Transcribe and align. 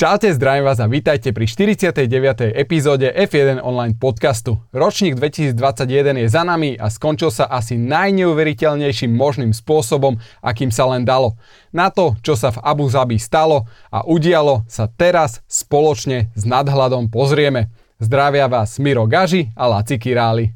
Čaute, 0.00 0.32
zdravím 0.32 0.64
vás 0.64 0.80
a 0.80 0.88
vítajte 0.88 1.28
pri 1.28 1.44
49. 1.44 2.08
epizóde 2.56 3.12
F1 3.12 3.60
online 3.60 4.00
podcastu. 4.00 4.56
Ročník 4.72 5.20
2021 5.20 6.24
je 6.24 6.28
za 6.32 6.40
nami 6.40 6.72
a 6.72 6.88
skončil 6.88 7.28
sa 7.28 7.44
asi 7.44 7.76
najneuveriteľnejším 7.76 9.12
možným 9.12 9.52
spôsobom, 9.52 10.16
akým 10.40 10.72
sa 10.72 10.88
len 10.88 11.04
dalo. 11.04 11.36
Na 11.68 11.92
to, 11.92 12.16
čo 12.24 12.32
sa 12.32 12.48
v 12.48 12.64
Abu 12.64 12.88
Zabi 12.88 13.20
stalo 13.20 13.68
a 13.92 14.00
udialo, 14.08 14.64
sa 14.72 14.88
teraz 14.88 15.44
spoločne 15.44 16.32
s 16.32 16.48
nadhľadom 16.48 17.12
pozrieme. 17.12 17.68
Zdravia 18.00 18.48
vás 18.48 18.80
Miro 18.80 19.04
Gaži 19.04 19.52
a 19.52 19.68
Laci 19.68 20.00
Királi. 20.00 20.48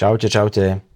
Čaute, 0.00 0.32
čaute. 0.32 0.87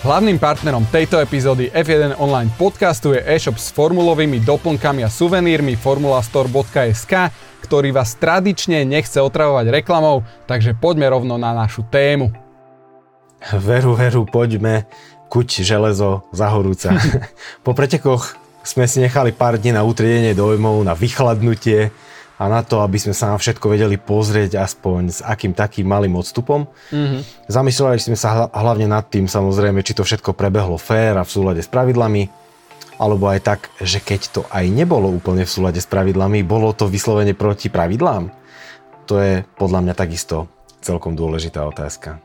Hlavným 0.00 0.40
partnerom 0.40 0.88
tejto 0.88 1.20
epizódy 1.20 1.68
F1 1.76 2.16
Online 2.16 2.48
podcastu 2.56 3.12
je 3.12 3.20
e-shop 3.20 3.60
s 3.60 3.68
formulovými 3.76 4.40
doplnkami 4.40 5.04
a 5.04 5.12
suvenírmi 5.12 5.76
formulastore.sk, 5.76 7.12
ktorý 7.60 7.92
vás 7.92 8.16
tradične 8.16 8.88
nechce 8.88 9.20
otravovať 9.20 9.68
reklamou, 9.68 10.24
takže 10.48 10.72
poďme 10.72 11.12
rovno 11.12 11.36
na 11.36 11.52
našu 11.52 11.84
tému. 11.92 12.32
Veru, 13.60 13.92
veru, 13.92 14.24
poďme, 14.24 14.88
kuť 15.28 15.68
železo 15.68 16.24
zahorúca. 16.32 16.96
po 17.68 17.76
pretekoch 17.76 18.40
sme 18.64 18.88
si 18.88 19.04
nechali 19.04 19.36
pár 19.36 19.60
dní 19.60 19.76
na 19.76 19.84
utriedenie 19.84 20.32
dojmov, 20.32 20.80
na 20.80 20.96
vychladnutie, 20.96 21.92
a 22.40 22.48
na 22.48 22.64
to, 22.64 22.80
aby 22.80 22.96
sme 22.96 23.12
sa 23.12 23.28
na 23.28 23.36
všetko 23.36 23.68
vedeli 23.68 24.00
pozrieť 24.00 24.56
aspoň 24.64 25.00
s 25.12 25.20
akým 25.20 25.52
takým 25.52 25.84
malým 25.84 26.16
odstupom. 26.16 26.64
Mm-hmm. 26.88 27.52
Zamysleli 27.52 28.00
sme 28.00 28.16
sa 28.16 28.48
hlavne 28.48 28.88
nad 28.88 29.04
tým 29.12 29.28
samozrejme, 29.28 29.84
či 29.84 29.92
to 29.92 30.08
všetko 30.08 30.32
prebehlo 30.32 30.80
fér 30.80 31.20
a 31.20 31.28
v 31.28 31.30
súlade 31.36 31.60
s 31.60 31.68
pravidlami, 31.68 32.32
alebo 32.96 33.28
aj 33.28 33.40
tak, 33.44 33.60
že 33.76 34.00
keď 34.00 34.20
to 34.32 34.40
aj 34.48 34.64
nebolo 34.72 35.12
úplne 35.12 35.44
v 35.44 35.52
súlade 35.52 35.84
s 35.84 35.88
pravidlami, 35.88 36.40
bolo 36.40 36.72
to 36.72 36.88
vyslovene 36.88 37.36
proti 37.36 37.68
pravidlám? 37.68 38.32
To 39.04 39.20
je 39.20 39.44
podľa 39.60 39.84
mňa 39.84 39.94
takisto 39.96 40.48
celkom 40.80 41.12
dôležitá 41.12 41.60
otázka. 41.68 42.24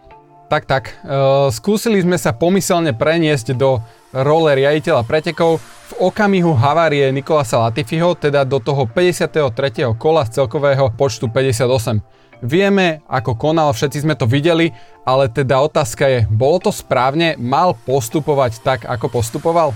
Tak, 0.56 0.72
tak. 0.72 0.96
E, 1.04 1.12
skúsili 1.52 2.00
sme 2.00 2.16
sa 2.16 2.32
pomyselne 2.32 2.96
preniesť 2.96 3.60
do 3.60 3.84
role 4.16 4.56
riaditeľa 4.56 5.04
pretekov 5.04 5.60
v 5.60 5.94
okamihu 6.00 6.56
havárie 6.56 7.12
Nikolasa 7.12 7.60
Latifiho, 7.60 8.16
teda 8.16 8.48
do 8.48 8.64
toho 8.64 8.88
53. 8.88 9.52
kola 10.00 10.24
z 10.24 10.40
celkového 10.40 10.96
počtu 10.96 11.28
58. 11.28 12.00
Vieme, 12.40 13.04
ako 13.04 13.36
konal, 13.36 13.76
všetci 13.76 14.08
sme 14.08 14.16
to 14.16 14.32
videli, 14.32 14.72
ale 15.04 15.28
teda 15.28 15.60
otázka 15.60 16.08
je, 16.08 16.20
bolo 16.32 16.64
to 16.64 16.72
správne, 16.72 17.36
mal 17.36 17.76
postupovať 17.76 18.64
tak, 18.64 18.88
ako 18.88 19.12
postupoval? 19.12 19.76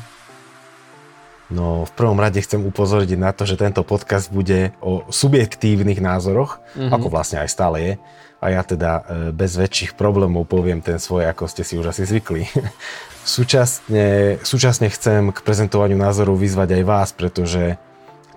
No, 1.52 1.84
v 1.84 1.92
prvom 1.92 2.16
rade 2.24 2.40
chcem 2.40 2.64
upozorniť 2.64 3.20
na 3.20 3.36
to, 3.36 3.44
že 3.44 3.60
tento 3.60 3.84
podcast 3.84 4.32
bude 4.32 4.72
o 4.80 5.04
subjektívnych 5.12 6.00
názoroch, 6.00 6.64
mm-hmm. 6.72 6.94
ako 6.96 7.08
vlastne 7.12 7.44
aj 7.44 7.50
stále 7.52 7.78
je 7.84 7.94
a 8.40 8.46
ja 8.56 8.64
teda 8.64 8.92
e, 8.92 9.02
bez 9.36 9.60
väčších 9.60 10.00
problémov 10.00 10.48
poviem 10.48 10.80
ten 10.80 10.96
svoj, 10.96 11.28
ako 11.28 11.52
ste 11.52 11.68
si 11.68 11.76
už 11.76 11.92
asi 11.92 12.08
zvykli. 12.08 12.48
súčasne, 13.28 14.40
súčasne 14.42 14.88
chcem 14.88 15.36
k 15.36 15.40
prezentovaniu 15.44 16.00
názorov 16.00 16.40
vyzvať 16.40 16.80
aj 16.80 16.84
vás, 16.88 17.10
pretože 17.12 17.76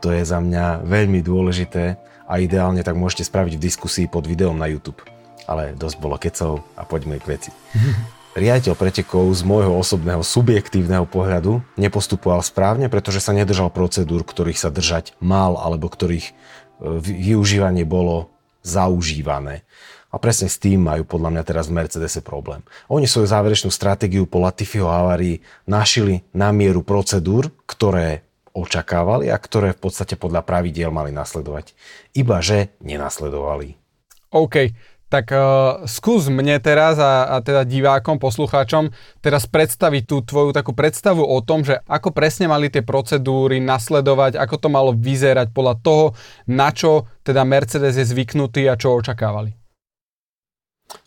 to 0.02 0.10
je 0.10 0.26
za 0.26 0.42
mňa 0.42 0.82
veľmi 0.82 1.22
dôležité 1.22 1.96
a 2.26 2.34
ideálne 2.42 2.82
tak 2.82 2.98
môžete 2.98 3.30
spraviť 3.30 3.54
v 3.56 3.64
diskusii 3.70 4.06
pod 4.10 4.26
videom 4.26 4.58
na 4.58 4.66
YouTube. 4.66 4.98
Ale 5.46 5.78
dosť 5.78 5.96
bolo 5.98 6.18
kecov 6.18 6.66
a 6.74 6.82
poďme 6.82 7.22
k 7.22 7.38
veci. 7.38 7.50
Riaditeľ 8.32 8.74
pretekov 8.80 9.28
z 9.36 9.44
môjho 9.44 9.76
osobného 9.76 10.24
subjektívneho 10.24 11.04
pohľadu 11.04 11.60
nepostupoval 11.76 12.40
správne, 12.40 12.88
pretože 12.88 13.20
sa 13.20 13.36
nedržal 13.36 13.68
procedúr, 13.68 14.24
ktorých 14.24 14.56
sa 14.56 14.72
držať 14.72 15.12
mal 15.20 15.60
alebo 15.60 15.92
ktorých 15.92 16.32
e, 16.32 16.32
využívanie 16.96 17.84
bolo 17.84 18.32
zaužívané. 18.64 19.68
A 20.12 20.20
presne 20.20 20.52
s 20.52 20.60
tým 20.60 20.84
majú 20.84 21.08
podľa 21.08 21.32
mňa 21.32 21.42
teraz 21.48 21.72
Mercedese 21.72 22.20
problém. 22.20 22.60
Oni 22.92 23.08
svoju 23.08 23.32
záverečnú 23.32 23.72
stratégiu 23.72 24.28
po 24.28 24.44
Latifiho 24.44 24.84
havárii 24.84 25.40
našili 25.64 26.20
na 26.36 26.52
mieru 26.52 26.84
procedúr, 26.84 27.48
ktoré 27.64 28.20
očakávali 28.52 29.32
a 29.32 29.40
ktoré 29.40 29.72
v 29.72 29.88
podstate 29.88 30.20
podľa 30.20 30.44
pravidiel 30.44 30.92
mali 30.92 31.10
nasledovať. 31.16 31.72
Iba 32.12 32.44
že 32.44 32.76
nenasledovali. 32.84 33.80
OK, 34.32 34.76
tak 35.08 35.28
uh, 35.32 35.84
skús 35.84 36.28
mne 36.32 36.56
teraz 36.60 36.96
a, 36.96 37.32
a 37.32 37.44
teda 37.44 37.68
divákom, 37.68 38.16
poslucháčom 38.16 38.92
teraz 39.20 39.44
predstaviť 39.44 40.08
tú 40.08 40.24
tvoju 40.24 40.56
takú 40.56 40.72
predstavu 40.72 41.20
o 41.20 41.38
tom, 41.44 41.64
že 41.64 41.80
ako 41.84 42.16
presne 42.16 42.48
mali 42.48 42.72
tie 42.72 42.80
procedúry 42.80 43.60
nasledovať, 43.60 44.40
ako 44.40 44.56
to 44.56 44.68
malo 44.72 44.96
vyzerať 44.96 45.52
podľa 45.52 45.74
toho, 45.84 46.04
na 46.48 46.72
čo 46.72 47.08
teda 47.24 47.44
Mercedes 47.44 48.00
je 48.00 48.08
zvyknutý 48.08 48.68
a 48.72 48.76
čo 48.76 48.96
očakávali. 48.96 49.61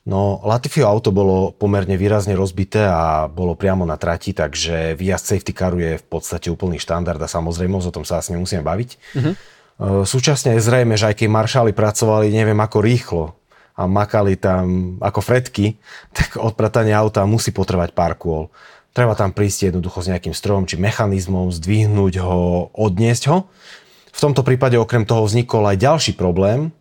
No, 0.06 0.38
Latifio 0.46 0.86
auto 0.86 1.10
bolo 1.10 1.50
pomerne 1.50 1.98
výrazne 1.98 2.38
rozbité 2.38 2.86
a 2.86 3.26
bolo 3.26 3.58
priamo 3.58 3.90
na 3.90 3.98
trati, 3.98 4.38
takže 4.38 4.94
výjazd 4.94 5.26
safety 5.26 5.54
caru 5.54 5.82
je 5.82 5.94
v 5.98 6.06
podstate 6.06 6.54
úplný 6.54 6.78
štandard 6.78 7.18
a 7.18 7.26
samozrejme 7.26 7.74
o 7.74 7.90
tom 7.90 8.06
sa 8.06 8.22
asi 8.22 8.38
nemusíme 8.38 8.62
baviť. 8.62 8.90
Uh-huh. 9.18 9.34
Súčasne 10.06 10.56
je 10.56 10.62
zrejme, 10.62 10.94
že 10.94 11.10
aj 11.10 11.16
keď 11.20 11.28
maršáli 11.34 11.72
pracovali 11.74 12.30
neviem 12.30 12.58
ako 12.62 12.78
rýchlo 12.86 13.24
a 13.76 13.90
makali 13.90 14.38
tam 14.38 14.96
ako 15.02 15.20
fretky, 15.26 15.82
tak 16.18 16.38
odpratanie 16.38 16.94
auta 16.94 17.26
musí 17.26 17.50
potrvať 17.50 17.98
pár 17.98 18.14
kôl. 18.14 18.54
Treba 18.96 19.12
tam 19.18 19.36
prísť 19.36 19.74
jednoducho 19.74 20.06
s 20.06 20.08
nejakým 20.08 20.32
strojom 20.32 20.64
či 20.70 20.80
mechanizmom, 20.80 21.52
zdvihnúť 21.52 22.24
ho, 22.24 22.72
odniesť 22.72 23.28
ho. 23.28 23.50
V 24.16 24.20
tomto 24.24 24.46
prípade 24.48 24.80
okrem 24.80 25.04
toho 25.04 25.28
vznikol 25.28 25.68
aj 25.68 25.82
ďalší 25.82 26.12
problém, 26.16 26.72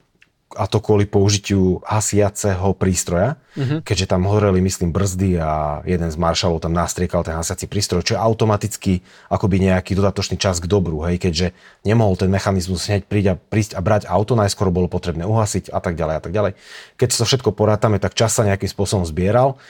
a 0.54 0.64
to 0.70 0.78
kvôli 0.78 1.04
použitiu 1.04 1.82
hasiaceho 1.82 2.74
prístroja, 2.78 3.36
uh-huh. 3.54 3.82
keďže 3.82 4.10
tam 4.10 4.26
horeli, 4.26 4.62
myslím, 4.62 4.94
brzdy 4.94 5.38
a 5.38 5.82
jeden 5.82 6.08
z 6.08 6.16
maršalov 6.16 6.62
tam 6.62 6.72
nastriekal 6.72 7.26
ten 7.26 7.34
hasiaci 7.34 7.66
prístroj, 7.66 8.06
čo 8.06 8.14
je 8.16 8.22
automaticky 8.22 9.02
akoby 9.28 9.68
nejaký 9.68 9.98
dodatočný 9.98 10.38
čas 10.38 10.62
k 10.62 10.70
dobru, 10.70 11.02
hej, 11.06 11.18
keďže 11.18 11.52
nemohol 11.82 12.14
ten 12.14 12.30
mechanizmus 12.30 12.86
hneď 12.86 13.06
prísť 13.06 13.28
a, 13.28 13.34
prísť 13.36 13.72
a 13.76 13.80
brať 13.82 14.02
auto, 14.06 14.38
najskôr 14.38 14.72
bolo 14.72 14.86
potrebné 14.86 15.26
uhasiť 15.26 15.74
a 15.74 15.78
tak 15.82 15.98
ďalej 15.98 16.14
a 16.18 16.22
tak 16.22 16.32
ďalej. 16.32 16.52
Keď 16.96 17.08
to 17.10 17.26
všetko 17.26 17.50
porátame, 17.52 18.00
tak 18.00 18.16
čas 18.16 18.32
sa 18.32 18.46
nejakým 18.46 18.70
spôsobom 18.70 19.04
zbieral, 19.04 19.60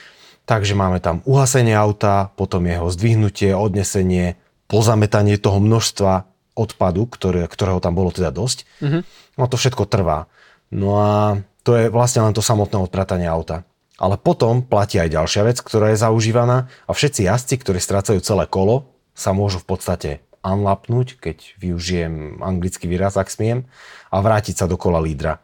takže 0.45 0.77
máme 0.77 1.01
tam 1.01 1.25
uhasenie 1.25 1.73
auta, 1.73 2.31
potom 2.37 2.63
jeho 2.65 2.87
zdvihnutie, 2.93 3.51
odnesenie, 3.57 4.37
pozametanie 4.69 5.37
toho 5.37 5.61
množstva 5.61 6.25
odpadu, 6.55 7.05
ktoré, 7.05 7.45
ktorého 7.45 7.83
tam 7.83 7.93
bolo 7.93 8.09
teda 8.15 8.31
dosť. 8.31 8.63
Uh-huh. 8.79 9.03
No 9.35 9.45
to 9.51 9.59
všetko 9.59 9.85
trvá. 9.85 10.31
No 10.73 10.97
a 10.97 11.41
to 11.65 11.73
je 11.73 11.89
vlastne 11.89 12.21
len 12.21 12.33
to 12.33 12.45
samotné 12.45 12.77
odpratanie 12.77 13.25
auta. 13.25 13.65
Ale 13.95 14.19
potom 14.19 14.61
platí 14.61 14.99
aj 14.99 15.13
ďalšia 15.17 15.41
vec, 15.47 15.57
ktorá 15.63 15.95
je 15.95 16.03
zaužívaná 16.03 16.67
a 16.85 16.91
všetci 16.91 17.25
jazdci, 17.25 17.55
ktorí 17.57 17.79
strácajú 17.79 18.19
celé 18.19 18.45
kolo, 18.45 18.91
sa 19.15 19.31
môžu 19.31 19.63
v 19.63 19.67
podstate 19.71 20.09
unlapnúť, 20.45 21.17
keď 21.17 21.57
využijem 21.57 22.43
anglický 22.43 22.85
výraz, 22.85 23.17
ak 23.17 23.31
smiem, 23.31 23.65
a 24.11 24.17
vrátiť 24.19 24.61
sa 24.61 24.65
do 24.69 24.77
kola 24.77 25.01
lídra. 25.01 25.41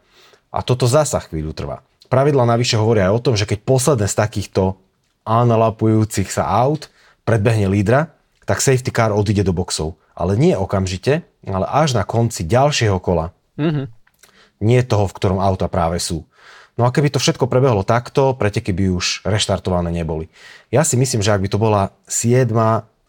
A 0.52 0.60
toto 0.62 0.86
zasa 0.86 1.18
chvíľu 1.24 1.56
trvá. 1.56 1.82
Pravidla 2.12 2.44
navyše 2.44 2.76
hovoria 2.76 3.08
aj 3.08 3.14
o 3.18 3.24
tom, 3.24 3.34
že 3.34 3.48
keď 3.48 3.64
posledné 3.64 4.06
z 4.06 4.14
takýchto 4.20 4.76
unlapujúcich 5.24 6.28
sa 6.28 6.44
aut 6.44 6.92
predbehne 7.24 7.72
lídra, 7.72 8.12
tak 8.44 8.60
safety 8.60 8.92
car 8.92 9.16
odíde 9.16 9.42
do 9.48 9.56
boxov. 9.56 9.96
Ale 10.12 10.36
nie 10.36 10.52
okamžite, 10.52 11.24
ale 11.48 11.64
až 11.66 11.96
na 11.96 12.04
konci 12.04 12.44
ďalšieho 12.44 13.00
kola. 13.00 13.32
Mm-hmm 13.56 14.01
nie 14.62 14.80
toho, 14.86 15.10
v 15.10 15.16
ktorom 15.18 15.42
auta 15.42 15.66
práve 15.66 15.98
sú. 15.98 16.22
No 16.80 16.88
a 16.88 16.94
keby 16.94 17.12
to 17.12 17.20
všetko 17.20 17.50
prebehlo 17.52 17.84
takto, 17.84 18.32
preteky 18.32 18.72
by 18.72 18.96
už 18.96 19.28
reštartované 19.28 19.92
neboli. 19.92 20.32
Ja 20.72 20.88
si 20.88 20.96
myslím, 20.96 21.20
že 21.20 21.36
ak 21.36 21.44
by 21.44 21.48
to 21.52 21.60
bola 21.60 21.92
7 22.08 22.48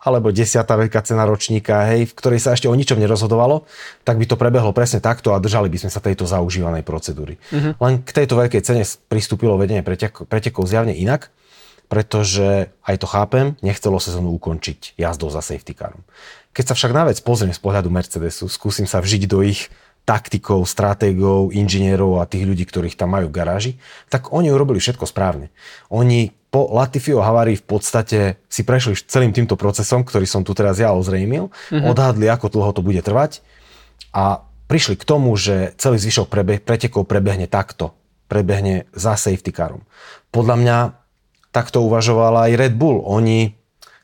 alebo 0.04 0.36
10. 0.36 0.68
veľká 0.68 1.00
cena 1.08 1.24
ročníka, 1.24 1.88
hej, 1.88 2.12
v 2.12 2.14
ktorej 2.14 2.44
sa 2.44 2.52
ešte 2.52 2.68
o 2.68 2.76
ničom 2.76 3.00
nerozhodovalo, 3.00 3.64
tak 4.04 4.20
by 4.20 4.28
to 4.28 4.36
prebehlo 4.36 4.76
presne 4.76 5.00
takto 5.00 5.32
a 5.32 5.40
držali 5.40 5.72
by 5.72 5.88
sme 5.88 5.92
sa 5.96 6.04
tejto 6.04 6.28
zaužívanej 6.28 6.84
procedúry. 6.84 7.40
Uh-huh. 7.56 7.72
Len 7.80 8.04
k 8.04 8.12
tejto 8.12 8.36
veľkej 8.36 8.62
cene 8.68 8.84
pristúpilo 9.08 9.56
vedenie 9.56 9.80
pretek- 9.80 10.28
pretekov 10.28 10.68
zjavne 10.68 10.92
inak, 10.92 11.32
pretože, 11.88 12.68
aj 12.84 12.96
to 13.00 13.08
chápem, 13.08 13.56
nechcelo 13.64 13.96
sezónu 13.96 14.36
ukončiť 14.36 15.00
jazdou 15.00 15.32
za 15.32 15.40
safety 15.40 15.72
carom. 15.72 16.04
Keď 16.52 16.74
sa 16.74 16.76
však 16.76 16.92
na 16.92 17.08
vec 17.08 17.24
pozriem 17.24 17.56
z 17.56 17.64
pohľadu 17.64 17.88
Mercedesu, 17.88 18.52
skúsim 18.52 18.84
sa 18.84 19.00
vžiť 19.00 19.24
do 19.24 19.40
ich 19.40 19.72
taktikov, 20.04 20.68
stratégov, 20.68 21.56
inžinierov 21.56 22.20
a 22.20 22.28
tých 22.28 22.44
ľudí, 22.44 22.68
ktorých 22.68 23.00
tam 23.00 23.16
majú 23.16 23.32
v 23.32 23.38
garáži, 23.40 23.72
tak 24.12 24.36
oni 24.36 24.52
urobili 24.52 24.84
všetko 24.84 25.08
správne. 25.08 25.48
Oni 25.88 26.36
po 26.54 26.70
Latifio 26.70 27.24
havárii 27.24 27.58
v 27.58 27.66
podstate 27.66 28.20
si 28.46 28.62
prešli 28.62 28.94
celým 29.10 29.34
týmto 29.34 29.58
procesom, 29.58 30.06
ktorý 30.06 30.28
som 30.30 30.46
tu 30.46 30.54
teraz 30.54 30.78
ja 30.78 30.94
ozrejmil, 30.94 31.50
mm-hmm. 31.50 31.88
odhadli, 31.90 32.30
ako 32.30 32.52
dlho 32.54 32.72
to 32.78 32.86
bude 32.86 33.02
trvať 33.02 33.42
a 34.14 34.46
prišli 34.70 35.00
k 35.00 35.08
tomu, 35.08 35.34
že 35.34 35.74
celý 35.82 35.98
zvyšok 35.98 36.28
prebe- 36.30 36.62
pretekov 36.62 37.10
prebehne 37.10 37.50
takto. 37.50 37.98
Prebehne 38.30 38.90
za 38.94 39.18
safety 39.18 39.54
carom. 39.54 39.86
Podľa 40.34 40.56
mňa 40.58 40.78
takto 41.54 41.86
uvažovala 41.86 42.50
aj 42.50 42.58
Red 42.58 42.74
Bull. 42.78 43.02
Oni 43.06 43.54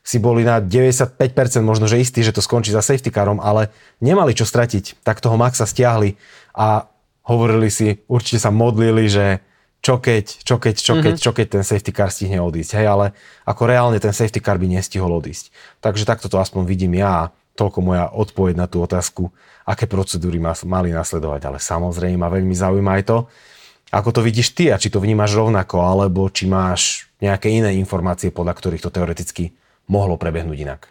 si 0.00 0.16
boli 0.16 0.42
na 0.42 0.58
95% 0.58 1.16
možno, 1.60 1.84
že 1.84 2.00
istí, 2.00 2.24
že 2.24 2.32
to 2.32 2.40
skončí 2.40 2.72
za 2.72 2.80
safety 2.80 3.12
carom, 3.12 3.38
ale 3.38 3.68
nemali 4.00 4.32
čo 4.32 4.48
stratiť, 4.48 5.04
tak 5.04 5.20
toho 5.20 5.36
Maxa 5.36 5.68
stiahli 5.68 6.16
a 6.56 6.88
hovorili 7.28 7.68
si, 7.68 8.00
určite 8.08 8.40
sa 8.42 8.50
modlili, 8.50 9.06
že 9.06 9.44
čo 9.80 9.96
keď, 9.96 10.24
čo 10.44 10.56
keď, 10.60 10.74
čo 10.76 10.94
keď, 11.00 11.14
mm-hmm. 11.16 11.24
čo 11.24 11.30
keď 11.32 11.46
ten 11.48 11.64
safety 11.64 11.92
car 11.92 12.12
stihne 12.12 12.40
odísť. 12.44 12.76
Hej, 12.76 12.86
ale 12.92 13.06
ako 13.48 13.62
reálne 13.64 13.96
ten 13.96 14.12
safety 14.12 14.40
car 14.44 14.60
by 14.60 14.68
nestihol 14.68 15.08
odísť. 15.08 15.48
Takže 15.80 16.04
takto 16.04 16.28
to 16.28 16.36
aspoň 16.36 16.68
vidím 16.68 17.00
ja 17.00 17.28
a 17.28 17.30
toľko 17.56 17.78
moja 17.80 18.12
odpoveď 18.12 18.54
na 18.60 18.66
tú 18.68 18.84
otázku, 18.84 19.32
aké 19.64 19.88
procedúry 19.88 20.36
mali 20.40 20.92
nasledovať. 20.92 21.40
Ale 21.48 21.58
samozrejme 21.60 22.20
ma 22.20 22.28
veľmi 22.28 22.52
zaujíma 22.52 23.00
aj 23.00 23.02
to, 23.08 23.18
ako 23.90 24.08
to 24.14 24.20
vidíš 24.22 24.54
ty 24.54 24.70
a 24.70 24.78
či 24.78 24.92
to 24.92 25.02
vnímaš 25.02 25.34
rovnako, 25.34 25.82
alebo 25.82 26.28
či 26.30 26.46
máš 26.46 27.10
nejaké 27.18 27.50
iné 27.50 27.74
informácie, 27.80 28.30
podľa 28.30 28.54
ktorých 28.54 28.84
to 28.84 28.94
teoreticky 28.94 29.50
mohlo 29.90 30.14
prebehnúť 30.14 30.58
inak. 30.62 30.82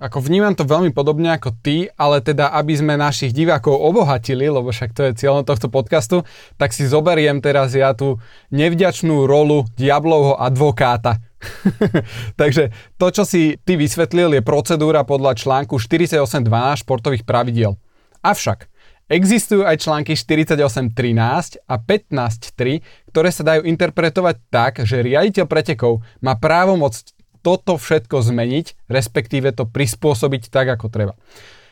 Ako 0.00 0.24
vnímam 0.24 0.56
to 0.56 0.64
veľmi 0.64 0.88
podobne 0.88 1.36
ako 1.36 1.52
ty, 1.60 1.92
ale 2.00 2.24
teda 2.24 2.48
aby 2.56 2.80
sme 2.80 2.96
našich 2.96 3.36
divákov 3.36 3.76
obohatili, 3.76 4.48
lebo 4.48 4.72
však 4.72 4.96
to 4.96 5.04
je 5.04 5.20
cieľom 5.20 5.44
tohto 5.44 5.68
podcastu, 5.68 6.24
tak 6.56 6.72
si 6.72 6.88
zoberiem 6.88 7.44
teraz 7.44 7.76
ja 7.76 7.92
tú 7.92 8.16
nevďačnú 8.56 9.28
rolu 9.28 9.68
diablovho 9.76 10.40
advokáta. 10.40 11.20
Takže 12.40 12.72
to, 12.96 13.06
čo 13.12 13.28
si 13.28 13.60
ty 13.60 13.76
vysvetlil, 13.76 14.32
je 14.32 14.40
procedúra 14.40 15.04
podľa 15.04 15.36
článku 15.36 15.76
48.12 15.76 16.80
športových 16.80 17.28
pravidiel. 17.28 17.76
Avšak 18.24 18.64
existujú 19.12 19.68
aj 19.68 19.76
články 19.76 20.16
48.13 20.16 21.68
a 21.68 21.74
15.3, 21.76 23.12
ktoré 23.12 23.28
sa 23.28 23.42
dajú 23.44 23.68
interpretovať 23.68 24.36
tak, 24.48 24.88
že 24.88 25.04
riaditeľ 25.04 25.44
pretekov 25.44 26.00
má 26.24 26.32
právomoc 26.40 26.96
toto 27.40 27.80
všetko 27.80 28.20
zmeniť, 28.20 28.88
respektíve 28.88 29.52
to 29.56 29.64
prispôsobiť 29.64 30.52
tak, 30.52 30.76
ako 30.76 30.92
treba. 30.92 31.14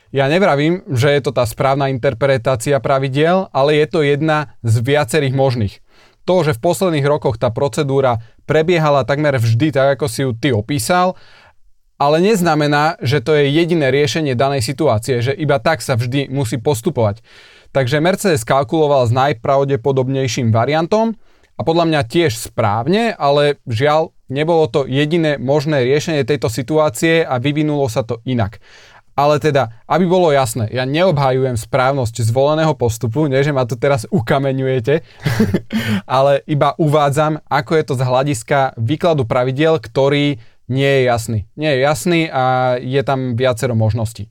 Ja 0.08 0.24
nevravím, 0.32 0.88
že 0.88 1.12
je 1.12 1.20
to 1.20 1.36
tá 1.36 1.44
správna 1.44 1.92
interpretácia 1.92 2.80
pravidiel, 2.80 3.52
ale 3.52 3.76
je 3.76 3.86
to 3.92 4.00
jedna 4.00 4.56
z 4.64 4.80
viacerých 4.80 5.36
možných. 5.36 5.74
To, 6.24 6.40
že 6.44 6.56
v 6.56 6.64
posledných 6.64 7.04
rokoch 7.04 7.36
tá 7.36 7.52
procedúra 7.52 8.24
prebiehala 8.48 9.04
takmer 9.04 9.36
vždy 9.36 9.68
tak, 9.72 10.00
ako 10.00 10.06
si 10.08 10.24
ju 10.24 10.32
ty 10.32 10.48
opísal, 10.52 11.16
ale 12.00 12.22
neznamená, 12.22 12.96
že 13.04 13.20
to 13.20 13.36
je 13.36 13.52
jediné 13.52 13.90
riešenie 13.90 14.38
danej 14.38 14.64
situácie, 14.64 15.20
že 15.20 15.34
iba 15.34 15.58
tak 15.60 15.84
sa 15.84 15.98
vždy 15.98 16.30
musí 16.30 16.56
postupovať. 16.56 17.20
Takže 17.74 18.00
Mercedes 18.00 18.48
kalkuloval 18.48 19.04
s 19.04 19.12
najpravdepodobnejším 19.12 20.54
variantom 20.54 21.18
a 21.58 21.60
podľa 21.66 21.84
mňa 21.90 22.00
tiež 22.08 22.32
správne, 22.38 23.12
ale 23.12 23.60
žiaľ 23.68 24.14
Nebolo 24.28 24.68
to 24.68 24.84
jediné 24.84 25.40
možné 25.40 25.84
riešenie 25.88 26.24
tejto 26.28 26.52
situácie 26.52 27.24
a 27.24 27.40
vyvinulo 27.40 27.88
sa 27.88 28.04
to 28.04 28.20
inak. 28.28 28.60
Ale 29.18 29.42
teda, 29.42 29.82
aby 29.90 30.06
bolo 30.06 30.30
jasné, 30.30 30.70
ja 30.70 30.86
neobhajujem 30.86 31.58
správnosť 31.58 32.22
zvoleného 32.22 32.70
postupu, 32.78 33.26
nie 33.26 33.42
že 33.42 33.50
ma 33.50 33.66
tu 33.66 33.74
teraz 33.74 34.06
ukameňujete, 34.14 35.02
ale 36.06 36.46
iba 36.46 36.78
uvádzam, 36.78 37.42
ako 37.50 37.72
je 37.74 37.82
to 37.82 37.94
z 37.98 38.02
hľadiska 38.06 38.58
výkladu 38.78 39.26
pravidiel, 39.26 39.82
ktorý 39.82 40.38
nie 40.70 40.90
je 41.00 41.02
jasný. 41.02 41.38
Nie 41.58 41.74
je 41.74 41.80
jasný 41.82 42.20
a 42.30 42.76
je 42.78 43.02
tam 43.02 43.34
viacero 43.34 43.74
možností. 43.74 44.30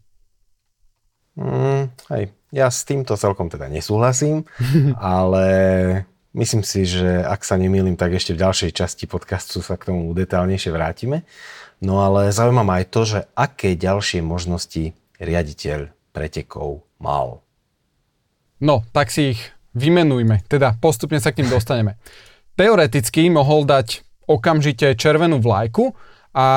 Mm, 1.36 1.92
hej, 2.16 2.32
ja 2.56 2.72
s 2.72 2.88
týmto 2.88 3.20
celkom 3.20 3.52
teda 3.52 3.68
nesúhlasím, 3.68 4.48
ale 5.04 5.46
Myslím 6.36 6.62
si, 6.62 6.84
že 6.84 7.24
ak 7.24 7.48
sa 7.48 7.56
nemýlim, 7.56 7.96
tak 7.96 8.16
ešte 8.16 8.36
v 8.36 8.44
ďalšej 8.44 8.72
časti 8.76 9.06
podcastu 9.08 9.64
sa 9.64 9.80
k 9.80 9.94
tomu 9.94 10.12
detálnejšie 10.12 10.72
vrátime. 10.76 11.24
No 11.80 12.02
ale 12.04 12.34
zaujíma 12.34 12.64
ma 12.66 12.82
aj 12.82 12.86
to, 12.90 13.02
že 13.06 13.20
aké 13.38 13.78
ďalšie 13.78 14.26
možnosti 14.26 14.98
riaditeľ 15.22 15.94
pretekov 16.12 16.84
mal. 16.98 17.42
No, 18.58 18.82
tak 18.90 19.14
si 19.14 19.38
ich 19.38 19.42
vymenujme, 19.78 20.42
teda 20.50 20.74
postupne 20.82 21.22
sa 21.22 21.30
k 21.30 21.46
ním 21.46 21.54
dostaneme. 21.54 22.02
Teoreticky 22.58 23.30
mohol 23.30 23.70
dať 23.70 24.02
okamžite 24.26 24.98
červenú 24.98 25.38
vlajku 25.38 25.94
a 26.34 26.48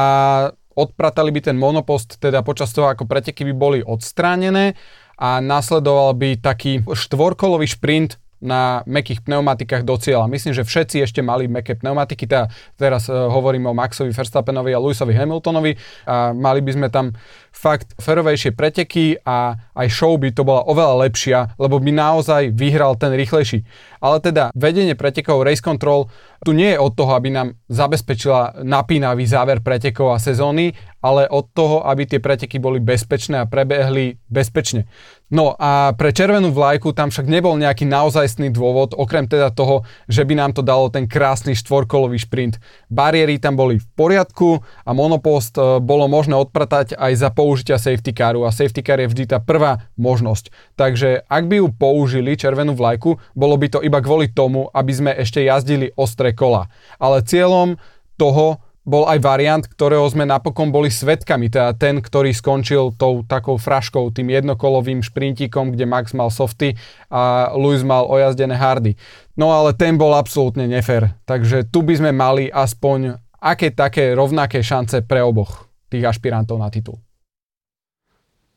odpratali 0.72 1.28
by 1.28 1.40
ten 1.52 1.56
monopost, 1.60 2.16
teda 2.16 2.40
počas 2.40 2.72
toho, 2.72 2.88
ako 2.88 3.04
preteky 3.04 3.44
by 3.52 3.54
boli 3.54 3.78
odstránené 3.84 4.80
a 5.20 5.44
nasledoval 5.44 6.16
by 6.16 6.40
taký 6.40 6.80
štvorkolový 6.88 7.68
šprint 7.68 8.16
na 8.40 8.80
mekých 8.88 9.22
pneumatikách 9.24 9.84
do 9.84 10.00
cieľa. 10.00 10.26
Myslím, 10.32 10.56
že 10.56 10.64
všetci 10.64 11.04
ešte 11.04 11.20
mali 11.20 11.46
meké 11.46 11.76
pneumatiky, 11.76 12.24
teda 12.24 12.48
teraz 12.80 13.06
uh, 13.06 13.28
hovorím 13.28 13.68
o 13.68 13.76
Maxovi 13.76 14.10
Verstappenovi 14.10 14.72
a 14.72 14.80
Lewisovi 14.80 15.12
Hamiltonovi 15.12 15.76
a 16.08 16.32
mali 16.32 16.64
by 16.64 16.70
sme 16.72 16.88
tam 16.88 17.12
fakt 17.52 17.92
ferovejšie 18.00 18.56
preteky 18.56 19.20
a 19.22 19.58
aj 19.76 19.88
show 19.92 20.16
by 20.16 20.32
to 20.32 20.42
bola 20.42 20.64
oveľa 20.64 21.06
lepšia, 21.06 21.38
lebo 21.60 21.76
by 21.76 21.92
naozaj 21.92 22.56
vyhral 22.56 22.96
ten 22.96 23.12
rýchlejší. 23.12 23.62
Ale 24.00 24.24
teda 24.24 24.48
vedenie 24.56 24.96
pretekov 24.96 25.44
Race 25.44 25.60
Control 25.60 26.08
tu 26.40 26.56
nie 26.56 26.72
je 26.72 26.80
od 26.80 26.96
toho, 26.96 27.12
aby 27.12 27.28
nám 27.28 27.52
zabezpečila 27.68 28.64
napínavý 28.64 29.28
záver 29.28 29.60
pretekov 29.60 30.16
a 30.16 30.22
sezóny, 30.22 30.72
ale 31.04 31.28
od 31.28 31.52
toho, 31.52 31.84
aby 31.84 32.08
tie 32.08 32.20
preteky 32.20 32.56
boli 32.56 32.80
bezpečné 32.80 33.44
a 33.44 33.48
prebehli 33.48 34.16
bezpečne. 34.28 34.88
No 35.30 35.54
a 35.54 35.94
pre 35.94 36.10
červenú 36.10 36.50
vlajku 36.50 36.90
tam 36.90 37.14
však 37.14 37.30
nebol 37.30 37.54
nejaký 37.54 37.86
naozajstný 37.86 38.50
dôvod, 38.50 38.98
okrem 38.98 39.30
teda 39.30 39.54
toho, 39.54 39.86
že 40.10 40.26
by 40.26 40.34
nám 40.34 40.58
to 40.58 40.66
dalo 40.66 40.90
ten 40.90 41.06
krásny 41.06 41.54
štvorkolový 41.54 42.18
šprint. 42.18 42.58
Bariéry 42.90 43.38
tam 43.38 43.54
boli 43.54 43.78
v 43.78 43.86
poriadku 43.94 44.58
a 44.82 44.90
monopost 44.90 45.54
e, 45.54 45.78
bolo 45.78 46.10
možné 46.10 46.34
odpratať 46.34 46.98
aj 46.98 47.12
za 47.14 47.30
použitia 47.30 47.78
safety 47.78 48.10
caru 48.10 48.42
a 48.42 48.50
safety 48.50 48.82
car 48.82 48.98
je 48.98 49.06
vždy 49.06 49.30
tá 49.30 49.38
prvá 49.38 49.86
možnosť. 49.94 50.50
Takže 50.74 51.22
ak 51.30 51.44
by 51.46 51.62
ju 51.62 51.66
použili 51.78 52.34
červenú 52.34 52.74
vlajku, 52.74 53.22
bolo 53.38 53.54
by 53.54 53.70
to 53.70 53.78
iba 53.86 54.02
kvôli 54.02 54.34
tomu, 54.34 54.66
aby 54.74 54.90
sme 54.90 55.14
ešte 55.14 55.46
jazdili 55.46 55.94
ostré 55.94 56.34
kola. 56.34 56.66
Ale 56.98 57.22
cieľom 57.22 57.78
toho 58.18 58.58
bol 58.80 59.04
aj 59.04 59.18
variant, 59.20 59.64
ktorého 59.64 60.08
sme 60.08 60.24
napokon 60.24 60.72
boli 60.72 60.88
svetkami, 60.88 61.52
teda 61.52 61.76
ten, 61.76 62.00
ktorý 62.00 62.32
skončil 62.32 62.96
tou 62.96 63.22
takou 63.22 63.60
fraškou, 63.60 64.08
tým 64.10 64.32
jednokolovým 64.32 65.04
šprintíkom, 65.04 65.76
kde 65.76 65.84
Max 65.84 66.16
mal 66.16 66.32
softy 66.32 66.74
a 67.12 67.52
Lewis 67.52 67.84
mal 67.84 68.08
ojazdené 68.08 68.56
hardy. 68.56 68.96
No 69.36 69.52
ale 69.52 69.76
ten 69.76 70.00
bol 70.00 70.16
absolútne 70.16 70.64
nefér, 70.64 71.12
takže 71.28 71.68
tu 71.68 71.84
by 71.84 71.94
sme 72.00 72.10
mali 72.16 72.48
aspoň 72.48 73.20
aké 73.40 73.72
také 73.72 74.12
rovnaké 74.16 74.64
šance 74.64 75.04
pre 75.04 75.20
oboch 75.24 75.68
tých 75.92 76.04
ašpirantov 76.04 76.60
na 76.60 76.68
titul. 76.72 77.00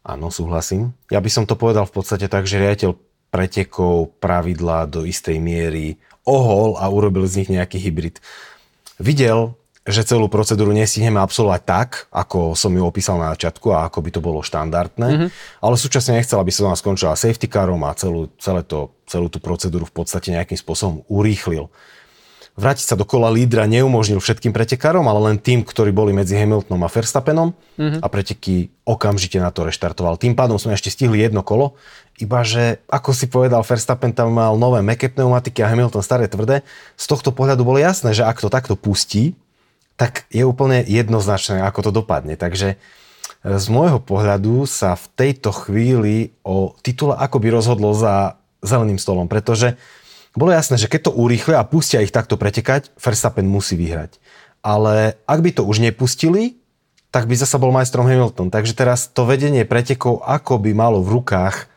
Áno, 0.03 0.27
súhlasím. 0.27 0.91
Ja 1.07 1.24
by 1.24 1.31
som 1.31 1.48
to 1.48 1.55
povedal 1.55 1.88
v 1.88 1.95
podstate 1.95 2.27
tak, 2.27 2.43
že 2.43 2.59
riaditeľ 2.59 2.91
pretekov 3.31 4.19
pravidla 4.19 4.86
do 4.86 5.07
istej 5.07 5.39
miery 5.39 5.95
ohol 6.27 6.75
a 6.75 6.86
urobil 6.91 7.24
z 7.25 7.43
nich 7.43 7.50
nejaký 7.55 7.79
hybrid. 7.79 8.19
Videl, 9.00 9.55
že 9.83 10.07
celú 10.07 10.31
procedúru 10.31 10.71
nestihneme 10.71 11.19
absolvovať 11.19 11.61
tak, 11.67 11.89
ako 12.07 12.55
som 12.55 12.71
ju 12.71 12.83
opísal 12.87 13.19
na 13.19 13.35
začiatku 13.35 13.67
a 13.75 13.91
ako 13.91 13.99
by 13.99 14.09
to 14.15 14.21
bolo 14.23 14.39
štandardné, 14.39 15.07
mm-hmm. 15.11 15.29
ale 15.59 15.75
súčasne 15.75 16.15
nechcel, 16.15 16.39
aby 16.39 16.55
sa 16.55 16.71
skončila 16.71 17.19
safety 17.19 17.51
carom 17.51 17.83
a 17.83 17.91
celú, 17.91 18.31
celé 18.39 18.63
to, 18.63 18.95
celú 19.03 19.27
tú 19.27 19.43
procedúru 19.43 19.83
v 19.83 19.91
podstate 19.91 20.31
nejakým 20.31 20.55
spôsobom 20.55 21.03
urýchlil. 21.11 21.67
Vrátiť 22.53 22.85
sa 22.85 22.95
do 22.95 23.01
kola 23.01 23.33
lídra 23.33 23.65
neumožnil 23.65 24.21
všetkým 24.21 24.53
pretekárom, 24.53 25.03
ale 25.09 25.33
len 25.33 25.37
tým, 25.41 25.65
ktorí 25.65 25.89
boli 25.89 26.13
medzi 26.13 26.37
Hamiltonom 26.37 26.85
a 26.85 26.87
Verstappenom 26.87 27.49
mm-hmm. 27.51 27.99
a 27.99 28.07
preteky 28.07 28.69
okamžite 28.85 29.41
na 29.41 29.49
to 29.49 29.65
reštartoval. 29.65 30.21
Tým 30.21 30.37
pádom 30.37 30.61
sme 30.61 30.77
ešte 30.77 30.93
stihli 30.93 31.17
jedno 31.17 31.41
kolo, 31.41 31.75
iba 32.21 32.45
že, 32.45 32.77
ako 32.87 33.09
si 33.11 33.25
povedal, 33.25 33.65
Verstappen 33.65 34.13
tam 34.13 34.31
mal 34.37 34.53
nové 34.53 34.85
meké 34.85 35.09
pneumatiky 35.09 35.65
a 35.65 35.67
Hamilton 35.73 36.05
staré 36.05 36.29
tvrdé. 36.29 36.61
Z 36.93 37.09
tohto 37.09 37.33
pohľadu 37.33 37.65
bolo 37.65 37.81
jasné, 37.81 38.13
že 38.13 38.21
ak 38.21 38.37
to 38.37 38.53
takto 38.53 38.77
pustí, 38.77 39.33
tak 39.95 40.25
je 40.33 40.43
úplne 40.43 40.81
jednoznačné, 40.81 41.62
ako 41.62 41.89
to 41.89 41.91
dopadne. 41.93 42.33
Takže 42.33 42.75
e, 42.75 42.77
z 43.43 43.65
môjho 43.69 44.01
pohľadu 44.01 44.65
sa 44.65 44.97
v 44.97 45.05
tejto 45.13 45.53
chvíli 45.53 46.33
o 46.41 46.73
titule 46.81 47.13
by 47.15 47.50
rozhodlo 47.53 47.93
za 47.93 48.41
zeleným 48.63 48.97
stolom, 48.97 49.29
pretože 49.29 49.77
bolo 50.33 50.50
jasné, 50.50 50.81
že 50.81 50.89
keď 50.89 51.12
to 51.12 51.12
urýchlia 51.13 51.62
a 51.62 51.67
pustia 51.67 52.01
ich 52.01 52.09
takto 52.09 52.41
pretekať, 52.41 52.89
Verstappen 52.97 53.45
musí 53.45 53.77
vyhrať. 53.77 54.17
Ale 54.65 55.19
ak 55.29 55.39
by 55.43 55.51
to 55.53 55.62
už 55.67 55.83
nepustili, 55.83 56.57
tak 57.13 57.29
by 57.29 57.38
zasa 57.38 57.62
bol 57.62 57.69
majstrom 57.69 58.09
Hamilton. 58.09 58.50
Takže 58.50 58.73
teraz 58.73 59.05
to 59.05 59.29
vedenie 59.29 59.62
pretekov 59.69 60.25
ako 60.25 60.57
by 60.57 60.73
malo 60.73 61.05
v 61.05 61.21
rukách 61.21 61.69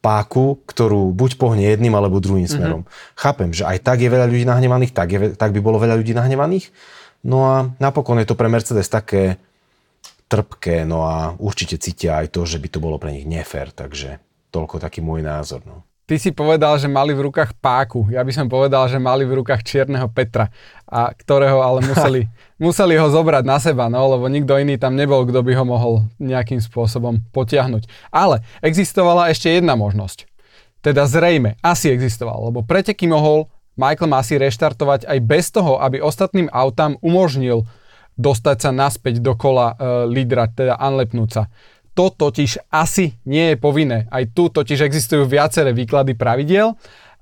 páku, 0.00 0.62
ktorú 0.64 1.12
buď 1.12 1.36
pohne 1.36 1.60
jedným 1.60 1.92
alebo 1.92 2.22
druhým 2.22 2.48
mm-hmm. 2.48 2.56
smerom. 2.56 2.82
Chápem, 3.12 3.52
že 3.52 3.68
aj 3.68 3.84
tak 3.84 4.00
je 4.00 4.08
veľa 4.08 4.24
ľudí 4.30 4.48
nahnevaných, 4.48 4.92
tak, 4.96 5.08
je, 5.12 5.18
tak 5.36 5.52
by 5.52 5.60
bolo 5.60 5.76
veľa 5.76 5.98
ľudí 6.00 6.16
nahnevaných, 6.16 6.70
No 7.26 7.38
a 7.46 7.56
napokon 7.82 8.22
je 8.22 8.28
to 8.30 8.38
pre 8.38 8.46
Mercedes 8.46 8.86
také 8.86 9.38
trpké, 10.28 10.84
no 10.84 11.08
a 11.08 11.32
určite 11.40 11.80
cítia 11.80 12.20
aj 12.20 12.36
to, 12.36 12.44
že 12.44 12.60
by 12.60 12.68
to 12.68 12.78
bolo 12.78 13.00
pre 13.00 13.10
nich 13.16 13.24
nefér, 13.24 13.72
takže 13.72 14.20
toľko 14.52 14.76
taký 14.78 15.00
môj 15.00 15.24
názor. 15.24 15.64
No. 15.64 15.82
ty 16.08 16.16
si 16.16 16.32
povedal, 16.32 16.76
že 16.80 16.88
mali 16.88 17.12
v 17.12 17.28
rukách 17.28 17.56
páku. 17.60 18.08
Ja 18.08 18.24
by 18.24 18.32
som 18.32 18.46
povedal, 18.48 18.88
že 18.88 18.96
mali 19.00 19.28
v 19.28 19.40
rukách 19.40 19.60
čierneho 19.60 20.08
Petra, 20.08 20.48
a 20.88 21.12
ktorého 21.12 21.60
ale 21.60 21.84
museli, 21.84 22.28
museli 22.64 22.96
ho 22.96 23.08
zobrať 23.12 23.44
na 23.44 23.60
seba, 23.60 23.92
no, 23.92 24.16
lebo 24.16 24.28
nikto 24.28 24.56
iný 24.56 24.80
tam 24.80 24.96
nebol, 24.96 25.24
kto 25.28 25.40
by 25.44 25.52
ho 25.52 25.64
mohol 25.68 25.94
nejakým 26.20 26.60
spôsobom 26.60 27.24
potiahnuť. 27.32 27.88
Ale 28.12 28.40
existovala 28.64 29.32
ešte 29.32 29.52
jedna 29.52 29.76
možnosť. 29.76 30.28
Teda 30.80 31.04
zrejme, 31.04 31.58
asi 31.60 31.90
existoval, 31.90 32.52
lebo 32.52 32.64
preteky 32.64 33.04
mohol 33.04 33.50
Michael 33.78 34.10
Massey 34.10 34.42
reštartovať 34.42 35.06
aj 35.06 35.18
bez 35.22 35.54
toho, 35.54 35.78
aby 35.78 36.02
ostatným 36.02 36.50
autám 36.50 36.98
umožnil 36.98 37.64
dostať 38.18 38.56
sa 38.58 38.70
naspäť 38.74 39.22
do 39.22 39.38
kola 39.38 39.72
e, 39.72 40.10
lídra, 40.10 40.50
teda 40.50 40.74
unlepnúť 40.74 41.30
sa. 41.30 41.46
To 41.94 42.10
totiž 42.10 42.70
asi 42.74 43.14
nie 43.22 43.54
je 43.54 43.56
povinné. 43.56 44.10
Aj 44.10 44.26
tu 44.26 44.50
totiž 44.50 44.82
existujú 44.82 45.26
viaceré 45.26 45.70
výklady 45.70 46.18
pravidiel, 46.18 46.74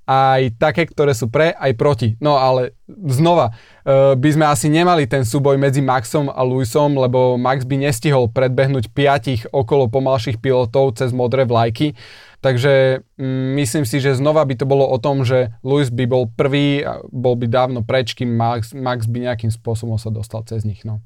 aj 0.06 0.54
také, 0.62 0.86
ktoré 0.86 1.18
sú 1.18 1.26
pre, 1.26 1.50
aj 1.50 1.75
proti. 1.75 2.14
No 2.22 2.38
ale 2.38 2.78
znova, 2.86 3.50
e, 3.82 4.14
by 4.14 4.28
sme 4.32 4.46
asi 4.46 4.70
nemali 4.70 5.10
ten 5.10 5.26
súboj 5.26 5.58
medzi 5.58 5.82
Maxom 5.82 6.30
a 6.30 6.40
Lewisom, 6.46 6.94
lebo 6.94 7.34
Max 7.34 7.66
by 7.66 7.84
nestihol 7.84 8.30
predbehnúť 8.30 8.94
piatich 8.94 9.50
okolo 9.50 9.90
pomalších 9.90 10.38
pilotov 10.38 10.94
cez 10.94 11.10
modré 11.10 11.42
vlajky. 11.42 11.98
Takže 12.46 13.02
mm, 13.18 13.58
myslím 13.58 13.82
si, 13.82 13.98
že 13.98 14.14
znova 14.14 14.46
by 14.46 14.54
to 14.54 14.70
bolo 14.70 14.86
o 14.86 15.02
tom, 15.02 15.26
že 15.26 15.50
Lewis 15.66 15.90
by 15.90 16.06
bol 16.06 16.30
prvý, 16.30 16.86
bol 17.10 17.34
by 17.34 17.50
dávno 17.50 17.82
preč, 17.82 18.14
kým 18.14 18.30
Max, 18.30 18.70
Max 18.70 19.10
by 19.10 19.26
nejakým 19.26 19.50
spôsobom 19.50 19.98
sa 19.98 20.14
dostal 20.14 20.46
cez 20.46 20.62
nich. 20.62 20.86
No. 20.86 21.02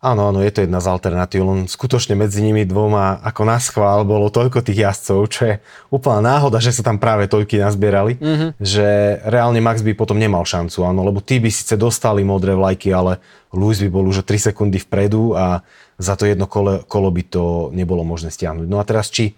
Áno, 0.00 0.32
áno, 0.32 0.44
je 0.44 0.52
to 0.52 0.64
jedna 0.64 0.80
z 0.80 0.88
alternatív, 0.88 1.44
len 1.44 1.60
skutočne 1.68 2.16
medzi 2.16 2.40
nimi 2.40 2.64
dvoma 2.64 3.20
ako 3.20 3.42
na 3.44 3.60
schvál 3.60 4.04
bolo 4.04 4.32
toľko 4.32 4.64
tých 4.64 4.84
jazdcov, 4.84 5.18
čo 5.28 5.40
je 5.44 5.54
úplná 5.92 6.24
náhoda, 6.24 6.56
že 6.56 6.72
sa 6.72 6.84
tam 6.84 6.96
práve 6.96 7.28
toľky 7.28 7.60
nazbierali, 7.60 8.16
mm-hmm. 8.16 8.50
že 8.60 9.20
reálne 9.28 9.60
Max 9.60 9.84
by 9.84 9.92
potom 9.96 10.16
nemal 10.16 10.44
šancu, 10.44 10.88
áno, 10.88 11.04
lebo 11.04 11.20
tí 11.24 11.36
by 11.36 11.52
síce 11.52 11.76
dostali 11.76 12.24
modré 12.24 12.56
vlajky, 12.56 12.92
ale 12.96 13.20
Lewis 13.52 13.80
by 13.84 13.92
bol 13.92 14.08
už 14.08 14.20
o 14.20 14.28
3 14.28 14.52
sekundy 14.52 14.80
vpredu 14.80 15.36
a 15.36 15.64
za 16.00 16.16
to 16.16 16.24
jedno 16.24 16.48
kolo, 16.48 16.80
kolo 16.88 17.12
by 17.12 17.22
to 17.28 17.44
nebolo 17.76 18.00
možné 18.00 18.32
stiahnuť. 18.32 18.68
No 18.72 18.80
a 18.80 18.88
teraz 18.88 19.12
či 19.12 19.36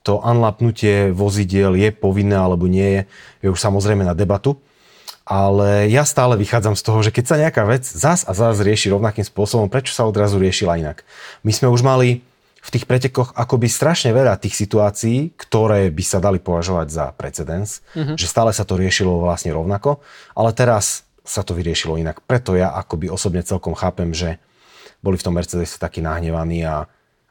to 0.00 0.20
unlapnutie 0.20 1.12
vozidiel 1.12 1.76
je 1.76 1.92
povinné 1.92 2.36
alebo 2.36 2.64
nie 2.66 2.84
je, 2.84 3.00
je 3.44 3.48
už 3.52 3.60
samozrejme 3.60 4.04
na 4.04 4.16
debatu 4.16 4.56
ale 5.30 5.86
ja 5.86 6.02
stále 6.02 6.34
vychádzam 6.34 6.74
z 6.74 6.82
toho, 6.82 6.98
že 7.06 7.14
keď 7.14 7.24
sa 7.24 7.38
nejaká 7.38 7.62
vec 7.62 7.86
zas 7.86 8.26
a 8.26 8.34
zas 8.34 8.58
rieši 8.58 8.90
rovnakým 8.90 9.22
spôsobom, 9.22 9.70
prečo 9.70 9.94
sa 9.94 10.02
odrazu 10.02 10.42
riešila 10.42 10.74
inak? 10.74 11.06
My 11.46 11.54
sme 11.54 11.70
už 11.70 11.86
mali 11.86 12.26
v 12.60 12.68
tých 12.74 12.82
pretekoch 12.82 13.30
akoby 13.38 13.70
strašne 13.70 14.10
veľa 14.10 14.42
tých 14.42 14.58
situácií, 14.58 15.38
ktoré 15.38 15.86
by 15.94 16.04
sa 16.04 16.18
dali 16.18 16.42
považovať 16.42 16.88
za 16.90 17.06
precedens, 17.14 17.78
mm-hmm. 17.94 18.18
že 18.18 18.26
stále 18.26 18.50
sa 18.50 18.66
to 18.66 18.74
riešilo 18.74 19.22
vlastne 19.22 19.54
rovnako, 19.54 20.02
ale 20.34 20.50
teraz 20.50 21.06
sa 21.22 21.46
to 21.46 21.54
vyriešilo 21.54 21.94
inak. 21.94 22.20
Preto 22.26 22.58
ja 22.58 22.74
akoby 22.74 23.06
osobne 23.06 23.46
celkom 23.46 23.78
chápem, 23.78 24.10
že 24.10 24.42
boli 24.98 25.14
v 25.14 25.24
tom 25.30 25.38
Mercedes 25.38 25.78
takí 25.78 26.02
nahnevaní 26.02 26.66
a 26.66 26.90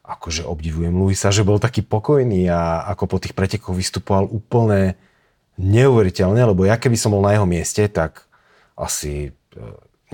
akože 0.09 0.41
obdivujem 0.41 0.91
Luisa, 0.97 1.29
že 1.29 1.45
bol 1.45 1.61
taký 1.61 1.85
pokojný 1.85 2.49
a 2.49 2.89
ako 2.89 3.03
po 3.05 3.17
tých 3.21 3.37
pretekoch 3.37 3.77
vystupoval 3.77 4.25
úplne 4.25 4.97
neuveriteľne, 5.61 6.41
lebo 6.49 6.65
ja 6.65 6.81
keby 6.81 6.97
som 6.97 7.13
bol 7.13 7.21
na 7.21 7.37
jeho 7.37 7.45
mieste, 7.45 7.85
tak 7.91 8.25
asi 8.73 9.29
e, 9.29 9.61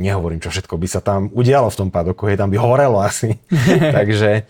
nehovorím, 0.02 0.44
čo 0.44 0.52
všetko 0.52 0.76
by 0.76 0.88
sa 0.90 1.00
tam 1.00 1.32
udialo 1.32 1.72
v 1.72 1.80
tom 1.80 1.90
padoku, 1.94 2.28
hej, 2.28 2.36
tam 2.36 2.52
by 2.52 2.58
horelo 2.60 3.00
asi. 3.00 3.40
Takže, 3.98 4.44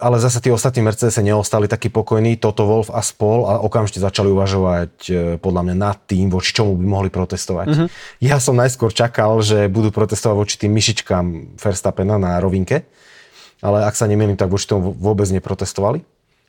ale 0.00 0.16
zase 0.22 0.38
tí 0.38 0.48
ostatní 0.54 0.86
Mercedes 0.86 1.18
neostali 1.18 1.68
takí 1.68 1.90
pokojní, 1.90 2.38
Toto 2.40 2.64
Wolf 2.64 2.88
a 2.94 3.04
spol 3.04 3.44
a 3.50 3.60
okamžite 3.60 4.00
začali 4.00 4.30
uvažovať 4.30 4.92
e, 5.10 5.12
podľa 5.42 5.62
mňa 5.66 5.76
nad 5.76 5.98
tým, 6.08 6.30
voči 6.30 6.56
čomu 6.56 6.78
by 6.78 6.86
mohli 6.86 7.10
protestovať. 7.10 7.66
Mm-hmm. 7.68 7.88
Ja 8.24 8.40
som 8.40 8.56
najskôr 8.56 8.94
čakal, 8.94 9.42
že 9.44 9.66
budú 9.68 9.92
protestovať 9.92 10.36
voči 10.38 10.54
tým 10.56 10.72
myšičkám 10.72 11.58
Verstappena 11.58 12.16
na 12.16 12.38
rovinke, 12.38 12.86
ale 13.60 13.84
ak 13.84 13.94
sa 13.94 14.08
nemýlim, 14.08 14.38
tak 14.38 14.50
voči 14.50 14.70
tomu 14.70 14.90
vôbec 14.94 15.28
neprotestovali. 15.30 16.02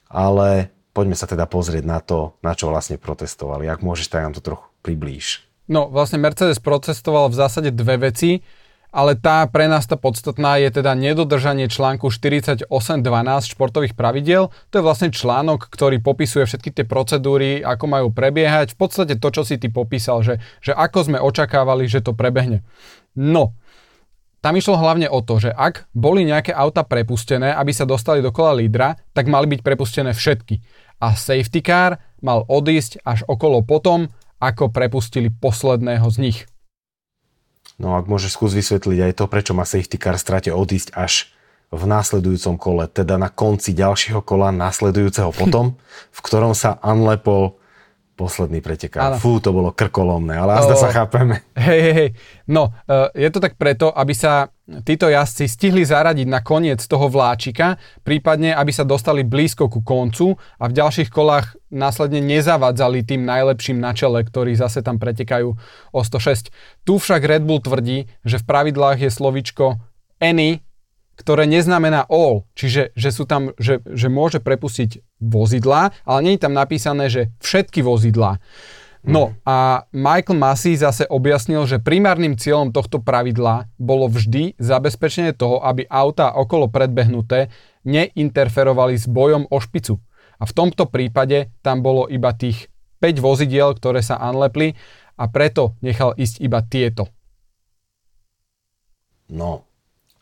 Ale 0.09 0.71
poďme 0.95 1.19
sa 1.19 1.27
teda 1.27 1.43
pozrieť 1.43 1.83
na 1.83 2.00
to, 2.00 2.39
na 2.39 2.55
čo 2.55 2.71
vlastne 2.71 2.95
protestovali. 2.95 3.67
Ak 3.67 3.83
môžeš, 3.83 4.07
tak 4.07 4.24
nám 4.24 4.33
to 4.33 4.41
trochu 4.41 4.65
priblíž. 4.79 5.43
No, 5.65 5.89
vlastne 5.89 6.21
Mercedes 6.21 6.62
protestoval 6.62 7.33
v 7.33 7.35
zásade 7.41 7.69
dve 7.74 7.97
veci, 7.97 8.45
ale 8.95 9.19
tá 9.19 9.43
pre 9.51 9.67
nás 9.67 9.83
tá 9.83 10.00
podstatná 10.00 10.55
je 10.55 10.71
teda 10.71 10.95
nedodržanie 10.95 11.67
článku 11.67 12.07
48.12 12.07 12.71
športových 13.51 13.91
pravidiel. 13.91 14.55
To 14.71 14.75
je 14.79 14.83
vlastne 14.88 15.12
článok, 15.12 15.67
ktorý 15.67 16.00
popisuje 16.00 16.47
všetky 16.47 16.71
tie 16.71 16.85
procedúry, 16.88 17.59
ako 17.59 17.91
majú 17.91 18.07
prebiehať. 18.15 18.71
V 18.71 18.88
podstate 18.88 19.19
to, 19.19 19.27
čo 19.35 19.43
si 19.43 19.59
ty 19.59 19.67
popísal, 19.67 20.24
že, 20.24 20.39
že 20.63 20.71
ako 20.71 21.12
sme 21.12 21.19
očakávali, 21.19 21.91
že 21.91 22.00
to 22.00 22.15
prebehne. 22.15 22.63
No, 23.19 23.51
tam 24.46 24.54
išlo 24.54 24.78
hlavne 24.78 25.10
o 25.10 25.25
to, 25.25 25.42
že 25.42 25.50
ak 25.50 25.90
boli 25.90 26.22
nejaké 26.22 26.54
auta 26.54 26.86
prepustené, 26.86 27.50
aby 27.58 27.74
sa 27.74 27.82
dostali 27.82 28.22
do 28.22 28.30
kola 28.30 28.54
lídra, 28.54 28.94
tak 29.10 29.25
mali 29.25 29.50
byť 29.50 29.66
prepustené 29.66 30.14
všetky. 30.14 30.62
A 31.02 31.18
safety 31.18 31.66
car 31.66 31.98
mal 32.22 32.46
odísť 32.46 33.02
až 33.02 33.25
okolo 33.25 33.66
potom, 33.66 34.06
ako 34.38 34.70
prepustili 34.70 35.34
posledného 35.34 36.06
z 36.14 36.18
nich. 36.22 36.40
No 37.82 37.98
ak 37.98 38.06
môžeš 38.06 38.38
skús 38.38 38.54
vysvetliť 38.54 39.10
aj 39.10 39.14
to, 39.18 39.25
prečo 39.25 39.58
má 39.58 39.66
safety 39.66 39.98
car 39.98 40.22
strate 40.22 40.54
odísť 40.54 40.94
až 40.94 41.34
v 41.74 41.82
následujúcom 41.90 42.62
kole, 42.62 42.86
teda 42.86 43.18
na 43.18 43.34
konci 43.34 43.74
ďalšieho 43.74 44.22
kola 44.22 44.54
následujúceho 44.54 45.34
potom, 45.34 45.74
v 46.14 46.20
ktorom 46.22 46.54
sa 46.54 46.78
unlepol 46.86 47.58
posledný 48.15 48.63
pretekár. 48.63 49.19
Fú, 49.19 49.43
to 49.43 49.51
bolo 49.51 49.75
krkolomné, 49.75 50.39
ale 50.39 50.55
azda 50.55 50.75
sa 50.79 50.89
chápeme. 50.89 51.43
Hej, 51.55 51.79
hej, 51.84 51.93
hej. 51.93 52.10
No, 52.48 52.72
e, 52.88 53.27
je 53.27 53.29
to 53.31 53.43
tak 53.43 53.60
preto, 53.60 53.91
aby 53.91 54.15
sa 54.15 54.50
títo 54.88 55.12
jazdci 55.12 55.45
stihli 55.45 55.84
zaradiť 55.86 56.25
na 56.25 56.41
koniec 56.41 56.81
toho 56.81 57.05
vláčika, 57.12 57.77
prípadne 58.01 58.55
aby 58.55 58.72
sa 58.74 58.88
dostali 58.88 59.22
blízko 59.22 59.69
ku 59.69 59.86
koncu 59.86 60.34
a 60.57 60.65
v 60.65 60.74
ďalších 60.74 61.13
kolách 61.13 61.53
následne 61.69 62.24
nezavadzali 62.24 63.05
tým 63.05 63.27
najlepším 63.27 63.77
na 63.77 63.93
čele, 63.93 64.25
ktorí 64.25 64.57
zase 64.57 64.81
tam 64.81 64.98
pretekajú 64.98 65.50
o 65.93 66.00
106. 66.01 66.50
Tu 66.88 66.93
však 66.98 67.22
Red 67.22 67.43
Bull 67.45 67.62
tvrdí, 67.62 68.10
že 68.25 68.41
v 68.41 68.48
pravidlách 68.48 69.05
je 69.05 69.12
slovičko 69.13 69.77
any 70.17 70.64
ktoré 71.15 71.48
neznamená 71.48 72.07
all, 72.12 72.43
čiže 72.55 72.91
že, 72.95 73.10
sú 73.12 73.24
tam, 73.24 73.55
že, 73.55 73.79
že 73.88 74.12
môže 74.12 74.43
prepustiť 74.43 75.03
vozidlá, 75.24 75.95
ale 76.03 76.19
nie 76.24 76.34
je 76.36 76.43
tam 76.43 76.53
napísané, 76.53 77.07
že 77.07 77.31
všetky 77.39 77.79
vozidlá. 77.81 78.39
No 79.05 79.29
mhm. 79.29 79.34
a 79.45 79.57
Michael 79.93 80.41
Massey 80.41 80.74
zase 80.74 81.05
objasnil, 81.05 81.69
že 81.69 81.77
primárnym 81.77 82.34
cieľom 82.36 82.74
tohto 82.74 82.98
pravidla 83.00 83.69
bolo 83.77 84.10
vždy 84.10 84.57
zabezpečenie 84.57 85.38
toho, 85.38 85.62
aby 85.62 85.86
auta 85.86 86.34
okolo 86.34 86.67
predbehnuté 86.67 87.53
neinterferovali 87.86 88.98
s 88.98 89.05
bojom 89.05 89.45
o 89.45 89.57
špicu. 89.62 90.01
A 90.41 90.43
v 90.43 90.55
tomto 90.57 90.89
prípade 90.89 91.53
tam 91.62 91.86
bolo 91.86 92.10
iba 92.10 92.34
tých 92.34 92.67
5 93.00 93.22
vozidiel, 93.22 93.77
ktoré 93.77 94.01
sa 94.01 94.17
unlepli 94.19 94.74
a 95.15 95.29
preto 95.29 95.77
nechal 95.79 96.17
ísť 96.17 96.41
iba 96.41 96.60
tieto. 96.65 97.07
No, 99.29 99.65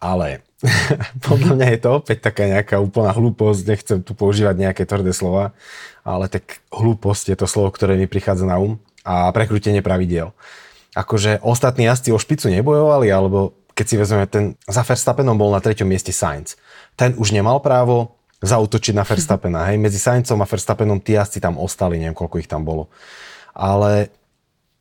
ale 0.04 0.44
podľa 1.28 1.52
mňa 1.56 1.68
je 1.72 1.80
to 1.80 1.90
opäť 2.04 2.18
taká 2.20 2.44
nejaká 2.52 2.84
úplná 2.84 3.16
hlúposť, 3.16 3.62
nechcem 3.64 3.98
tu 4.04 4.12
používať 4.12 4.60
nejaké 4.60 4.84
tvrdé 4.84 5.16
slova, 5.16 5.56
ale 6.04 6.28
tak 6.28 6.60
hlúposť 6.76 7.32
je 7.32 7.38
to 7.40 7.48
slovo, 7.48 7.72
ktoré 7.72 7.96
mi 7.96 8.12
prichádza 8.12 8.44
na 8.44 8.60
um 8.60 8.76
a 9.08 9.32
prekrútenie 9.32 9.84
pravidiel. 9.84 10.36
Akože 10.96 11.40
ostatní 11.44 11.88
jazdci 11.88 12.12
o 12.12 12.20
špicu 12.20 12.48
nebojovali, 12.52 13.12
alebo 13.12 13.56
keď 13.74 13.86
si 13.88 13.96
vezmeme 13.98 14.28
ten, 14.30 14.44
za 14.70 14.86
Verstappenom 14.86 15.36
bol 15.36 15.50
na 15.52 15.60
treťom 15.60 15.90
mieste 15.90 16.14
Sainz. 16.14 16.56
Ten 16.94 17.18
už 17.18 17.34
nemal 17.34 17.60
právo 17.60 18.16
zautočiť 18.44 18.94
na 18.94 19.08
Verstappena. 19.08 19.66
Hej, 19.72 19.82
medzi 19.82 19.98
Sainzom 19.98 20.40
a 20.44 20.48
Verstappenom 20.48 21.02
tí 21.02 21.18
jazdci 21.18 21.42
tam 21.42 21.58
ostali, 21.58 21.98
neviem 21.98 22.14
koľko 22.14 22.38
ich 22.44 22.52
tam 22.52 22.62
bolo. 22.62 22.92
Ale 23.56 24.14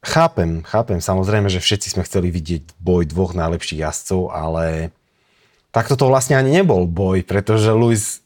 chápem, 0.05 0.61
chápem 0.67 1.01
samozrejme, 1.01 1.49
že 1.49 1.63
všetci 1.63 1.97
sme 1.97 2.03
chceli 2.05 2.29
vidieť 2.29 2.77
boj 2.83 3.09
dvoch 3.09 3.33
najlepších 3.33 3.81
jazdcov, 3.81 4.35
ale 4.35 4.93
tak 5.73 5.89
toto 5.89 6.07
vlastne 6.07 6.37
ani 6.37 6.53
nebol 6.53 6.85
boj, 6.85 7.25
pretože 7.25 7.73
Luis, 7.73 8.21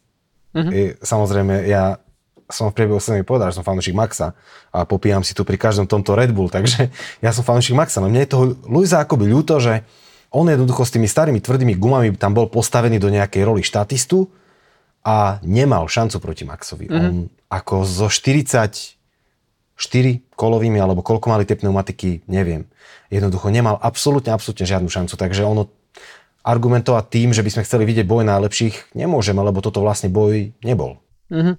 je, 0.53 0.99
samozrejme, 1.01 1.65
ja 1.71 2.03
som 2.47 2.71
v 2.71 2.79
priebehu 2.79 2.99
mi 3.15 3.27
povedal, 3.27 3.51
že 3.51 3.59
som 3.59 3.67
fanúšik 3.67 3.95
Maxa 3.95 4.35
a 4.71 4.87
popíjam 4.87 5.23
si 5.27 5.35
tu 5.35 5.43
pri 5.43 5.59
každom 5.59 5.91
tomto 5.91 6.15
Red 6.15 6.31
Bull, 6.31 6.51
takže 6.51 6.91
ja 7.25 7.31
som 7.35 7.43
fanúšik 7.43 7.75
Maxa. 7.75 8.03
No 8.03 8.11
mne 8.11 8.27
je 8.27 8.33
toho 8.35 8.45
Luisa 8.67 9.03
akoby 9.03 9.27
ľúto, 9.27 9.59
že 9.59 9.83
on 10.31 10.47
jednoducho 10.47 10.83
s 10.83 10.95
tými 10.95 11.07
starými 11.07 11.39
tvrdými 11.39 11.75
gumami 11.79 12.15
tam 12.19 12.35
bol 12.35 12.51
postavený 12.51 12.99
do 12.99 13.11
nejakej 13.11 13.43
roli 13.47 13.63
štatistu 13.63 14.27
a 15.07 15.39
nemal 15.47 15.87
šancu 15.87 16.19
proti 16.19 16.43
Maxovi. 16.43 16.91
Uh-huh. 16.91 16.99
On 16.99 17.15
ako 17.47 17.87
zo 17.87 18.11
44 18.11 18.99
kolovými, 20.35 20.83
alebo 20.83 21.07
koľko 21.07 21.31
mali 21.31 21.47
tie 21.47 21.55
pneumatiky, 21.55 22.27
neviem. 22.27 22.67
Jednoducho 23.07 23.55
nemal 23.55 23.79
absolútne, 23.79 24.35
absolútne 24.35 24.67
žiadnu 24.67 24.91
šancu, 24.91 25.15
takže 25.15 25.47
ono 25.47 25.71
argumentovať 26.47 27.05
tým, 27.11 27.35
že 27.35 27.43
by 27.43 27.51
sme 27.51 27.65
chceli 27.67 27.85
vidieť 27.91 28.07
boj 28.07 28.23
najlepších, 28.23 28.95
nemôžeme, 28.95 29.43
lebo 29.43 29.59
toto 29.59 29.83
vlastne 29.83 30.07
boj 30.07 30.55
nebol. 30.63 31.03
Mm-hmm. 31.27 31.59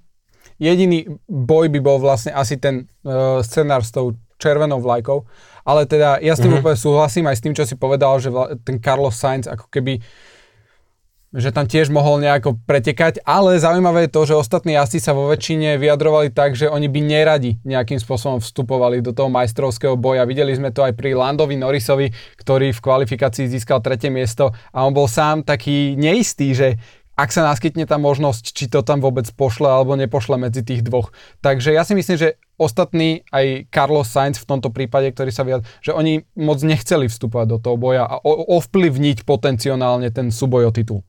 jediný 0.63 1.19
boj 1.27 1.67
by 1.67 1.79
bol 1.83 1.99
vlastne 1.99 2.31
asi 2.31 2.55
ten 2.55 2.87
uh, 3.03 3.43
scenár 3.43 3.83
s 3.83 3.91
tou 3.91 4.15
červenou 4.39 4.79
vlajkou, 4.79 5.27
ale 5.67 5.83
teda 5.83 6.23
ja 6.23 6.31
s 6.31 6.39
tým 6.39 6.55
mm-hmm. 6.55 6.63
úplne 6.63 6.79
súhlasím 6.79 7.27
aj 7.27 7.35
s 7.35 7.43
tým, 7.43 7.51
čo 7.51 7.67
si 7.67 7.75
povedal, 7.75 8.15
že 8.23 8.31
vla, 8.31 8.55
ten 8.63 8.79
Carlos 8.79 9.19
Sainz 9.19 9.43
ako 9.43 9.67
keby 9.67 9.99
že 11.37 11.53
tam 11.53 11.69
tiež 11.69 11.93
mohol 11.93 12.17
nejako 12.17 12.57
pretekať, 12.65 13.21
ale 13.21 13.61
zaujímavé 13.61 14.09
je 14.09 14.13
to, 14.17 14.21
že 14.25 14.41
ostatní 14.41 14.73
jazdci 14.73 14.97
sa 14.97 15.13
vo 15.13 15.29
väčšine 15.29 15.77
vyjadrovali 15.77 16.33
tak, 16.33 16.57
že 16.57 16.65
oni 16.65 16.89
by 16.89 16.99
neradi 17.05 17.61
nejakým 17.61 18.01
spôsobom 18.01 18.41
vstupovali 18.41 19.05
do 19.05 19.13
toho 19.13 19.29
majstrovského 19.29 19.93
boja. 19.93 20.25
Videli 20.25 20.57
sme 20.57 20.73
to 20.73 20.81
aj 20.81 20.97
pri 20.97 21.13
Landovi 21.13 21.53
Norrisovi, 21.53 22.09
ktorý 22.41 22.73
v 22.73 22.81
kvalifikácii 22.81 23.45
získal 23.45 23.85
tretie 23.85 24.09
miesto 24.09 24.49
a 24.73 24.81
on 24.81 24.97
bol 24.97 25.05
sám 25.05 25.45
taký 25.45 25.93
neistý, 25.93 26.57
že 26.57 26.81
ak 27.17 27.33
sa 27.33 27.41
naskytne 27.49 27.89
tá 27.89 27.97
možnosť, 27.97 28.53
či 28.53 28.69
to 28.69 28.85
tam 28.85 29.01
vôbec 29.01 29.25
pošle 29.33 29.65
alebo 29.65 29.97
nepošle 29.97 30.37
medzi 30.37 30.61
tých 30.61 30.85
dvoch. 30.85 31.09
Takže 31.41 31.73
ja 31.73 31.81
si 31.81 31.97
myslím, 31.97 32.13
že 32.13 32.37
ostatní, 32.61 33.25
aj 33.33 33.73
Carlos 33.73 34.05
Sainz 34.05 34.37
v 34.37 34.45
tomto 34.45 34.69
prípade, 34.69 35.09
ktorý 35.09 35.33
sa 35.33 35.41
vyjadril, 35.41 35.65
že 35.81 35.97
oni 35.97 36.29
moc 36.37 36.61
nechceli 36.61 37.09
vstupovať 37.09 37.45
do 37.49 37.57
toho 37.57 37.77
boja 37.77 38.05
a 38.05 38.21
ovplyvniť 38.25 39.25
potenciálne 39.25 40.13
ten 40.13 40.29
súboj 40.29 40.69
o 40.69 40.71
titul. 40.73 41.01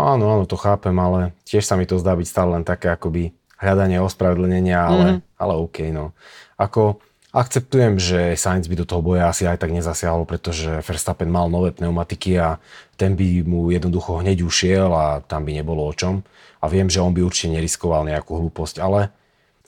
Áno, 0.00 0.24
áno, 0.32 0.44
to 0.48 0.56
chápem, 0.56 0.96
ale 0.96 1.36
tiež 1.44 1.64
sa 1.68 1.76
mi 1.76 1.84
to 1.84 2.00
zdá 2.00 2.16
byť 2.16 2.26
stále 2.26 2.56
len 2.56 2.64
také 2.64 2.88
akoby 2.88 3.36
hľadanie 3.60 4.00
ospravedlnenia, 4.00 4.78
ale, 4.80 5.04
mm-hmm. 5.04 5.20
ale 5.36 5.52
OK, 5.60 5.76
no. 5.92 6.16
Ako 6.56 7.04
akceptujem, 7.30 8.00
že 8.00 8.34
Sainz 8.34 8.66
by 8.66 8.80
do 8.80 8.88
toho 8.88 9.04
boja 9.04 9.28
asi 9.28 9.44
aj 9.44 9.60
tak 9.60 9.70
nezasiahol, 9.70 10.24
pretože 10.24 10.80
Verstappen 10.82 11.28
mal 11.28 11.46
nové 11.52 11.70
pneumatiky 11.70 12.40
a 12.40 12.58
ten 12.96 13.14
by 13.14 13.44
mu 13.44 13.68
jednoducho 13.70 14.24
hneď 14.24 14.42
ušiel 14.42 14.90
a 14.90 15.20
tam 15.22 15.44
by 15.44 15.52
nebolo 15.54 15.86
o 15.86 15.92
čom. 15.94 16.24
A 16.60 16.68
viem, 16.68 16.88
že 16.88 17.00
on 17.00 17.12
by 17.12 17.24
určite 17.24 17.52
neriskoval 17.52 18.08
nejakú 18.08 18.36
hlúposť, 18.36 18.82
ale 18.82 19.12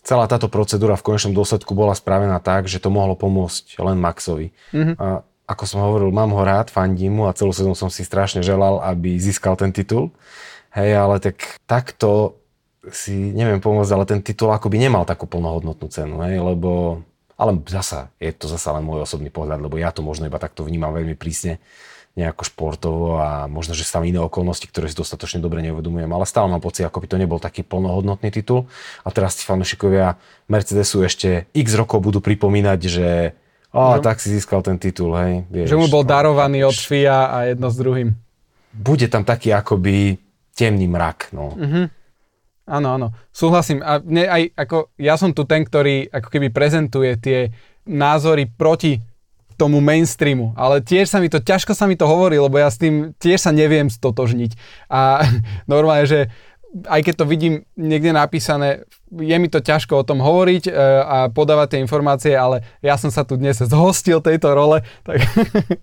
celá 0.02 0.26
táto 0.26 0.50
procedúra 0.50 0.98
v 0.98 1.06
konečnom 1.06 1.32
dôsledku 1.32 1.72
bola 1.72 1.94
spravená 1.94 2.36
tak, 2.42 2.66
že 2.66 2.82
to 2.82 2.90
mohlo 2.90 3.14
pomôcť 3.14 3.78
len 3.80 3.96
Maxovi. 3.96 4.50
Mm-hmm. 4.74 4.96
A 4.98 5.22
ako 5.46 5.64
som 5.66 5.80
hovoril, 5.82 6.14
mám 6.14 6.32
ho 6.32 6.42
rád, 6.42 6.70
fandím 6.72 7.20
mu 7.20 7.24
a 7.28 7.36
celú 7.36 7.50
sezónu 7.50 7.76
som 7.76 7.90
si 7.90 8.06
strašne 8.06 8.40
želal, 8.40 8.80
aby 8.82 9.18
získal 9.18 9.58
ten 9.58 9.74
titul. 9.74 10.14
Hej, 10.72 10.96
ale 10.96 11.20
tak 11.20 11.60
takto 11.68 12.40
si 12.90 13.12
neviem 13.12 13.60
pomôcť, 13.62 13.92
ale 13.92 14.04
ten 14.08 14.20
titul 14.24 14.50
akoby 14.50 14.80
nemal 14.80 15.06
takú 15.06 15.28
plnohodnotnú 15.28 15.86
cenu, 15.92 16.18
hej, 16.26 16.40
lebo 16.40 17.02
ale 17.38 17.58
zasa, 17.66 18.14
je 18.22 18.30
to 18.30 18.46
zasa 18.46 18.70
len 18.78 18.86
môj 18.86 19.02
osobný 19.02 19.26
pohľad, 19.26 19.58
lebo 19.62 19.74
ja 19.74 19.90
to 19.90 20.02
možno 20.02 20.30
iba 20.30 20.38
takto 20.38 20.62
vnímam 20.62 20.94
veľmi 20.94 21.18
prísne 21.18 21.58
nejako 22.12 22.44
športovo 22.44 23.24
a 23.24 23.48
možno, 23.48 23.72
že 23.72 23.88
tam 23.88 24.04
iné 24.04 24.20
okolnosti, 24.20 24.68
ktoré 24.68 24.84
si 24.92 25.00
dostatočne 25.00 25.40
dobre 25.40 25.64
neuvedomujem, 25.64 26.12
ale 26.12 26.28
stále 26.28 26.44
mám 26.44 26.60
pocit, 26.60 26.84
ako 26.84 27.00
by 27.00 27.06
to 27.08 27.16
nebol 27.16 27.40
taký 27.40 27.64
plnohodnotný 27.64 28.28
titul. 28.28 28.68
A 29.00 29.08
teraz 29.08 29.40
tí 29.40 29.48
fanúšikovia 29.48 30.20
Mercedesu 30.44 31.00
ešte 31.00 31.48
x 31.56 31.72
rokov 31.72 32.04
budú 32.04 32.20
pripomínať, 32.20 32.80
že 32.84 33.08
a 33.72 33.96
no. 33.96 34.04
tak 34.04 34.20
si 34.20 34.28
získal 34.28 34.60
ten 34.60 34.76
titul, 34.76 35.16
hej. 35.16 35.48
Vieš, 35.48 35.72
že 35.72 35.80
mu 35.80 35.88
bol 35.88 36.04
no, 36.04 36.10
darovaný 36.12 36.68
od 36.68 36.76
FIA 36.76 37.32
a 37.32 37.48
jedno 37.48 37.72
s 37.72 37.76
druhým. 37.80 38.12
Bude 38.72 39.08
tam 39.08 39.24
taký 39.24 39.52
akoby 39.56 40.20
temný 40.52 40.86
mrak, 40.88 41.32
no. 41.32 41.56
Uh-huh. 41.56 41.88
Áno, 42.68 42.88
áno, 42.94 43.08
súhlasím. 43.32 43.80
A 43.80 43.98
ne, 44.04 44.28
aj, 44.28 44.52
ako, 44.54 44.92
ja 45.00 45.16
som 45.16 45.32
tu 45.32 45.48
ten, 45.48 45.64
ktorý 45.64 46.12
ako 46.12 46.28
keby 46.28 46.52
prezentuje 46.52 47.16
tie 47.18 47.50
názory 47.88 48.46
proti 48.46 49.02
tomu 49.56 49.80
mainstreamu, 49.80 50.52
ale 50.58 50.80
tiež 50.82 51.08
sa 51.08 51.20
mi 51.20 51.28
to, 51.28 51.38
ťažko 51.40 51.76
sa 51.76 51.86
mi 51.86 51.94
to 51.94 52.08
hovorí, 52.08 52.34
lebo 52.40 52.56
ja 52.58 52.68
s 52.68 52.80
tým 52.80 53.14
tiež 53.18 53.40
sa 53.40 53.52
neviem 53.54 53.88
stotožniť. 53.88 54.52
A 54.92 55.24
normálne, 55.72 56.04
že 56.04 56.20
aj 56.72 57.00
keď 57.04 57.14
to 57.20 57.24
vidím 57.28 57.54
niekde 57.76 58.16
napísané, 58.16 58.88
je 59.12 59.36
mi 59.36 59.48
to 59.52 59.60
ťažko 59.60 60.00
o 60.00 60.06
tom 60.08 60.24
hovoriť 60.24 60.64
e, 60.68 60.72
a 61.04 61.16
podávať 61.28 61.76
tie 61.76 61.82
informácie, 61.84 62.32
ale 62.32 62.64
ja 62.80 62.96
som 62.96 63.12
sa 63.12 63.28
tu 63.28 63.36
dnes 63.36 63.60
zhostil 63.60 64.24
tejto 64.24 64.56
role, 64.56 64.80
tak, 65.04 65.20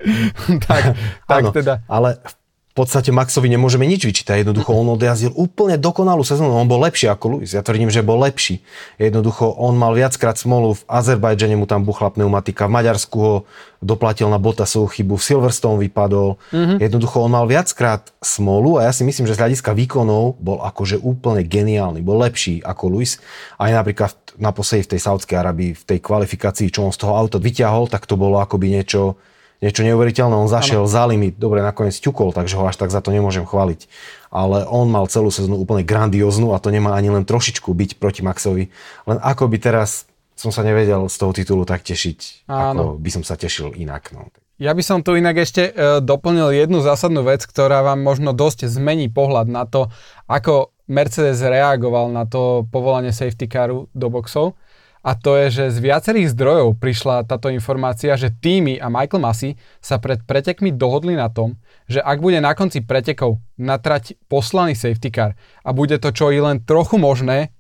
tak, 0.68 0.84
tak 1.30 1.44
Áno, 1.46 1.54
teda. 1.54 1.86
Ale 1.86 2.18
v 2.18 2.34
podstate 2.78 3.10
Maxovi 3.12 3.50
nemôžeme 3.50 3.84
nič 3.84 4.08
vyčítať. 4.08 4.46
Jednoducho 4.46 4.72
on 4.72 4.94
odjazdil 4.94 5.36
úplne 5.36 5.76
dokonalú 5.76 6.24
sezónu. 6.24 6.56
On 6.56 6.70
bol 6.70 6.80
lepší 6.86 7.12
ako 7.12 7.26
Luis. 7.40 7.52
Ja 7.52 7.66
tvrdím, 7.66 7.92
že 7.92 8.06
bol 8.06 8.22
lepší. 8.24 8.64
Jednoducho 9.02 9.52
on 9.58 9.76
mal 9.76 9.92
viackrát 9.98 10.40
smolu. 10.40 10.78
V 10.78 10.86
Azerbajdžane 10.88 11.60
mu 11.60 11.68
tam 11.68 11.84
buchla 11.84 12.14
pneumatika. 12.16 12.72
V 12.72 12.76
Maďarsku 12.80 13.18
ho 13.20 13.36
doplatil 13.84 14.32
na 14.32 14.40
Bottasovú 14.40 14.88
chybu. 14.88 15.20
V 15.20 15.24
Silverstone 15.28 15.82
vypadol. 15.82 16.40
Mm-hmm. 16.56 16.78
Jednoducho 16.80 17.26
on 17.26 17.32
mal 17.36 17.50
viackrát 17.50 18.16
smolu 18.24 18.80
a 18.80 18.88
ja 18.88 18.94
si 18.96 19.04
myslím, 19.04 19.28
že 19.28 19.36
z 19.36 19.42
hľadiska 19.44 19.76
výkonov 19.76 20.40
bol 20.40 20.64
akože 20.64 21.02
úplne 21.04 21.44
geniálny. 21.44 22.00
Bol 22.00 22.24
lepší 22.24 22.64
ako 22.64 22.96
Luis. 22.96 23.20
Aj 23.60 23.74
napríklad 23.76 24.16
naposledy 24.40 24.88
v 24.88 24.92
tej 24.96 25.02
Saudskej 25.04 25.36
Arabii, 25.36 25.76
v 25.76 25.84
tej 25.84 26.00
kvalifikácii, 26.00 26.72
čo 26.72 26.88
on 26.88 26.96
z 26.96 27.04
toho 27.04 27.18
auta 27.18 27.44
vyťahol, 27.44 27.92
tak 27.92 28.08
to 28.08 28.16
bolo 28.16 28.40
akoby 28.40 28.72
niečo, 28.72 29.20
niečo 29.60 29.84
neuveriteľné. 29.84 30.36
On 30.36 30.48
zašiel 30.48 30.88
ano. 30.88 30.92
za 30.92 31.04
limit, 31.08 31.36
dobre, 31.36 31.60
nakoniec 31.60 31.96
ťukol, 32.00 32.32
takže 32.32 32.56
ho 32.56 32.68
až 32.68 32.80
tak 32.80 32.92
za 32.92 33.04
to 33.04 33.12
nemôžem 33.12 33.44
chváliť. 33.44 33.88
Ale 34.32 34.64
on 34.68 34.88
mal 34.88 35.08
celú 35.12 35.32
sezónu 35.32 35.60
úplne 35.60 35.84
grandióznu 35.84 36.56
a 36.56 36.62
to 36.64 36.72
nemá 36.72 36.96
ani 36.96 37.12
len 37.12 37.28
trošičku 37.28 37.72
byť 37.72 38.00
proti 38.00 38.22
Maxovi. 38.24 38.72
Len 39.08 39.18
ako 39.20 39.52
by 39.52 39.58
teraz 39.60 40.08
som 40.40 40.56
sa 40.56 40.64
nevedel 40.64 41.12
z 41.12 41.16
toho 41.20 41.36
titulu 41.36 41.68
tak 41.68 41.84
tešiť, 41.84 42.48
ano. 42.48 42.56
ako 42.56 42.84
by 43.04 43.10
som 43.12 43.24
sa 43.28 43.36
tešil 43.36 43.76
inak. 43.76 44.16
No. 44.16 44.32
Ja 44.60 44.72
by 44.72 44.84
som 44.84 45.04
tu 45.04 45.16
inak 45.16 45.40
ešte 45.40 45.72
e, 45.72 46.00
doplnil 46.00 46.56
jednu 46.56 46.80
zásadnú 46.80 47.28
vec, 47.28 47.44
ktorá 47.44 47.84
vám 47.84 48.00
možno 48.00 48.32
dosť 48.32 48.72
zmení 48.72 49.12
pohľad 49.12 49.52
na 49.52 49.68
to, 49.68 49.92
ako 50.32 50.72
Mercedes 50.88 51.44
reagoval 51.44 52.12
na 52.12 52.24
to 52.24 52.68
povolanie 52.72 53.12
safety 53.12 53.52
caru 53.52 53.92
do 53.92 54.08
boxov 54.08 54.56
a 55.00 55.16
to 55.16 55.40
je, 55.40 55.48
že 55.48 55.76
z 55.76 55.78
viacerých 55.80 56.36
zdrojov 56.36 56.76
prišla 56.76 57.24
táto 57.24 57.48
informácia, 57.48 58.20
že 58.20 58.36
týmy 58.36 58.84
a 58.84 58.92
Michael 58.92 59.24
Massey 59.24 59.56
sa 59.80 59.96
pred 59.96 60.20
pretekmi 60.28 60.76
dohodli 60.76 61.16
na 61.16 61.32
tom, 61.32 61.56
že 61.88 62.04
ak 62.04 62.20
bude 62.20 62.44
na 62.44 62.52
konci 62.52 62.84
pretekov 62.84 63.40
na 63.56 63.80
trať 63.80 64.20
poslaný 64.28 64.76
safety 64.76 65.08
car 65.08 65.40
a 65.64 65.70
bude 65.72 65.96
to 66.04 66.12
čo 66.12 66.36
i 66.36 66.44
len 66.44 66.60
trochu 66.60 67.00
možné, 67.00 67.56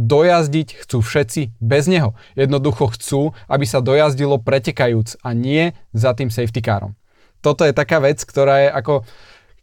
dojazdiť 0.00 0.86
chcú 0.86 0.98
všetci 1.04 1.60
bez 1.60 1.84
neho. 1.86 2.16
Jednoducho 2.34 2.90
chcú, 2.96 3.36
aby 3.46 3.68
sa 3.68 3.84
dojazdilo 3.84 4.40
pretekajúc 4.40 5.20
a 5.20 5.36
nie 5.36 5.76
za 5.92 6.16
tým 6.16 6.32
safety 6.32 6.64
carom. 6.64 6.96
Toto 7.44 7.64
je 7.68 7.76
taká 7.76 8.00
vec, 8.00 8.20
ktorá 8.20 8.64
je 8.64 8.68
ako, 8.72 9.04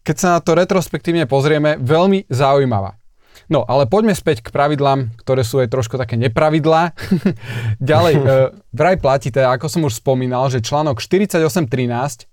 keď 0.05 0.15
sa 0.15 0.29
na 0.37 0.39
to 0.41 0.53
retrospektívne 0.53 1.25
pozrieme, 1.25 1.77
veľmi 1.81 2.29
zaujímavá. 2.29 2.97
No, 3.47 3.63
ale 3.63 3.87
poďme 3.87 4.11
späť 4.11 4.43
k 4.43 4.51
pravidlám, 4.51 5.15
ktoré 5.23 5.47
sú 5.47 5.63
aj 5.63 5.71
trošku 5.71 5.95
také 5.95 6.19
nepravidlá. 6.19 6.91
Ďalej, 7.79 8.13
e, 8.19 8.23
vraj 8.75 8.99
platí 8.99 9.31
teda, 9.31 9.55
ako 9.55 9.67
som 9.71 9.81
už 9.87 10.03
spomínal, 10.03 10.51
že 10.51 10.59
článok 10.59 10.99
48.13 10.99 12.27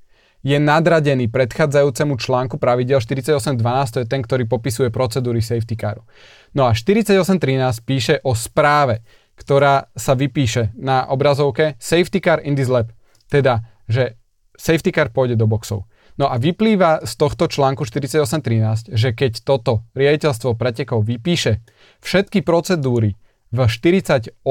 je 0.45 0.59
nadradený 0.61 1.33
predchádzajúcemu 1.33 2.21
článku 2.21 2.61
pravidel 2.61 3.01
48.12, 3.01 3.57
to 3.97 3.99
je 4.05 4.07
ten, 4.07 4.21
ktorý 4.21 4.45
popisuje 4.45 4.93
procedúry 4.93 5.41
safety 5.41 5.73
caru. 5.73 6.05
No 6.53 6.69
a 6.69 6.77
48.13 6.77 7.41
píše 7.81 8.15
o 8.21 8.37
správe, 8.37 9.01
ktorá 9.41 9.89
sa 9.97 10.13
vypíše 10.15 10.77
na 10.79 11.09
obrazovke 11.11 11.75
Safety 11.81 12.21
car 12.21 12.39
in 12.45 12.55
this 12.55 12.69
lab, 12.71 12.93
teda, 13.33 13.65
že 13.89 14.21
safety 14.55 14.93
car 14.95 15.11
pôjde 15.11 15.35
do 15.35 15.49
boxov. 15.49 15.89
No 16.15 16.31
a 16.31 16.39
vyplýva 16.39 17.03
z 17.03 17.13
tohto 17.19 17.51
článku 17.51 17.83
48.13, 17.83 18.95
že 18.95 19.11
keď 19.11 19.43
toto 19.43 19.83
riaditeľstvo 19.99 20.55
pretekov 20.55 21.03
vypíše 21.03 21.59
všetky 22.07 22.47
procedúry 22.47 23.19
v 23.51 23.59
48.12 23.67 24.47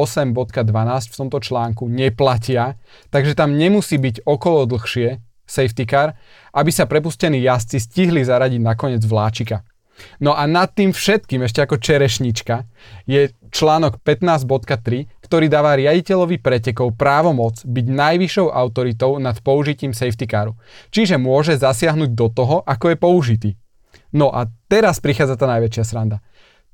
v 1.07 1.15
tomto 1.15 1.39
článku 1.39 1.87
neplatia, 1.87 2.75
takže 3.11 3.35
tam 3.35 3.55
nemusí 3.55 3.95
byť 3.95 4.27
okolo 4.27 4.67
dlhšie 4.67 5.23
safety 5.43 5.87
car, 5.87 6.19
aby 6.55 6.71
sa 6.71 6.87
prepustení 6.87 7.43
jazdci 7.43 7.79
stihli 7.79 8.23
zaradiť 8.23 8.59
nakoniec 8.63 9.03
vláčika. 9.03 9.63
No 10.19 10.33
a 10.33 10.49
nad 10.49 10.73
tým 10.73 10.89
všetkým, 10.89 11.45
ešte 11.45 11.61
ako 11.61 11.77
čerešnička, 11.77 12.65
je 13.05 13.29
článok 13.53 14.01
15.3, 14.01 15.05
ktorý 15.21 15.45
dáva 15.49 15.77
riaditeľovi 15.77 16.41
pretekov 16.41 16.97
právomoc 16.97 17.61
byť 17.61 17.85
najvyššou 17.89 18.47
autoritou 18.49 19.21
nad 19.21 19.37
použitím 19.39 19.93
safety 19.93 20.25
caru. 20.25 20.57
Čiže 20.89 21.21
môže 21.21 21.57
zasiahnuť 21.61 22.09
do 22.17 22.27
toho, 22.33 22.55
ako 22.65 22.93
je 22.93 22.97
použitý. 22.97 23.51
No 24.13 24.29
a 24.29 24.49
teraz 24.69 25.01
prichádza 25.01 25.37
tá 25.37 25.45
najväčšia 25.49 25.83
sranda. 25.85 26.21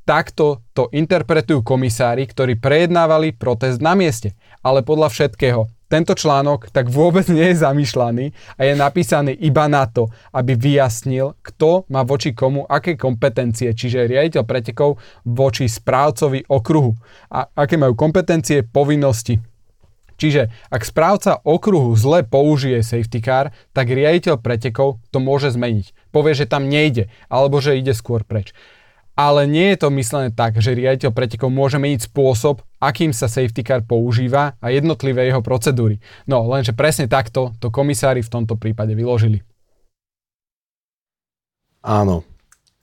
Takto 0.04 0.66
to 0.74 0.90
interpretujú 0.90 1.62
komisári, 1.62 2.26
ktorí 2.26 2.58
prejednávali 2.58 3.38
protest 3.38 3.78
na 3.78 3.94
mieste. 3.94 4.34
Ale 4.66 4.82
podľa 4.82 5.14
všetkého 5.14 5.70
tento 5.90 6.14
článok 6.14 6.70
tak 6.70 6.88
vôbec 6.88 7.26
nie 7.34 7.50
je 7.52 7.66
zamýšľaný 7.66 8.26
a 8.56 8.62
je 8.62 8.74
napísaný 8.78 9.34
iba 9.34 9.66
na 9.66 9.90
to, 9.90 10.08
aby 10.32 10.54
vyjasnil, 10.54 11.34
kto 11.42 11.90
má 11.90 12.06
voči 12.06 12.38
komu 12.38 12.64
aké 12.70 12.94
kompetencie, 12.94 13.74
čiže 13.74 14.06
riaditeľ 14.06 14.46
pretekov 14.46 15.02
voči 15.26 15.66
správcovi 15.66 16.46
okruhu 16.46 16.94
a 17.34 17.50
aké 17.58 17.76
majú 17.76 17.98
kompetencie, 17.98 18.62
povinnosti. 18.62 19.42
Čiže 20.20 20.52
ak 20.68 20.84
správca 20.84 21.40
okruhu 21.42 21.96
zle 21.96 22.28
použije 22.28 22.84
safety 22.84 23.24
car, 23.24 23.56
tak 23.72 23.88
riaditeľ 23.88 24.38
pretekov 24.44 25.00
to 25.10 25.24
môže 25.24 25.56
zmeniť. 25.56 26.12
Povie, 26.12 26.36
že 26.36 26.46
tam 26.46 26.68
nejde, 26.68 27.08
alebo 27.32 27.64
že 27.64 27.80
ide 27.80 27.96
skôr 27.96 28.28
preč. 28.28 28.52
Ale 29.20 29.52
nie 29.52 29.76
je 29.76 29.84
to 29.84 29.92
myslené 29.92 30.32
tak, 30.32 30.64
že 30.64 30.72
riaditeľ 30.72 31.12
pretekov 31.12 31.52
môže 31.52 31.76
meniť 31.76 32.08
spôsob, 32.08 32.64
akým 32.80 33.12
sa 33.12 33.28
safety 33.28 33.68
car 33.68 33.84
používa 33.84 34.56
a 34.64 34.72
jednotlivé 34.72 35.28
jeho 35.28 35.44
procedúry. 35.44 36.00
No, 36.24 36.48
lenže 36.48 36.72
presne 36.72 37.12
takto 37.12 37.52
to 37.60 37.68
komisári 37.68 38.24
v 38.24 38.32
tomto 38.32 38.56
prípade 38.56 38.96
vyložili. 38.96 39.44
Áno. 41.84 42.24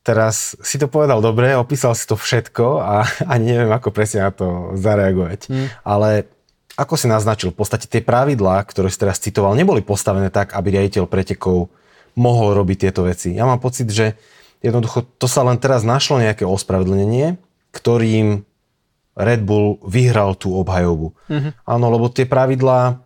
Teraz 0.04 0.54
si 0.62 0.76
to 0.76 0.86
povedal 0.92 1.24
dobre, 1.24 1.56
opísal 1.56 1.96
si 1.96 2.04
to 2.04 2.20
všetko 2.20 2.84
a 2.84 3.02
ani 3.32 3.56
neviem, 3.56 3.72
ako 3.72 3.88
presne 3.88 4.28
na 4.28 4.30
to 4.30 4.76
zareagovať. 4.76 5.48
Hmm. 5.48 5.72
Ale 5.82 6.28
ako 6.76 7.00
si 7.00 7.08
naznačil, 7.08 7.50
v 7.50 7.58
podstate 7.64 7.88
tie 7.88 8.04
pravidlá, 8.04 8.60
ktoré 8.68 8.92
si 8.92 9.00
teraz 9.00 9.16
citoval, 9.18 9.56
neboli 9.56 9.80
postavené 9.80 10.28
tak, 10.28 10.52
aby 10.52 10.76
riaditeľ 10.76 11.08
pretekov 11.08 11.72
mohol 12.12 12.52
robiť 12.52 12.76
tieto 12.86 13.08
veci. 13.08 13.32
Ja 13.32 13.48
mám 13.48 13.58
pocit, 13.58 13.88
že 13.88 14.20
Jednoducho 14.64 15.04
to 15.20 15.26
sa 15.28 15.44
len 15.44 15.60
teraz 15.60 15.86
našlo 15.86 16.20
nejaké 16.20 16.42
ospravedlnenie, 16.44 17.36
ktorým 17.72 18.42
Red 19.16 19.48
Bull 19.48 19.80
vyhral 19.84 20.36
tú 20.36 20.52
obhajobu. 20.60 21.16
Mm-hmm. 21.32 21.52
Áno, 21.64 21.86
lebo 21.88 22.12
tie 22.12 22.28
pravidlá 22.28 23.00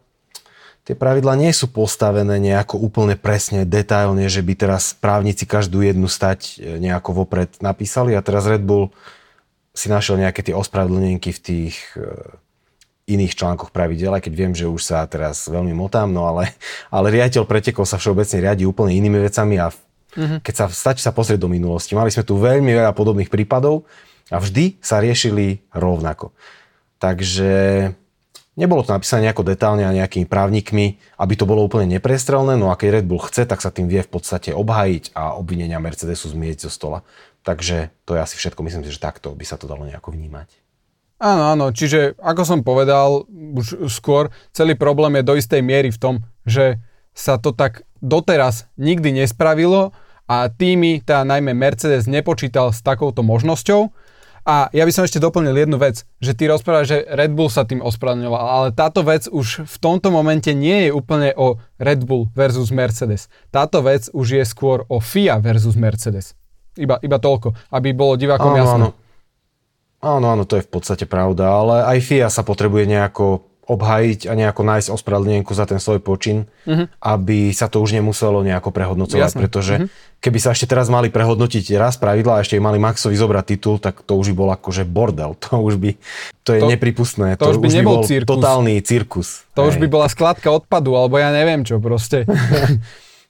tie 0.91 0.99
pravidlá 0.99 1.39
nie 1.39 1.55
sú 1.55 1.71
postavené 1.71 2.43
nejako 2.43 2.83
úplne 2.83 3.15
presne, 3.15 3.63
detailne, 3.63 4.27
že 4.27 4.43
by 4.43 4.59
teraz 4.59 4.91
právnici 4.91 5.47
každú 5.47 5.87
jednu 5.87 6.11
stať 6.11 6.59
e, 6.59 6.83
nejako 6.83 7.23
vopred 7.23 7.63
napísali 7.63 8.19
a 8.19 8.25
teraz 8.25 8.51
Red 8.51 8.67
Bull 8.67 8.91
si 9.71 9.87
našiel 9.87 10.19
nejaké 10.19 10.43
tie 10.43 10.51
ospravedlnenky 10.51 11.31
v 11.31 11.41
tých 11.41 11.95
e, 11.95 12.11
iných 13.07 13.39
článkoch 13.39 13.71
pravidel, 13.71 14.19
aj 14.19 14.27
keď 14.27 14.33
viem, 14.35 14.51
že 14.51 14.67
už 14.67 14.83
sa 14.83 15.07
teraz 15.07 15.47
veľmi 15.47 15.71
motám, 15.75 16.11
no 16.11 16.27
ale, 16.27 16.51
ale 16.95 17.15
riaditeľ 17.15 17.47
pretekov 17.47 17.87
sa 17.87 17.95
všeobecne 17.95 18.43
riadi 18.43 18.67
úplne 18.67 18.91
inými 18.91 19.23
vecami 19.23 19.63
a 19.63 19.71
Mm-hmm. 20.17 20.39
Keď 20.43 20.55
sa 20.55 20.65
stačí 20.71 21.03
sa 21.03 21.15
pozrieť 21.15 21.43
do 21.43 21.51
minulosti. 21.51 21.95
Mali 21.95 22.11
sme 22.11 22.27
tu 22.27 22.39
veľmi 22.39 22.71
veľa 22.71 22.91
podobných 22.95 23.31
prípadov 23.31 23.87
a 24.31 24.39
vždy 24.43 24.79
sa 24.83 24.99
riešili 24.99 25.63
rovnako. 25.75 26.35
Takže 27.01 27.53
nebolo 28.61 28.85
to 28.85 28.93
napísané 28.93 29.31
nejako 29.31 29.47
detálne 29.47 29.89
a 29.89 29.97
nejakými 29.97 30.29
právnikmi, 30.29 31.01
aby 31.17 31.35
to 31.39 31.49
bolo 31.49 31.65
úplne 31.65 31.89
neprestrelné, 31.97 32.61
no 32.61 32.69
a 32.69 32.77
keď 32.77 33.01
Red 33.01 33.07
Bull 33.09 33.25
chce, 33.25 33.49
tak 33.49 33.65
sa 33.65 33.73
tým 33.73 33.89
vie 33.89 34.05
v 34.05 34.11
podstate 34.11 34.53
obhájiť 34.53 35.17
a 35.17 35.39
obvinenia 35.39 35.81
Mercedesu 35.81 36.29
zmieť 36.29 36.69
zo 36.69 36.71
stola. 36.71 37.01
Takže 37.41 37.89
to 38.05 38.19
je 38.19 38.21
asi 38.21 38.37
všetko, 38.37 38.61
myslím 38.61 38.85
si, 38.85 38.93
že 38.93 39.01
takto 39.01 39.33
by 39.33 39.45
sa 39.49 39.57
to 39.57 39.65
dalo 39.65 39.89
nejako 39.89 40.13
vnímať. 40.13 40.53
Áno, 41.21 41.53
áno, 41.53 41.67
čiže 41.73 42.17
ako 42.17 42.43
som 42.45 42.61
povedal 42.65 43.29
už 43.29 43.93
skôr, 43.93 44.33
celý 44.57 44.73
problém 44.73 45.21
je 45.21 45.29
do 45.29 45.37
istej 45.37 45.61
miery 45.61 45.93
v 45.93 46.01
tom, 46.01 46.15
že 46.49 46.81
sa 47.13 47.37
to 47.37 47.53
tak 47.53 47.85
doteraz 48.01 48.69
nikdy 48.77 49.25
nespravilo 49.25 49.93
a 50.31 50.47
týmy, 50.47 51.03
teda 51.05 51.27
najmä 51.27 51.57
Mercedes, 51.57 52.07
nepočítal 52.07 52.71
s 52.71 52.81
takouto 52.81 53.25
možnosťou. 53.27 53.91
A 54.49 54.73
ja 54.73 54.89
by 54.89 54.93
som 54.95 55.05
ešte 55.05 55.21
doplnil 55.21 55.53
jednu 55.53 55.77
vec, 55.77 56.09
že 56.17 56.33
ty 56.33 56.49
rozprávaš, 56.49 56.87
že 56.89 56.99
Red 57.13 57.37
Bull 57.37 57.53
sa 57.53 57.69
tým 57.69 57.85
ospravedlňoval, 57.85 58.45
ale 58.49 58.69
táto 58.73 59.05
vec 59.05 59.29
už 59.29 59.69
v 59.69 59.77
tomto 59.77 60.09
momente 60.09 60.49
nie 60.57 60.89
je 60.89 60.91
úplne 60.97 61.37
o 61.37 61.61
Red 61.77 62.09
Bull 62.09 62.33
versus 62.33 62.73
Mercedes. 62.73 63.29
Táto 63.53 63.85
vec 63.85 64.09
už 64.17 64.41
je 64.41 64.45
skôr 64.49 64.89
o 64.89 64.97
FIA 64.99 65.37
versus 65.45 65.77
Mercedes. 65.77 66.33
Iba, 66.79 66.97
iba 67.05 67.21
toľko, 67.21 67.53
aby 67.69 67.93
bolo 67.93 68.17
divákom 68.17 68.57
áno, 68.57 68.59
jasné. 68.59 68.75
Áno. 68.81 68.89
áno, 70.01 70.27
áno, 70.33 70.45
to 70.49 70.57
je 70.57 70.65
v 70.65 70.71
podstate 70.73 71.05
pravda, 71.05 71.53
ale 71.53 71.75
aj 71.85 71.99
FIA 72.01 72.29
sa 72.33 72.41
potrebuje 72.41 72.89
nejako 72.89 73.50
obhajiť 73.71 74.27
a 74.27 74.35
nejako 74.35 74.67
nájsť 74.67 74.89
ospravedlnenku 74.91 75.55
za 75.55 75.63
ten 75.63 75.79
svoj 75.79 76.03
počin, 76.03 76.51
uh-huh. 76.67 76.91
aby 76.99 77.55
sa 77.55 77.71
to 77.71 77.79
už 77.79 77.95
nemuselo 77.95 78.43
nejako 78.43 78.75
prehodnocovať, 78.75 79.31
Jasne. 79.31 79.39
pretože 79.39 79.75
uh-huh. 79.79 80.19
keby 80.19 80.39
sa 80.43 80.51
ešte 80.51 80.67
teraz 80.67 80.91
mali 80.91 81.07
prehodnotiť 81.07 81.79
raz 81.79 81.95
pravidla 81.95 82.39
a 82.39 82.43
ešte 82.43 82.59
mali 82.59 82.83
Maxovi 82.83 83.15
zobrať 83.15 83.45
titul, 83.55 83.79
tak 83.79 84.03
to 84.03 84.19
už 84.19 84.35
by 84.35 84.35
bol 84.35 84.51
akože 84.51 84.83
bordel. 84.83 85.39
To 85.51 85.63
už 85.63 85.79
by, 85.79 85.91
to 86.43 86.51
je 86.59 86.61
to, 86.63 86.69
nepripustné. 86.69 87.39
To, 87.39 87.47
to 87.47 87.51
už 87.55 87.59
by, 87.63 87.67
už 87.71 87.75
by 87.79 87.85
bol 87.87 88.03
cirkus. 88.03 88.29
totálny 88.29 88.75
cirkus. 88.83 89.29
To 89.55 89.63
Hej. 89.63 89.69
už 89.71 89.75
by 89.79 89.87
bola 89.87 90.07
skladka 90.11 90.51
odpadu, 90.51 90.99
alebo 90.99 91.19
ja 91.19 91.31
neviem 91.31 91.63
čo 91.63 91.79
proste. 91.79 92.27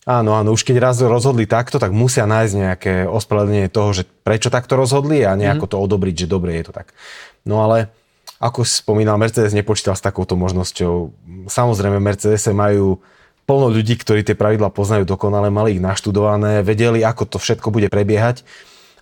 Áno, 0.09 0.33
áno, 0.33 0.57
už 0.57 0.65
keď 0.65 0.77
raz 0.81 0.97
rozhodli 0.97 1.45
takto, 1.45 1.77
tak 1.77 1.93
musia 1.93 2.25
nájsť 2.25 2.55
nejaké 2.57 2.95
ospravedlnenie 3.05 3.69
toho, 3.69 3.93
že 3.93 4.09
prečo 4.09 4.49
takto 4.49 4.73
rozhodli 4.73 5.21
a 5.29 5.37
nejako 5.37 5.69
mm-hmm. 5.69 5.77
to 5.77 5.85
odobriť, 5.85 6.15
že 6.25 6.27
dobre 6.27 6.57
je 6.57 6.65
to 6.67 6.73
tak. 6.73 6.97
No 7.45 7.61
ale 7.61 7.93
ako 8.41 8.65
spomínal, 8.65 9.21
Mercedes 9.21 9.53
nepočítal 9.53 9.93
s 9.93 10.01
takouto 10.01 10.33
možnosťou. 10.33 11.13
Samozrejme, 11.53 12.01
Mercedes 12.01 12.49
majú 12.49 13.05
plno 13.45 13.69
ľudí, 13.69 14.01
ktorí 14.01 14.25
tie 14.25 14.33
pravidla 14.33 14.73
poznajú 14.73 15.05
dokonale, 15.05 15.53
mali 15.53 15.77
ich 15.77 15.83
naštudované, 15.85 16.65
vedeli, 16.65 17.05
ako 17.05 17.37
to 17.37 17.37
všetko 17.37 17.69
bude 17.69 17.93
prebiehať. 17.93 18.49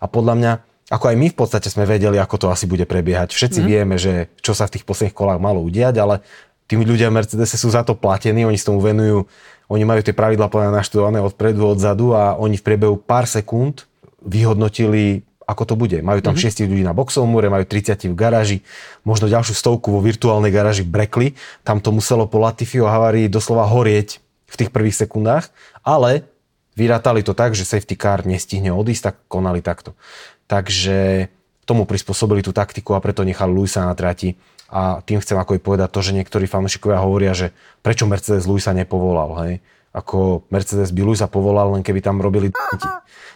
A 0.03 0.11
podľa 0.11 0.35
mňa, 0.35 0.53
ako 0.91 1.05
aj 1.15 1.17
my 1.23 1.27
v 1.31 1.37
podstate 1.39 1.71
sme 1.71 1.87
vedeli, 1.87 2.19
ako 2.19 2.35
to 2.35 2.47
asi 2.51 2.67
bude 2.67 2.83
prebiehať. 2.83 3.31
Všetci 3.31 3.61
mm. 3.63 3.67
vieme, 3.69 3.95
že 3.95 4.27
čo 4.43 4.59
sa 4.59 4.67
v 4.67 4.75
tých 4.75 4.85
posledných 4.89 5.15
kolách 5.15 5.39
malo 5.39 5.63
udiať, 5.63 5.95
ale 6.03 6.25
tí 6.67 6.75
ľudia 6.75 7.13
v 7.13 7.23
Mercedese 7.23 7.55
sú 7.55 7.71
za 7.71 7.87
to 7.87 7.95
platení, 7.95 8.43
oni 8.43 8.59
s 8.59 8.67
tomu 8.67 8.83
venujú, 8.83 9.29
oni 9.71 9.85
majú 9.85 10.01
tie 10.03 10.17
pravidla 10.17 10.51
plne 10.51 10.75
naštudované 10.75 11.23
odpredu, 11.23 11.63
odzadu 11.63 12.17
a 12.17 12.35
oni 12.35 12.59
v 12.59 12.65
priebehu 12.65 12.97
pár 12.99 13.29
sekúnd 13.29 13.85
vyhodnotili 14.25 15.28
ako 15.49 15.65
to 15.65 15.75
bude. 15.81 15.97
Majú 16.05 16.21
tam 16.21 16.37
mm-hmm. 16.37 16.61
6 16.61 16.69
ľudí 16.69 16.85
na 16.85 16.93
boxovom 16.93 17.33
múre, 17.33 17.49
majú 17.49 17.65
30 17.65 18.13
v 18.13 18.17
garáži, 18.17 18.59
možno 19.01 19.33
ďalšiu 19.33 19.57
stovku 19.57 19.89
vo 19.89 20.05
virtuálnej 20.05 20.53
garáži 20.53 20.85
Brekli. 20.85 21.33
Tam 21.65 21.81
to 21.81 21.89
muselo 21.89 22.29
po 22.29 22.37
Latifiho 22.37 22.85
havárii 22.85 23.33
doslova 23.33 23.65
horieť 23.65 24.21
v 24.45 24.55
tých 24.61 24.69
prvých 24.69 25.01
sekundách, 25.09 25.49
ale 25.81 26.29
vyrátali 26.77 27.25
to 27.25 27.33
tak, 27.33 27.57
že 27.57 27.65
safety 27.65 27.97
car 27.97 28.29
nestihne 28.29 28.77
odísť, 28.77 29.03
tak 29.09 29.17
konali 29.25 29.65
takto. 29.65 29.97
Takže 30.45 31.29
tomu 31.65 31.89
prispôsobili 31.89 32.45
tú 32.45 32.53
taktiku 32.53 32.97
a 32.97 33.01
preto 33.01 33.25
nechali 33.25 33.53
Luisa 33.53 33.85
na 33.85 33.97
trati. 33.97 34.37
A 34.69 35.01
tým 35.01 35.21
chcem 35.21 35.37
ako 35.37 35.57
povedať 35.61 35.89
to, 35.93 36.01
že 36.05 36.13
niektorí 36.13 36.45
fanúšikovia 36.45 37.01
hovoria, 37.01 37.33
že 37.33 37.57
prečo 37.81 38.05
Mercedes 38.05 38.45
Luisa 38.45 38.77
nepovolal. 38.77 39.33
Hej? 39.45 39.53
Ako 39.99 40.47
Mercedes 40.55 40.95
by 40.95 41.03
Luisa 41.03 41.27
povolal, 41.27 41.75
len 41.75 41.83
keby 41.83 41.99
tam 41.99 42.23
robili 42.23 42.55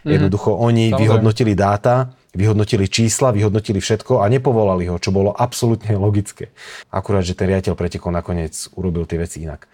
Mm-hmm. 0.03 0.15
Jednoducho 0.19 0.51
oni 0.59 0.91
Samozrejme. 0.91 0.99
vyhodnotili 0.99 1.53
dáta, 1.55 1.95
vyhodnotili 2.35 2.91
čísla, 2.91 3.31
vyhodnotili 3.31 3.79
všetko 3.79 4.19
a 4.19 4.27
nepovolali 4.27 4.91
ho, 4.91 4.99
čo 4.99 5.15
bolo 5.15 5.31
absolútne 5.31 5.95
logické. 5.95 6.51
Akurát, 6.91 7.23
že 7.23 7.39
ten 7.39 7.47
riaditeľ 7.47 7.79
pretekov 7.79 8.11
nakoniec 8.11 8.67
urobil 8.75 9.07
tie 9.07 9.23
veci 9.23 9.47
inak. 9.47 9.71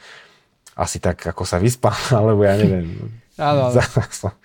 Asi 0.77 1.01
tak, 1.01 1.25
ako 1.25 1.49
sa 1.49 1.57
vyspal, 1.57 1.97
alebo 2.21 2.45
ja 2.45 2.61
neviem. 2.61 3.09
Áno, 3.41 3.73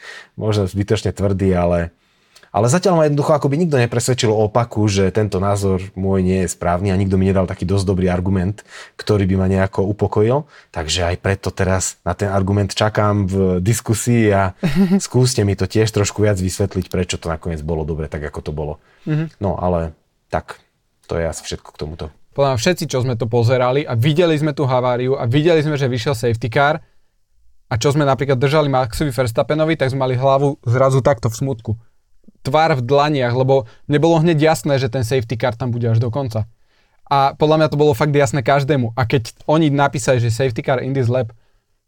Možno 0.39 0.71
zbytočne 0.71 1.11
tvrdý, 1.11 1.51
ale 1.51 1.91
ale 2.53 2.69
zatiaľ 2.69 2.93
ma 3.01 3.03
jednoducho 3.09 3.33
akoby 3.33 3.65
nikto 3.65 3.81
nepresvedčil 3.81 4.29
o 4.29 4.45
opaku, 4.45 4.85
že 4.85 5.09
tento 5.09 5.41
názor 5.41 5.81
môj 5.97 6.21
nie 6.21 6.45
je 6.45 6.53
správny 6.53 6.93
a 6.93 6.99
nikto 7.01 7.17
mi 7.17 7.25
nedal 7.25 7.49
taký 7.49 7.65
dosť 7.65 7.89
dobrý 7.89 8.13
argument, 8.13 8.61
ktorý 8.93 9.25
by 9.25 9.35
ma 9.41 9.47
nejako 9.49 9.89
upokojil. 9.89 10.45
Takže 10.69 11.09
aj 11.09 11.15
preto 11.17 11.49
teraz 11.49 11.97
na 12.05 12.13
ten 12.13 12.29
argument 12.29 12.69
čakám 12.69 13.25
v 13.25 13.35
diskusii 13.57 14.29
a 14.29 14.53
skúste 15.05 15.41
mi 15.41 15.57
to 15.57 15.65
tiež 15.65 15.89
trošku 15.89 16.21
viac 16.21 16.37
vysvetliť, 16.37 16.93
prečo 16.93 17.17
to 17.17 17.25
nakoniec 17.25 17.65
bolo 17.65 17.89
dobre, 17.89 18.05
tak 18.05 18.21
ako 18.21 18.39
to 18.45 18.51
bolo. 18.53 18.77
Mm-hmm. 19.09 19.41
No 19.41 19.57
ale 19.57 19.97
tak, 20.29 20.61
to 21.09 21.17
je 21.17 21.25
asi 21.25 21.41
všetko 21.41 21.73
k 21.73 21.79
tomuto. 21.81 22.05
Podľa 22.37 22.61
všetci, 22.61 22.85
čo 22.85 23.01
sme 23.01 23.17
to 23.17 23.25
pozerali 23.25 23.81
a 23.81 23.97
videli 23.97 24.37
sme 24.37 24.53
tú 24.53 24.69
haváriu 24.69 25.17
a 25.17 25.25
videli 25.25 25.65
sme, 25.65 25.73
že 25.73 25.89
vyšiel 25.89 26.13
safety 26.13 26.53
car 26.53 26.85
a 27.65 27.73
čo 27.81 27.89
sme 27.89 28.05
napríklad 28.05 28.37
držali 28.37 28.69
Maxovi 28.69 29.09
Verstappenovi, 29.09 29.73
tak 29.73 29.89
sme 29.89 30.05
mali 30.05 30.13
hlavu 30.13 30.61
zrazu 30.61 31.01
takto 31.01 31.33
v 31.33 31.37
smutku 31.41 31.73
tvár 32.43 32.75
v 32.77 32.85
dlaniach, 32.85 33.33
lebo 33.33 33.65
nebolo 33.87 34.19
hneď 34.19 34.53
jasné, 34.53 34.75
že 34.77 34.91
ten 34.91 35.07
safety 35.07 35.39
car 35.39 35.55
tam 35.55 35.71
bude 35.71 35.87
až 35.87 36.03
do 36.03 36.11
konca. 36.11 36.45
A 37.07 37.35
podľa 37.35 37.63
mňa 37.63 37.67
to 37.71 37.79
bolo 37.79 37.95
fakt 37.95 38.11
jasné 38.11 38.43
každému. 38.43 38.95
A 38.95 39.07
keď 39.07 39.31
oni 39.47 39.71
napísali, 39.71 40.19
že 40.19 40.31
safety 40.31 40.63
car 40.63 40.83
in 40.83 40.91
this 40.91 41.07
lab, 41.07 41.31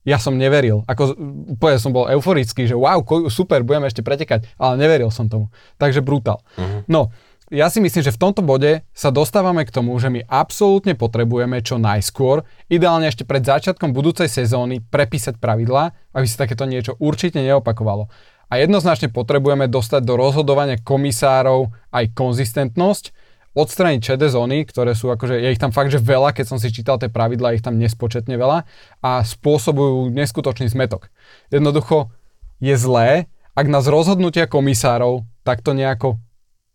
ja 0.06 0.22
som 0.22 0.38
neveril. 0.38 0.86
Ako, 0.86 1.18
úplne 1.58 1.82
som 1.82 1.90
bol 1.90 2.06
euforický, 2.06 2.70
že 2.70 2.78
wow, 2.78 3.02
super, 3.28 3.66
budeme 3.66 3.90
ešte 3.90 4.06
pretekať, 4.06 4.46
ale 4.62 4.78
neveril 4.78 5.10
som 5.10 5.26
tomu. 5.26 5.50
Takže 5.82 6.06
brutál. 6.06 6.46
Uh-huh. 6.56 6.86
No, 6.86 7.02
ja 7.50 7.70
si 7.70 7.82
myslím, 7.82 8.06
že 8.06 8.14
v 8.14 8.22
tomto 8.22 8.46
bode 8.46 8.86
sa 8.94 9.10
dostávame 9.10 9.66
k 9.66 9.74
tomu, 9.74 9.98
že 9.98 10.14
my 10.14 10.22
absolútne 10.30 10.94
potrebujeme 10.94 11.62
čo 11.62 11.82
najskôr, 11.82 12.46
ideálne 12.70 13.10
ešte 13.10 13.26
pred 13.26 13.42
začiatkom 13.42 13.94
budúcej 13.94 14.30
sezóny, 14.30 14.82
prepísať 14.82 15.42
pravidlá, 15.42 15.94
aby 16.14 16.26
sa 16.26 16.46
takéto 16.46 16.66
niečo 16.70 16.98
určite 17.02 17.42
neopakovalo 17.42 18.10
a 18.50 18.54
jednoznačne 18.62 19.10
potrebujeme 19.10 19.66
dostať 19.66 20.02
do 20.06 20.16
rozhodovania 20.16 20.78
komisárov 20.80 21.74
aj 21.90 22.06
konzistentnosť, 22.14 23.16
odstraniť 23.56 24.00
čedé 24.04 24.28
zóny, 24.28 24.68
ktoré 24.68 24.92
sú 24.92 25.08
akože, 25.10 25.40
je 25.40 25.50
ich 25.56 25.62
tam 25.62 25.72
fakt, 25.72 25.90
že 25.90 26.04
veľa, 26.04 26.36
keď 26.36 26.46
som 26.46 26.60
si 26.60 26.76
čítal 26.76 27.00
tie 27.00 27.08
pravidlá, 27.08 27.56
ich 27.56 27.64
tam 27.64 27.80
nespočetne 27.80 28.36
veľa 28.36 28.68
a 29.00 29.12
spôsobujú 29.24 30.12
neskutočný 30.12 30.68
zmetok. 30.68 31.08
Jednoducho 31.50 32.12
je 32.60 32.76
zlé, 32.76 33.32
ak 33.56 33.72
nás 33.72 33.88
rozhodnutia 33.88 34.52
komisárov 34.52 35.24
takto 35.48 35.72
nejako 35.72 36.20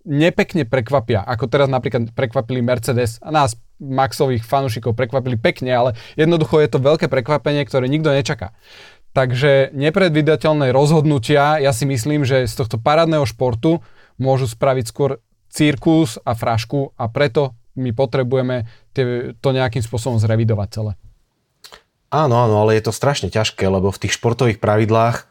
nepekne 0.09 0.65
prekvapia, 0.65 1.21
ako 1.21 1.45
teraz 1.53 1.69
napríklad 1.69 2.17
prekvapili 2.17 2.65
Mercedes 2.65 3.21
a 3.21 3.29
nás 3.29 3.53
Maxových 3.81 4.45
fanúšikov 4.45 4.97
prekvapili 4.97 5.41
pekne, 5.41 5.73
ale 5.73 5.91
jednoducho 6.17 6.61
je 6.61 6.69
to 6.69 6.81
veľké 6.81 7.09
prekvapenie, 7.09 7.65
ktoré 7.65 7.89
nikto 7.89 8.13
nečaká. 8.13 8.53
Takže 9.11 9.75
nepredvydateľné 9.75 10.70
rozhodnutia, 10.70 11.59
ja 11.59 11.75
si 11.75 11.83
myslím, 11.83 12.23
že 12.23 12.46
z 12.46 12.55
tohto 12.55 12.79
parádneho 12.79 13.27
športu 13.27 13.83
môžu 14.23 14.46
spraviť 14.46 14.85
skôr 14.87 15.18
cirkus 15.51 16.23
a 16.23 16.38
frašku 16.38 16.94
a 16.94 17.11
preto 17.11 17.59
my 17.75 17.90
potrebujeme 17.90 18.70
tie, 18.94 19.35
to 19.35 19.49
nejakým 19.51 19.83
spôsobom 19.83 20.23
zrevidovať 20.23 20.68
celé. 20.70 20.92
Áno, 22.11 22.35
áno, 22.38 22.66
ale 22.66 22.79
je 22.79 22.90
to 22.90 22.92
strašne 22.94 23.31
ťažké, 23.31 23.66
lebo 23.66 23.90
v 23.94 24.01
tých 24.07 24.18
športových 24.18 24.59
pravidlách 24.59 25.31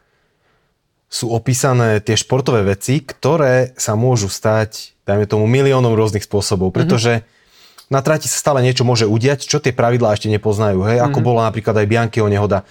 sú 1.12 1.32
opísané 1.34 2.00
tie 2.00 2.16
športové 2.16 2.64
veci, 2.64 3.04
ktoré 3.04 3.76
sa 3.76 4.00
môžu 4.00 4.32
stať, 4.32 4.96
dajme 5.04 5.26
tomu, 5.26 5.50
miliónom 5.50 5.98
rôznych 5.98 6.24
spôsobov, 6.24 6.72
pretože 6.72 7.20
mm-hmm. 7.20 7.92
na 7.92 8.00
trati 8.00 8.30
sa 8.32 8.38
stále 8.40 8.64
niečo 8.64 8.88
môže 8.88 9.10
udiať, 9.10 9.44
čo 9.44 9.60
tie 9.60 9.76
pravidlá 9.76 10.16
ešte 10.16 10.32
nepoznajú. 10.32 10.86
Hej? 10.86 11.04
Ako 11.04 11.20
mm-hmm. 11.20 11.28
bola 11.28 11.42
napríklad 11.50 11.76
aj 11.76 11.90
Biankyho 11.90 12.30
nehoda, 12.30 12.64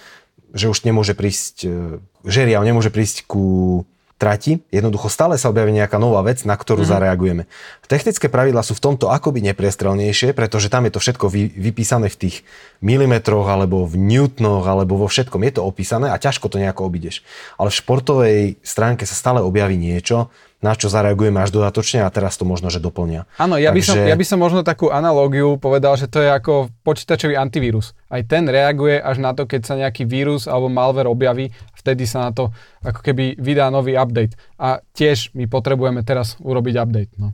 že 0.53 0.69
už 0.69 0.85
nemôže 0.85 1.13
prísť, 1.13 1.57
e, 1.65 1.99
Žeriav 2.25 2.65
nemôže 2.65 2.93
prísť 2.93 3.25
ku 3.29 3.85
trati, 4.19 4.59
jednoducho 4.75 5.07
stále 5.07 5.39
sa 5.39 5.47
objaví 5.47 5.71
nejaká 5.71 5.95
nová 5.97 6.27
vec, 6.27 6.43
na 6.43 6.59
ktorú 6.59 6.83
mm-hmm. 6.83 6.93
zareagujeme. 6.99 7.43
Technické 7.87 8.27
pravidlá 8.27 8.67
sú 8.67 8.75
v 8.75 8.83
tomto 8.83 9.15
akoby 9.15 9.41
nepriestrelnejšie, 9.47 10.35
pretože 10.35 10.67
tam 10.67 10.91
je 10.91 10.93
to 10.93 11.01
všetko 11.01 11.31
vy, 11.31 11.47
vypísané 11.55 12.11
v 12.11 12.27
tých 12.27 12.37
milimetroch, 12.83 13.47
alebo 13.47 13.87
v 13.87 13.95
newtonoch, 13.95 14.67
alebo 14.67 14.99
vo 14.99 15.07
všetkom. 15.07 15.47
Je 15.47 15.53
to 15.57 15.63
opísané 15.63 16.11
a 16.11 16.19
ťažko 16.19 16.51
to 16.51 16.59
nejako 16.59 16.91
obídeš. 16.91 17.23
Ale 17.57 17.71
v 17.71 17.79
športovej 17.79 18.41
stránke 18.67 19.07
sa 19.07 19.15
stále 19.15 19.39
objaví 19.39 19.79
niečo, 19.79 20.35
na 20.59 20.75
čo 20.75 20.91
zareagujeme 20.91 21.39
až 21.39 21.55
dodatočne 21.55 22.03
a 22.03 22.11
teraz 22.11 22.35
to 22.35 22.43
možno, 22.43 22.67
že 22.67 22.83
doplnia. 22.83 23.31
Áno, 23.39 23.55
ja, 23.55 23.71
Takže... 23.71 23.79
by 23.79 23.83
som, 23.87 23.97
ja 24.11 24.17
by 24.19 24.27
som 24.27 24.39
možno 24.43 24.61
takú 24.67 24.91
analogiu 24.91 25.55
povedal, 25.55 25.95
že 25.95 26.11
to 26.11 26.19
je 26.19 26.31
ako 26.35 26.75
počítačový 26.83 27.39
antivírus. 27.39 27.95
Aj 28.11 28.27
ten 28.27 28.43
reaguje 28.51 28.99
až 28.99 29.23
na 29.23 29.31
to, 29.39 29.47
keď 29.47 29.61
sa 29.63 29.79
nejaký 29.79 30.03
vírus 30.03 30.51
alebo 30.51 30.67
malware 30.67 31.07
objaví, 31.07 31.55
vtedy 31.79 32.11
sa 32.11 32.27
na 32.27 32.31
to 32.35 32.51
ako 32.83 33.01
keby 33.07 33.39
vydá 33.39 33.71
nový 33.71 33.95
update. 33.95 34.35
A 34.59 34.83
tiež 34.99 35.31
my 35.39 35.47
potrebujeme 35.47 36.03
teraz 36.03 36.35
urobiť 36.43 36.75
update. 36.75 37.13
No. 37.23 37.31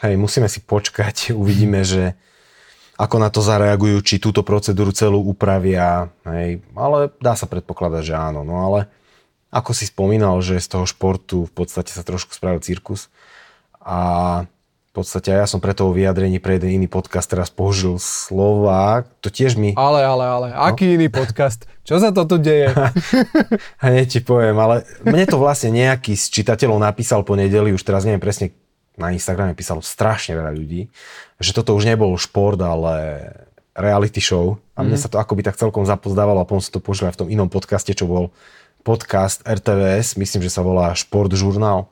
Hej, 0.00 0.16
musíme 0.16 0.48
si 0.48 0.64
počkať, 0.64 1.30
uvidíme, 1.42 1.84
že 1.84 2.16
ako 2.96 3.16
na 3.16 3.28
to 3.28 3.44
zareagujú, 3.44 4.00
či 4.00 4.20
túto 4.20 4.40
procedúru 4.40 4.92
celú 4.92 5.24
upravia, 5.24 6.12
hej, 6.28 6.60
ale 6.76 7.08
dá 7.16 7.32
sa 7.32 7.48
predpokladať, 7.48 8.12
že 8.12 8.12
áno, 8.12 8.44
no 8.44 8.60
ale 8.60 8.92
ako 9.50 9.74
si 9.74 9.90
spomínal, 9.90 10.38
že 10.40 10.62
z 10.62 10.78
toho 10.78 10.86
športu 10.86 11.50
v 11.50 11.52
podstate 11.52 11.90
sa 11.90 12.06
trošku 12.06 12.34
spravil 12.34 12.62
cirkus 12.62 13.10
a 13.82 13.98
v 14.90 14.92
podstate 14.98 15.30
ja 15.30 15.46
som 15.46 15.62
pre 15.62 15.70
toho 15.70 15.94
vyjadrení 15.94 16.42
pre 16.42 16.58
jeden 16.58 16.82
iný 16.82 16.90
podcast 16.90 17.30
teraz 17.30 17.46
použil 17.46 17.94
slova, 18.02 19.06
to 19.22 19.30
tiež 19.30 19.54
mi... 19.54 19.70
Ale, 19.78 20.02
ale, 20.02 20.24
ale, 20.26 20.46
no? 20.50 20.66
aký 20.66 20.98
iný 20.98 21.06
podcast? 21.06 21.70
Čo 21.86 22.02
sa 22.02 22.10
to 22.10 22.26
tu 22.26 22.42
deje? 22.42 22.74
Hneď 23.86 24.06
ti 24.10 24.20
poviem, 24.22 24.58
ale 24.58 24.82
mne 25.06 25.30
to 25.30 25.38
vlastne 25.38 25.70
nejaký 25.70 26.18
z 26.18 26.42
čitateľov 26.42 26.82
napísal 26.82 27.22
po 27.22 27.38
nedeli, 27.38 27.70
už 27.70 27.86
teraz 27.86 28.02
neviem 28.02 28.18
presne, 28.18 28.50
na 28.98 29.14
Instagrame 29.14 29.54
písalo 29.54 29.78
strašne 29.78 30.34
veľa 30.34 30.58
ľudí, 30.58 30.90
že 31.38 31.54
toto 31.54 31.78
už 31.78 31.86
nebol 31.86 32.10
šport, 32.18 32.58
ale 32.58 33.30
reality 33.78 34.18
show 34.18 34.58
a 34.74 34.82
mne 34.82 34.98
mm. 34.98 35.02
sa 35.06 35.08
to 35.08 35.22
akoby 35.22 35.46
tak 35.46 35.54
celkom 35.54 35.86
zapozdávalo 35.86 36.42
a 36.42 36.48
potom 36.50 36.58
som 36.58 36.74
to 36.74 36.82
použil 36.82 37.06
aj 37.06 37.14
v 37.14 37.20
tom 37.24 37.28
inom 37.30 37.46
podcaste, 37.46 37.94
čo 37.94 38.10
bol 38.10 38.34
podcast 38.80 39.44
RTVS, 39.44 40.16
myslím, 40.16 40.42
že 40.42 40.52
sa 40.52 40.64
volá 40.64 40.92
Šport 40.96 41.30
žurnál. 41.32 41.88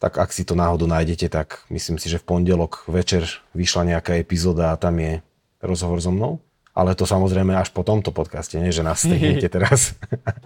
Tak 0.00 0.16
ak 0.16 0.32
si 0.32 0.48
to 0.48 0.56
náhodou 0.56 0.88
nájdete, 0.88 1.28
tak 1.28 1.68
myslím 1.68 2.00
si, 2.00 2.08
že 2.08 2.16
v 2.16 2.24
pondelok 2.24 2.88
večer 2.88 3.28
vyšla 3.52 3.96
nejaká 3.96 4.16
epizóda 4.16 4.72
a 4.72 4.80
tam 4.80 4.96
je 4.96 5.20
rozhovor 5.60 6.00
so 6.00 6.08
mnou. 6.08 6.40
Ale 6.72 6.96
to 6.96 7.04
samozrejme 7.04 7.52
až 7.52 7.68
po 7.74 7.84
tomto 7.84 8.08
podcaste, 8.14 8.56
nie 8.56 8.72
že 8.72 8.86
nás 8.86 9.04
stehnete 9.04 9.50
teraz. 9.54 9.92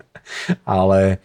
ale, 0.66 1.22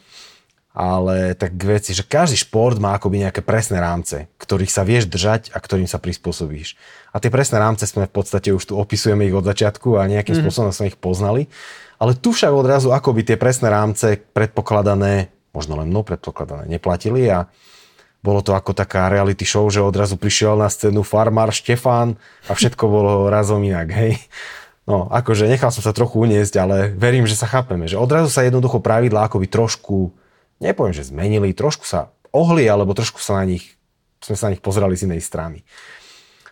ale 0.76 1.34
tak 1.34 1.58
veci, 1.58 1.98
že 1.98 2.06
každý 2.06 2.38
šport 2.38 2.78
má 2.78 2.94
akoby 3.00 3.26
nejaké 3.26 3.42
presné 3.42 3.82
rámce, 3.82 4.30
ktorých 4.38 4.70
sa 4.70 4.86
vieš 4.86 5.10
držať 5.10 5.50
a 5.56 5.58
ktorým 5.58 5.90
sa 5.90 5.98
prispôsobíš. 5.98 6.78
A 7.10 7.18
tie 7.18 7.34
presné 7.34 7.58
rámce 7.58 7.90
sme 7.90 8.06
v 8.06 8.14
podstate 8.14 8.54
už 8.54 8.70
tu 8.70 8.78
opisujeme 8.78 9.26
ich 9.26 9.34
od 9.34 9.48
začiatku 9.48 9.98
a 9.98 10.06
nejakým 10.06 10.38
mm. 10.38 10.42
spôsobom 10.46 10.70
sme 10.70 10.94
ich 10.94 11.00
poznali. 11.02 11.50
Ale 12.00 12.16
tu 12.16 12.32
však 12.32 12.56
odrazu 12.56 12.96
akoby 12.96 13.28
tie 13.28 13.38
presné 13.38 13.68
rámce 13.68 14.16
predpokladané, 14.32 15.36
možno 15.52 15.76
len 15.84 15.92
mnou 15.92 16.08
predpokladané, 16.08 16.72
neplatili 16.72 17.28
a 17.28 17.52
bolo 18.24 18.40
to 18.40 18.56
ako 18.56 18.72
taká 18.72 19.12
reality 19.12 19.44
show, 19.44 19.68
že 19.68 19.84
odrazu 19.84 20.16
prišiel 20.16 20.56
na 20.56 20.72
scénu 20.72 21.04
farmár 21.04 21.52
Štefán 21.52 22.16
a 22.48 22.52
všetko 22.56 22.84
bolo 22.88 23.12
razom 23.36 23.60
inak, 23.64 23.92
hej. 23.92 24.16
No, 24.90 25.06
akože 25.12 25.46
nechal 25.46 25.70
som 25.70 25.86
sa 25.86 25.94
trochu 25.94 26.26
uniesť, 26.26 26.56
ale 26.58 26.76
verím, 26.98 27.30
že 27.30 27.38
sa 27.38 27.46
chápeme, 27.46 27.86
že 27.86 28.00
odrazu 28.00 28.32
sa 28.32 28.42
jednoducho 28.42 28.82
pravidlá 28.82 29.30
akoby 29.30 29.46
trošku, 29.46 30.10
nepoviem, 30.58 30.98
že 30.98 31.14
zmenili, 31.14 31.54
trošku 31.54 31.86
sa 31.86 32.10
ohli, 32.34 32.66
alebo 32.66 32.98
trošku 32.98 33.22
sa 33.22 33.38
na 33.38 33.46
nich, 33.46 33.78
sme 34.18 34.34
sa 34.34 34.50
na 34.50 34.58
nich 34.58 34.64
pozerali 34.66 34.98
z 34.98 35.06
inej 35.06 35.22
strany 35.22 35.62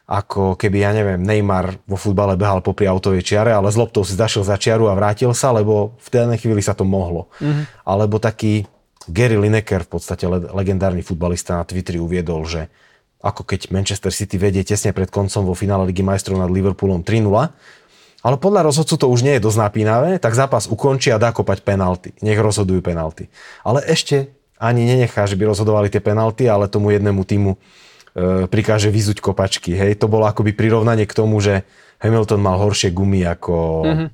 ako 0.07 0.55
keby, 0.55 0.87
ja 0.87 0.95
neviem, 0.95 1.19
Neymar 1.19 1.83
vo 1.83 1.99
futbale 1.99 2.39
behal 2.39 2.63
popri 2.63 2.87
autovej 2.87 3.27
čiare, 3.27 3.51
ale 3.51 3.67
s 3.67 3.75
loptou 3.75 4.07
si 4.07 4.15
zašiel 4.15 4.47
za 4.47 4.55
čiaru 4.55 4.87
a 4.87 4.95
vrátil 4.95 5.35
sa, 5.35 5.51
lebo 5.51 5.99
v 5.99 6.07
tej 6.07 6.39
chvíli 6.39 6.63
sa 6.63 6.71
to 6.71 6.87
mohlo. 6.87 7.27
Mm-hmm. 7.43 7.83
Alebo 7.83 8.15
taký 8.15 8.63
Gary 9.11 9.35
Lineker, 9.35 9.83
v 9.83 9.99
podstate 9.99 10.23
legendárny 10.31 11.03
futbalista 11.03 11.59
na 11.59 11.67
Twitteri 11.67 11.99
uviedol, 11.99 12.47
že 12.47 12.71
ako 13.19 13.43
keď 13.43 13.67
Manchester 13.75 14.15
City 14.15 14.39
vedie 14.39 14.63
tesne 14.63 14.95
pred 14.95 15.11
koncom 15.11 15.43
vo 15.43 15.51
finále 15.51 15.91
Ligy 15.91 16.07
majstrov 16.07 16.39
nad 16.39 16.47
Liverpoolom 16.47 17.03
3-0, 17.03 17.27
ale 18.23 18.35
podľa 18.39 18.63
rozhodcu 18.63 18.95
to 18.95 19.07
už 19.11 19.27
nie 19.27 19.35
je 19.35 19.43
dosť 19.43 19.59
napínavé, 19.59 20.09
tak 20.23 20.35
zápas 20.35 20.71
ukončí 20.71 21.11
a 21.11 21.19
dá 21.19 21.35
kopať 21.35 21.67
penalty. 21.67 22.15
Nech 22.23 22.39
rozhodujú 22.39 22.79
penalty. 22.79 23.27
Ale 23.63 23.83
ešte 23.83 24.31
ani 24.57 24.87
nenechá, 24.87 25.27
že 25.29 25.37
by 25.37 25.51
rozhodovali 25.51 25.91
tie 25.91 26.01
penalty, 26.01 26.49
ale 26.49 26.71
tomu 26.71 26.91
jednému 26.91 27.21
týmu 27.27 27.59
prikáže 28.49 28.89
vyzuť 28.89 29.21
kopačky. 29.21 29.77
Hej, 29.77 30.01
to 30.01 30.09
bolo 30.09 30.25
akoby 30.25 30.49
prirovnanie 30.57 31.05
k 31.05 31.13
tomu, 31.13 31.37
že 31.37 31.69
Hamilton 32.01 32.41
mal 32.41 32.57
horšie 32.57 32.89
gumy 32.89 33.21
ako 33.25 33.55
mm-hmm. 33.85 34.09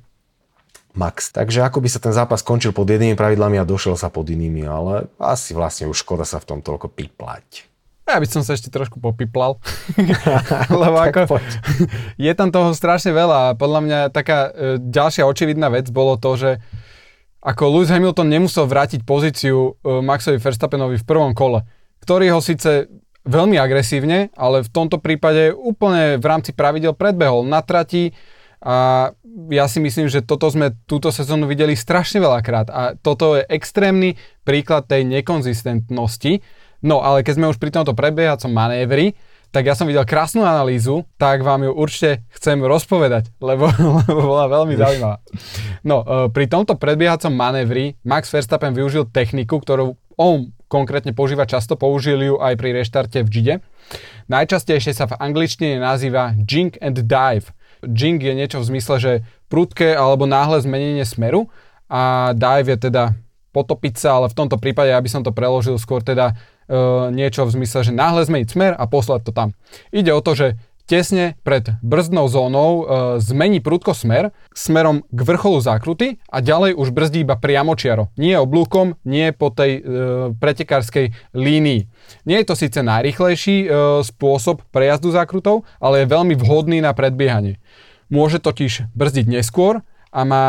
Max. 0.94 1.34
Takže 1.34 1.66
ako 1.66 1.82
by 1.82 1.88
sa 1.90 1.98
ten 1.98 2.14
zápas 2.14 2.38
skončil 2.38 2.70
pod 2.70 2.86
jednými 2.86 3.18
pravidlami 3.18 3.58
a 3.58 3.66
došiel 3.66 3.98
sa 3.98 4.14
pod 4.14 4.30
inými, 4.30 4.62
ale 4.62 5.10
asi 5.18 5.50
vlastne 5.50 5.90
už 5.90 6.06
škoda 6.06 6.22
sa 6.22 6.38
v 6.38 6.46
tom 6.54 6.58
toľko 6.62 6.86
piplať. 6.92 7.66
Ja 8.04 8.20
by 8.20 8.28
som 8.28 8.44
sa 8.44 8.52
ešte 8.52 8.68
trošku 8.68 9.00
popiplal. 9.00 9.56
Lebo 10.84 10.96
ako, 11.00 11.40
je 12.28 12.32
tam 12.36 12.52
toho 12.52 12.76
strašne 12.76 13.16
veľa 13.16 13.38
a 13.50 13.56
podľa 13.56 13.80
mňa 13.80 13.98
taká 14.12 14.38
e, 14.52 14.78
ďalšia 14.78 15.24
očividná 15.24 15.72
vec 15.72 15.88
bolo 15.88 16.20
to, 16.20 16.36
že 16.36 16.50
ako 17.40 17.80
Lewis 17.80 17.88
Hamilton 17.88 18.28
nemusel 18.28 18.68
vrátiť 18.68 19.08
pozíciu 19.08 19.56
e, 19.80 20.04
Maxovi 20.04 20.36
Verstappenovi 20.36 21.00
v 21.00 21.08
prvom 21.08 21.32
kole, 21.32 21.64
ktorý 22.04 22.36
ho 22.36 22.44
síce 22.44 22.92
veľmi 23.24 23.56
agresívne, 23.56 24.28
ale 24.36 24.62
v 24.62 24.70
tomto 24.70 25.00
prípade 25.00 25.56
úplne 25.56 26.20
v 26.20 26.26
rámci 26.28 26.52
pravidel 26.52 26.92
predbehol 26.92 27.48
na 27.48 27.64
trati 27.64 28.12
a 28.64 29.10
ja 29.50 29.64
si 29.68 29.82
myslím, 29.82 30.08
že 30.08 30.24
toto 30.24 30.48
sme 30.48 30.72
túto 30.88 31.12
sezónu 31.12 31.44
videli 31.44 31.76
strašne 31.76 32.22
veľakrát 32.22 32.68
a 32.70 32.82
toto 32.96 33.36
je 33.36 33.42
extrémny 33.50 34.16
príklad 34.46 34.86
tej 34.86 35.04
nekonzistentnosti. 35.04 36.40
No 36.84 37.00
ale 37.00 37.24
keď 37.24 37.34
sme 37.40 37.50
už 37.50 37.58
pri 37.60 37.72
tomto 37.72 37.96
prebiehacom 37.96 38.52
manévri, 38.52 39.16
tak 39.54 39.70
ja 39.70 39.78
som 39.78 39.86
videl 39.86 40.02
krásnu 40.02 40.42
analýzu, 40.42 41.06
tak 41.14 41.46
vám 41.46 41.62
ju 41.62 41.70
určite 41.70 42.26
chcem 42.34 42.58
rozpovedať, 42.58 43.30
lebo, 43.38 43.70
lebo 44.04 44.20
bola 44.34 44.50
veľmi 44.50 44.74
zaujímavá. 44.74 45.16
No, 45.86 46.02
e, 46.02 46.04
pri 46.34 46.50
tomto 46.50 46.74
predbiehacom 46.74 47.30
manévri 47.30 47.94
Max 48.02 48.34
Verstappen 48.34 48.74
využil 48.74 49.06
techniku, 49.14 49.62
ktorú 49.62 49.94
on 50.18 50.50
konkrétne 50.68 51.12
používa 51.12 51.44
často, 51.44 51.78
použil 51.78 52.20
ju 52.20 52.34
aj 52.40 52.54
pri 52.56 52.70
reštarte 52.82 53.22
v 53.22 53.28
Gide. 53.28 53.54
Najčastejšie 54.32 54.92
sa 54.96 55.04
v 55.06 55.18
angličtine 55.20 55.76
nazýva 55.78 56.32
jink 56.34 56.80
and 56.80 57.04
dive. 57.04 57.52
Jink 57.84 58.24
je 58.24 58.32
niečo 58.32 58.58
v 58.64 58.68
zmysle, 58.74 58.96
že 58.96 59.12
prudké 59.52 59.92
alebo 59.92 60.24
náhle 60.24 60.64
zmenenie 60.64 61.04
smeru 61.04 61.52
a 61.86 62.32
dive 62.32 62.74
je 62.74 62.88
teda 62.88 63.12
potopiť 63.54 63.94
sa, 63.94 64.18
ale 64.18 64.26
v 64.32 64.38
tomto 64.38 64.58
prípade, 64.58 64.90
aby 64.90 65.06
som 65.06 65.22
to 65.22 65.30
preložil 65.30 65.78
skôr 65.78 66.02
teda 66.02 66.34
e, 66.66 66.74
niečo 67.14 67.46
v 67.46 67.54
zmysle, 67.62 67.86
že 67.86 67.92
náhle 67.94 68.26
zmeniť 68.26 68.48
smer 68.50 68.72
a 68.74 68.84
poslať 68.90 69.30
to 69.30 69.32
tam. 69.32 69.54
Ide 69.94 70.10
o 70.10 70.18
to, 70.18 70.34
že 70.34 70.46
tesne 70.84 71.36
pred 71.42 71.64
brzdnou 71.80 72.28
zónou 72.28 72.70
e, 72.70 72.84
zmení 73.20 73.60
prudko 73.60 73.96
smer 73.96 74.36
smerom 74.52 75.02
k 75.08 75.20
vrcholu 75.24 75.60
zákruty 75.60 76.20
a 76.28 76.44
ďalej 76.44 76.76
už 76.76 76.92
brzdí 76.92 77.24
iba 77.24 77.36
priamočiaro. 77.40 78.12
Nie 78.20 78.40
oblúkom, 78.40 79.00
nie 79.04 79.32
po 79.32 79.48
tej 79.48 79.72
e, 79.78 79.82
pretekárskej 80.36 81.16
línii. 81.32 81.88
Nie 82.28 82.44
je 82.44 82.46
to 82.46 82.54
síce 82.56 82.78
najrychlejší 82.84 83.56
e, 83.64 83.68
spôsob 84.04 84.64
prejazdu 84.68 85.12
zákrutov, 85.12 85.64
ale 85.80 86.04
je 86.04 86.12
veľmi 86.12 86.36
vhodný 86.36 86.84
na 86.84 86.92
predbiehanie. 86.92 87.56
Môže 88.12 88.38
totiž 88.38 88.92
brzdiť 88.92 89.26
neskôr 89.26 89.80
a 90.12 90.20
má 90.22 90.46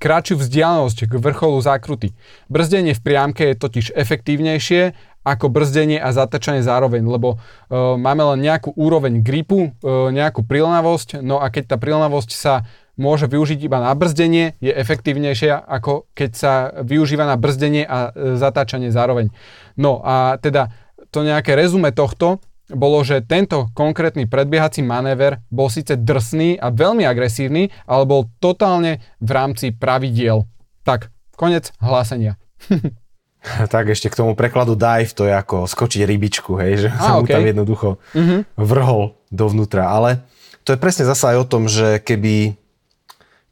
kratšiu 0.00 0.40
vzdialenosť 0.40 0.98
k 1.06 1.14
vrcholu 1.20 1.60
zákruty. 1.60 2.16
Brzdenie 2.48 2.96
v 2.96 3.04
priamke 3.04 3.52
je 3.52 3.60
totiž 3.60 3.86
efektívnejšie 3.92 4.96
ako 5.20 5.52
brzdenie 5.52 6.00
a 6.00 6.10
zatrčanie 6.16 6.64
zároveň, 6.64 7.04
lebo 7.04 7.36
uh, 7.36 7.96
máme 8.00 8.24
len 8.34 8.40
nejakú 8.40 8.72
úroveň 8.72 9.20
gripu, 9.20 9.70
uh, 9.70 10.08
nejakú 10.08 10.44
prilnavosť, 10.44 11.20
no 11.20 11.38
a 11.40 11.52
keď 11.52 11.74
tá 11.74 11.76
prilnavosť 11.76 12.30
sa 12.32 12.64
môže 12.96 13.28
využiť 13.28 13.60
iba 13.64 13.80
na 13.80 13.92
brzdenie, 13.96 14.56
je 14.60 14.72
efektívnejšia 14.72 15.60
ako 15.64 16.08
keď 16.12 16.30
sa 16.32 16.52
využíva 16.84 17.24
na 17.28 17.36
brzdenie 17.36 17.84
a 17.84 17.98
uh, 18.08 18.40
zatáčanie 18.40 18.88
zároveň. 18.88 19.28
No 19.76 20.00
a 20.00 20.40
teda 20.40 20.72
to 21.12 21.20
nejaké 21.26 21.52
rezume 21.52 21.92
tohto 21.92 22.40
bolo, 22.70 23.02
že 23.02 23.26
tento 23.26 23.66
konkrétny 23.74 24.30
predbiehací 24.30 24.80
manéver 24.86 25.42
bol 25.50 25.66
síce 25.66 25.98
drsný 25.98 26.54
a 26.56 26.70
veľmi 26.70 27.02
agresívny, 27.02 27.74
ale 27.90 28.06
bol 28.06 28.30
totálne 28.38 29.02
v 29.18 29.30
rámci 29.34 29.74
pravidiel. 29.74 30.46
Tak, 30.86 31.10
konec 31.34 31.74
hlásenia. 31.82 32.38
tak 33.72 33.88
ešte 33.88 34.12
k 34.12 34.18
tomu 34.18 34.36
prekladu 34.36 34.76
dive, 34.76 35.10
to 35.12 35.24
je 35.24 35.32
ako 35.32 35.64
skočiť 35.64 36.04
rybičku, 36.04 36.52
hej, 36.60 36.72
že 36.86 36.88
a, 36.92 36.98
sa 36.98 37.10
okay. 37.16 37.20
mu 37.20 37.26
tam 37.26 37.44
jednoducho 37.44 37.88
uh-huh. 37.96 38.40
vrhol 38.56 39.16
dovnútra. 39.32 39.88
Ale 39.88 40.24
to 40.64 40.76
je 40.76 40.82
presne 40.82 41.08
zasa 41.08 41.34
aj 41.34 41.36
o 41.42 41.48
tom, 41.48 41.66
že 41.66 41.98
keby, 42.04 42.54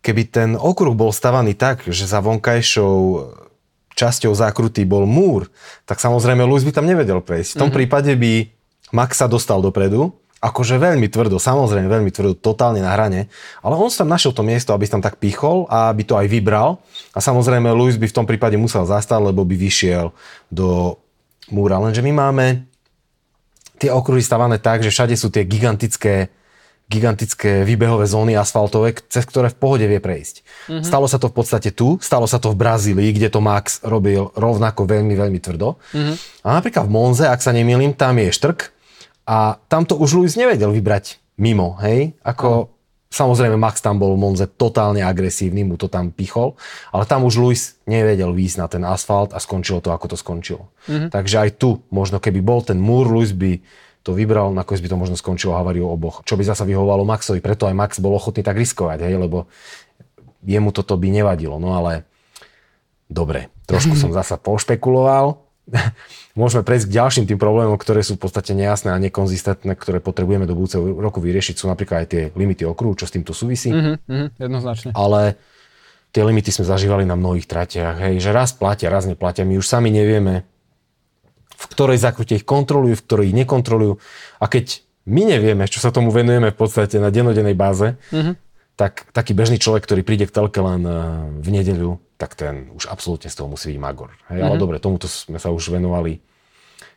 keby 0.05 0.23
ten 0.29 0.51
okruh 0.55 0.93
bol 0.93 1.11
stavaný 1.11 1.57
tak, 1.57 1.89
že 1.89 2.05
za 2.05 2.21
vonkajšou 2.21 2.97
časťou 3.99 4.31
zákruty 4.31 4.87
bol 4.87 5.09
múr, 5.11 5.51
tak 5.83 5.99
samozrejme 5.99 6.47
Lewis 6.47 6.63
by 6.63 6.71
tam 6.71 6.87
nevedel 6.87 7.19
prejsť. 7.19 7.59
V 7.59 7.59
tom 7.59 7.73
uh-huh. 7.73 7.79
prípade 7.83 8.13
by 8.15 8.47
Max 8.95 9.21
sa 9.21 9.27
dostal 9.29 9.61
dopredu, 9.61 10.17
akože 10.39 10.79
veľmi 10.79 11.11
tvrdo, 11.11 11.43
samozrejme 11.43 11.91
veľmi 11.91 12.11
tvrdo, 12.15 12.39
totálne 12.39 12.79
na 12.79 12.95
hrane, 12.95 13.27
ale 13.59 13.75
on 13.75 13.91
sa 13.91 14.07
tam 14.07 14.15
našiel 14.15 14.31
to 14.31 14.47
miesto, 14.47 14.71
aby 14.71 14.87
tam 14.87 15.03
tak 15.03 15.19
pichol 15.19 15.67
a 15.67 15.91
aby 15.91 16.07
to 16.07 16.15
aj 16.15 16.31
vybral 16.31 16.79
a 17.11 17.19
samozrejme 17.19 17.67
Lewis 17.75 17.99
by 17.99 18.07
v 18.07 18.17
tom 18.17 18.27
prípade 18.27 18.55
musel 18.55 18.87
zastať, 18.87 19.19
lebo 19.19 19.43
by 19.43 19.59
vyšiel 19.59 20.15
do 20.51 20.95
múra, 21.51 21.83
lenže 21.83 22.07
my 22.07 22.15
máme 22.15 22.47
tie 23.83 23.91
okruhy 23.91 24.23
stavané 24.23 24.63
tak, 24.63 24.87
že 24.87 24.95
všade 24.95 25.15
sú 25.19 25.31
tie 25.31 25.43
gigantické 25.43 26.31
gigantické 26.89 27.69
výbehové 27.69 28.09
zóny 28.09 28.33
asfaltové, 28.33 28.97
cez 29.13 29.29
ktoré 29.29 29.53
v 29.53 29.61
pohode 29.61 29.85
vie 29.85 30.01
prejsť. 30.01 30.41
Mm-hmm. 30.41 30.85
Stalo 30.89 31.05
sa 31.05 31.21
to 31.21 31.29
v 31.29 31.37
podstate 31.37 31.71
tu, 31.77 32.01
stalo 32.01 32.25
sa 32.25 32.41
to 32.41 32.49
v 32.49 32.57
Brazílii, 32.65 33.13
kde 33.13 33.29
to 33.29 33.45
Max 33.45 33.85
robil 33.85 34.33
rovnako 34.33 34.89
veľmi, 34.89 35.13
veľmi 35.13 35.37
tvrdo. 35.37 35.77
Mm-hmm. 35.93 36.17
A 36.49 36.57
napríklad 36.57 36.89
v 36.89 36.93
Monze, 36.97 37.29
ak 37.29 37.45
sa 37.45 37.53
nemýlim, 37.53 37.93
tam 37.93 38.17
je 38.17 38.33
štrk 38.33 38.73
a 39.29 39.61
tam 39.69 39.85
to 39.85 40.01
už 40.01 40.17
Luis 40.17 40.35
nevedel 40.41 40.73
vybrať 40.73 41.21
mimo, 41.37 41.77
hej? 41.85 42.17
Ako, 42.25 42.49
mm. 42.49 42.69
samozrejme 43.13 43.61
Max 43.61 43.85
tam 43.85 44.01
bol 44.01 44.17
v 44.17 44.25
Monze 44.25 44.49
totálne 44.49 45.05
agresívny, 45.05 45.69
mu 45.69 45.77
to 45.77 45.93
tam 45.93 46.09
pichol, 46.09 46.57
ale 46.89 47.05
tam 47.05 47.29
už 47.29 47.37
Luis 47.37 47.77
nevedel 47.85 48.33
výjsť 48.33 48.57
na 48.57 48.67
ten 48.73 48.83
asfalt 48.89 49.37
a 49.37 49.39
skončilo 49.39 49.85
to, 49.85 49.93
ako 49.93 50.09
to 50.09 50.17
skončilo. 50.17 50.73
Mm-hmm. 50.89 51.13
Takže 51.13 51.37
aj 51.45 51.51
tu, 51.61 51.85
možno 51.93 52.25
keby 52.25 52.41
bol 52.41 52.65
ten 52.65 52.81
múr, 52.81 53.05
Luis 53.05 53.37
by 53.37 53.61
to 54.01 54.17
vybral, 54.17 54.57
nakoniec 54.57 54.81
by 54.81 54.91
to 54.97 54.97
možno 54.97 55.17
skončilo 55.21 55.53
havariou 55.53 55.93
oboch. 55.93 56.25
Čo 56.25 56.41
by 56.41 56.49
zasa 56.49 56.65
vyhovovalo 56.65 57.05
Maxovi, 57.05 57.45
preto 57.45 57.69
aj 57.69 57.77
Max 57.77 58.01
bol 58.01 58.17
ochotný 58.17 58.41
tak 58.41 58.57
riskovať, 58.57 59.05
hej, 59.05 59.21
lebo 59.21 59.45
jemu 60.49 60.73
toto 60.73 60.97
by 60.97 61.13
nevadilo. 61.13 61.61
No 61.61 61.77
ale 61.77 62.09
dobre, 63.13 63.53
trošku 63.69 63.93
som 64.01 64.09
zasa 64.17 64.41
pošpekuloval. 64.41 65.48
Môžeme 66.41 66.63
prejsť 66.63 66.87
k 66.89 66.97
ďalším 66.97 67.25
tým 67.29 67.39
problémom, 67.41 67.77
ktoré 67.77 68.01
sú 68.07 68.17
v 68.17 68.23
podstate 68.29 68.55
nejasné 68.55 68.95
a 68.95 68.99
nekonzistentné, 69.03 69.75
ktoré 69.75 69.99
potrebujeme 69.99 70.47
do 70.47 70.55
budúceho 70.55 70.83
roku 70.97 71.19
vyriešiť. 71.19 71.55
Sú 71.59 71.67
napríklad 71.67 72.05
aj 72.05 72.09
tie 72.09 72.23
limity 72.33 72.63
okruhu, 72.65 72.95
čo 72.95 73.11
s 73.11 73.15
týmto 73.15 73.35
súvisí. 73.35 73.75
Mm-hmm, 73.75 74.39
jednoznačne. 74.39 74.91
Ale 74.95 75.37
tie 76.15 76.23
limity 76.25 76.49
sme 76.55 76.65
zažívali 76.65 77.05
na 77.05 77.19
mnohých 77.19 77.45
tratiach. 77.45 77.95
Hej, 78.09 78.15
že 78.23 78.31
raz 78.33 78.55
platia, 78.55 78.89
raz 78.89 79.05
neplatia. 79.05 79.45
My 79.45 79.59
už 79.59 79.67
sami 79.67 79.93
nevieme, 79.93 80.47
v 81.59 81.65
ktorej 81.75 81.99
zakrute 81.99 82.39
ich 82.39 82.47
kontrolujú, 82.47 82.95
v 82.97 83.05
ktorej 83.05 83.25
ich 83.35 83.37
nekontrolujú. 83.37 83.99
A 84.39 84.47
keď 84.47 84.81
my 85.09 85.23
nevieme, 85.25 85.65
čo 85.67 85.83
sa 85.83 85.91
tomu 85.91 86.13
venujeme 86.15 86.55
v 86.55 86.59
podstate 86.59 87.03
na 87.03 87.11
dennodennej 87.11 87.57
báze, 87.57 87.97
mm-hmm. 88.15 88.35
tak 88.79 89.11
taký 89.11 89.35
bežný 89.35 89.59
človek, 89.59 89.85
ktorý 89.85 90.07
príde 90.07 90.29
k 90.29 90.35
telke 90.39 90.61
len 90.63 90.87
eh, 90.87 90.97
v 91.43 91.49
nedeľu, 91.51 91.99
tak 92.19 92.35
ten 92.35 92.75
už 92.75 92.91
absolútne 92.91 93.31
z 93.31 93.39
toho 93.39 93.49
musí 93.49 93.73
byť 93.73 93.79
magor. 93.79 94.11
Hej, 94.29 94.43
mm-hmm. 94.43 94.47
Ale 94.47 94.57
mhm. 94.59 94.63
dobre, 94.63 94.77
tomuto 94.83 95.07
sme 95.07 95.39
sa 95.39 95.55
už 95.55 95.71
venovali 95.71 96.19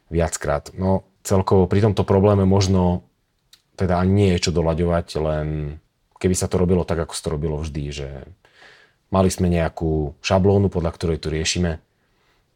viackrát. 0.10 0.74
No 0.76 1.08
celkovo 1.22 1.70
pri 1.70 1.86
tomto 1.86 2.04
probléme 2.04 2.44
možno 2.44 3.06
teda 3.78 4.02
ani 4.02 4.12
nie 4.12 4.30
je 4.36 4.50
čo 4.50 4.52
doľaďovať, 4.52 5.08
len 5.22 5.78
keby 6.18 6.36
sa 6.38 6.46
to 6.46 6.60
robilo 6.60 6.84
tak, 6.84 7.02
ako 7.02 7.14
sa 7.16 7.24
to 7.30 7.34
robilo 7.34 7.58
vždy, 7.58 7.84
že 7.90 8.10
mali 9.10 9.30
sme 9.32 9.50
nejakú 9.50 10.18
šablónu, 10.22 10.70
podľa 10.70 10.92
ktorej 10.94 11.18
to 11.18 11.34
riešime, 11.34 11.82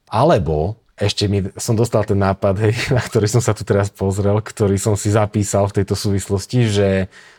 alebo 0.10 0.78
ešte 0.96 1.28
mi, 1.28 1.44
som 1.60 1.76
dostal 1.76 2.08
ten 2.08 2.16
nápad, 2.16 2.56
hej, 2.64 2.74
na 2.96 3.04
ktorý 3.04 3.28
som 3.28 3.44
sa 3.44 3.52
tu 3.52 3.68
teraz 3.68 3.92
pozrel, 3.92 4.40
ktorý 4.40 4.80
som 4.80 4.96
si 4.96 5.12
zapísal 5.12 5.68
v 5.68 5.84
tejto 5.84 5.96
súvislosti, 5.98 6.72
že 6.72 6.88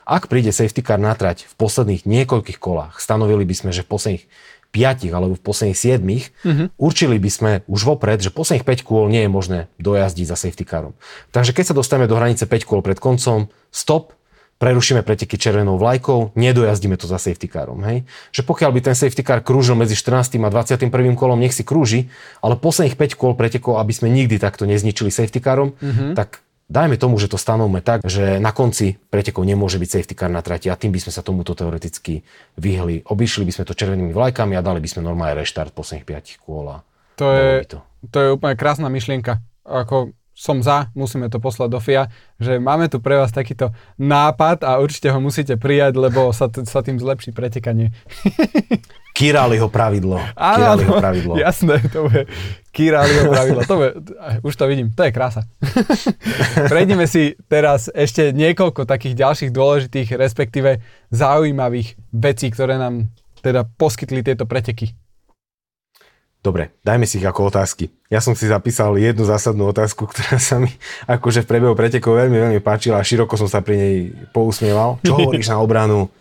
ak 0.05 0.29
príde 0.29 0.53
safety 0.53 0.85
car 0.85 1.01
na 1.01 1.17
trať 1.17 1.49
v 1.49 1.55
posledných 1.57 2.05
niekoľkých 2.05 2.61
kolách, 2.61 3.01
stanovili 3.01 3.49
by 3.49 3.55
sme, 3.57 3.71
že 3.73 3.81
v 3.83 3.91
posledných 3.97 4.25
5 4.71 5.09
alebo 5.11 5.35
v 5.37 5.43
posledných 5.43 5.79
7, 5.79 6.03
mm-hmm. 6.03 6.67
určili 6.77 7.17
by 7.17 7.31
sme 7.31 7.53
už 7.67 7.81
vopred, 7.87 8.19
že 8.21 8.35
posledných 8.35 8.67
5 8.67 8.87
kôl 8.87 9.09
nie 9.09 9.25
je 9.25 9.31
možné 9.31 9.59
dojazdiť 9.81 10.27
za 10.27 10.37
safety 10.37 10.65
carom. 10.67 10.93
Takže 11.31 11.57
keď 11.57 11.73
sa 11.73 11.75
dostaneme 11.75 12.11
do 12.11 12.19
hranice 12.19 12.45
5 12.45 12.69
kôl 12.69 12.81
pred 12.85 13.01
koncom, 13.01 13.49
stop, 13.73 14.17
prerušíme 14.57 15.05
preteky 15.05 15.37
červenou 15.37 15.77
vlajkou, 15.77 16.33
nedojazdíme 16.33 16.97
to 16.97 17.05
za 17.05 17.21
safety 17.21 17.49
carom. 17.49 17.85
Hej? 17.85 18.09
Že 18.33 18.43
pokiaľ 18.49 18.71
by 18.73 18.81
ten 18.81 18.97
safety 18.97 19.21
car 19.21 19.45
krúžil 19.45 19.77
medzi 19.77 19.93
14. 19.93 20.41
a 20.41 20.49
21. 20.49 20.89
kolom, 21.13 21.37
nech 21.37 21.53
si 21.53 21.61
krúži, 21.61 22.09
ale 22.41 22.57
posledných 22.57 22.97
5 22.97 23.21
kôl 23.21 23.37
pretekov, 23.37 23.77
aby 23.77 23.93
sme 23.93 24.09
nikdy 24.09 24.41
takto 24.41 24.65
nezničili 24.65 25.13
safety 25.13 25.45
carom, 25.45 25.77
mm-hmm. 25.77 26.17
tak 26.17 26.41
dajme 26.67 26.99
tomu, 26.99 27.19
že 27.19 27.31
to 27.31 27.39
stanovme 27.39 27.79
tak, 27.83 28.03
že 28.03 28.43
na 28.43 28.51
konci 28.51 28.99
pretekov 29.11 29.47
nemôže 29.47 29.79
byť 29.79 29.91
safety 29.91 30.15
car 30.19 30.31
na 30.31 30.43
trati 30.43 30.67
a 30.67 30.79
tým 30.79 30.91
by 30.91 31.01
sme 31.03 31.13
sa 31.15 31.23
tomuto 31.23 31.55
teoreticky 31.55 32.27
vyhli. 32.59 33.07
Obišli 33.07 33.47
by 33.47 33.53
sme 33.55 33.65
to 33.65 33.79
červenými 33.79 34.13
vlajkami 34.13 34.59
a 34.59 34.65
dali 34.67 34.83
by 34.83 34.89
sme 34.91 35.07
normálne 35.07 35.39
reštart 35.39 35.71
posledných 35.73 36.07
5 36.07 36.43
kôl. 36.43 36.83
To 37.17 37.27
je, 37.33 37.65
to. 37.65 37.79
to 38.13 38.19
je 38.21 38.29
úplne 38.35 38.59
krásna 38.59 38.91
myšlienka. 38.93 39.41
Ako 39.65 40.13
som 40.37 40.61
za, 40.61 40.93
musíme 40.93 41.33
to 41.33 41.41
poslať 41.41 41.69
do 41.73 41.81
FIA, 41.81 42.13
že 42.37 42.61
máme 42.61 42.93
tu 42.93 43.01
pre 43.01 43.17
vás 43.17 43.33
takýto 43.33 43.73
nápad 43.97 44.69
a 44.69 44.77
určite 44.85 45.09
ho 45.09 45.17
musíte 45.17 45.57
prijať, 45.57 45.97
lebo 45.97 46.29
sa, 46.37 46.53
t- 46.53 46.61
sa 46.69 46.85
tým 46.85 47.01
zlepší 47.01 47.33
pretekanie. 47.33 47.97
Kiraliho 49.17 49.73
pravidlo. 49.73 50.21
Áno, 50.37 50.77
Kiraliho 50.77 50.93
pravidlo. 51.01 51.35
jasné, 51.41 51.81
to 51.89 52.05
bude 52.05 52.29
Kiraliho 52.69 53.33
pravidlo. 53.33 53.61
To 53.65 53.75
bude, 53.81 53.91
už 54.45 54.55
to 54.61 54.65
vidím, 54.69 54.93
to 54.93 55.09
je 55.09 55.13
krása. 55.17 55.49
Prejdeme 56.73 57.09
si 57.09 57.33
teraz 57.49 57.89
ešte 57.97 58.37
niekoľko 58.37 58.85
takých 58.85 59.17
ďalších 59.17 59.51
dôležitých, 59.57 60.21
respektíve 60.21 60.85
zaujímavých 61.09 61.97
vecí, 62.13 62.53
ktoré 62.53 62.77
nám 62.77 63.09
teda 63.41 63.65
poskytli 63.65 64.21
tieto 64.21 64.45
preteky. 64.45 64.93
Dobre, 66.45 66.77
dajme 66.85 67.09
si 67.09 67.19
ich 67.19 67.27
ako 67.27 67.51
otázky. 67.51 67.91
Ja 68.07 68.21
som 68.23 68.37
si 68.37 68.47
zapísal 68.47 69.01
jednu 69.01 69.25
zásadnú 69.27 69.67
otázku, 69.73 70.07
ktorá 70.07 70.37
sa 70.37 70.61
mi 70.61 70.71
akože 71.09 71.43
v 71.43 71.51
prebehu 71.51 71.75
pretekov 71.75 72.21
veľmi, 72.21 72.39
veľmi 72.39 72.61
páčila 72.61 73.01
a 73.01 73.07
široko 73.07 73.35
som 73.35 73.49
sa 73.49 73.65
pri 73.65 73.75
nej 73.81 73.95
pousmieval. 74.31 75.01
Čo 75.03 75.17
hovoríš 75.19 75.51
na 75.51 75.59
obranu 75.59 76.13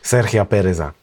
Sergia 0.00 0.46
Pereza? 0.46 0.94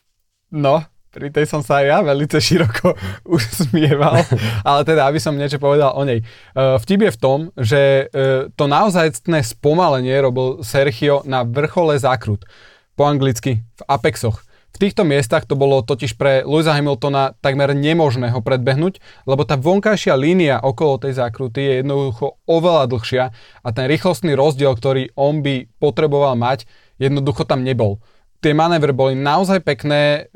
No, 0.50 0.82
pri 1.12 1.28
tej 1.28 1.44
som 1.44 1.60
sa 1.60 1.84
aj 1.84 1.86
ja 1.92 2.00
veľmi 2.00 2.26
široko 2.32 2.96
usmieval, 3.36 4.24
ale 4.70 4.82
teda, 4.88 5.12
aby 5.12 5.20
som 5.20 5.36
niečo 5.36 5.60
povedal 5.60 5.92
o 5.92 6.02
nej. 6.08 6.24
E, 6.24 6.26
vtip 6.56 7.04
je 7.04 7.12
v 7.12 7.20
tom, 7.20 7.40
že 7.60 8.08
e, 8.08 8.48
to 8.56 8.66
naozajstné 8.72 9.44
spomalenie 9.44 10.16
robil 10.24 10.64
Sergio 10.64 11.22
na 11.28 11.44
vrchole 11.44 12.00
zákrut. 12.00 12.48
Po 12.96 13.04
anglicky 13.04 13.60
v 13.60 13.82
apexoch. 13.92 14.48
V 14.72 14.78
týchto 14.80 15.04
miestach 15.04 15.44
to 15.44 15.60
bolo 15.60 15.84
totiž 15.84 16.16
pre 16.16 16.48
Louisa 16.48 16.72
Hamiltona 16.72 17.36
takmer 17.44 17.76
nemožné 17.76 18.32
ho 18.32 18.40
predbehnúť, 18.40 19.04
lebo 19.28 19.44
tá 19.44 19.60
vonkajšia 19.60 20.16
línia 20.16 20.64
okolo 20.64 20.96
tej 20.96 21.20
zákruty 21.20 21.60
je 21.60 21.74
jednoducho 21.84 22.40
oveľa 22.48 22.88
dlhšia 22.88 23.24
a 23.62 23.68
ten 23.76 23.86
rýchlostný 23.92 24.32
rozdiel, 24.32 24.72
ktorý 24.72 25.12
on 25.20 25.44
by 25.44 25.68
potreboval 25.76 26.40
mať, 26.40 26.64
jednoducho 27.04 27.44
tam 27.44 27.68
nebol. 27.68 28.00
Tie 28.42 28.58
manévry 28.58 28.96
boli 28.96 29.14
naozaj 29.14 29.62
pekné, 29.62 30.32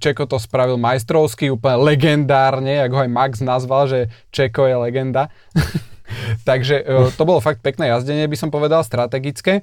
Čeko 0.00 0.24
to 0.24 0.40
spravil 0.40 0.80
majstrovsky, 0.80 1.52
úplne 1.52 1.84
legendárne, 1.84 2.80
ako 2.80 2.94
ho 2.96 3.02
aj 3.04 3.12
Max 3.12 3.32
nazval, 3.44 3.84
že 3.84 4.08
Čeko 4.32 4.64
je 4.64 4.76
legenda. 4.80 5.28
Takže 6.48 6.76
e, 6.80 7.12
to 7.12 7.22
bolo 7.28 7.44
fakt 7.44 7.60
pekné 7.60 7.92
jazdenie, 7.92 8.24
by 8.24 8.36
som 8.40 8.48
povedal, 8.48 8.80
strategické. 8.80 9.60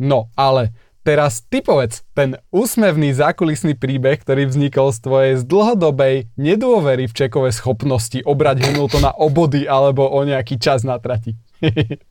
No, 0.00 0.32
ale 0.34 0.72
Teraz 1.02 1.42
ty 1.42 1.58
povedz, 1.58 2.06
ten 2.14 2.38
úsmevný 2.54 3.10
zákulisný 3.10 3.74
príbeh, 3.74 4.22
ktorý 4.22 4.46
vznikol 4.46 4.94
z 4.94 4.98
tvojej 5.02 5.32
z 5.34 5.42
dlhodobej 5.50 6.30
nedôvery 6.38 7.10
v 7.10 7.16
čekové 7.26 7.50
schopnosti 7.50 8.22
obrať 8.22 8.62
Hamiltona 8.70 9.10
o 9.10 9.26
body 9.26 9.66
alebo 9.66 10.06
o 10.06 10.22
nejaký 10.22 10.62
čas 10.62 10.86
na 10.86 11.02
trati. 11.02 11.34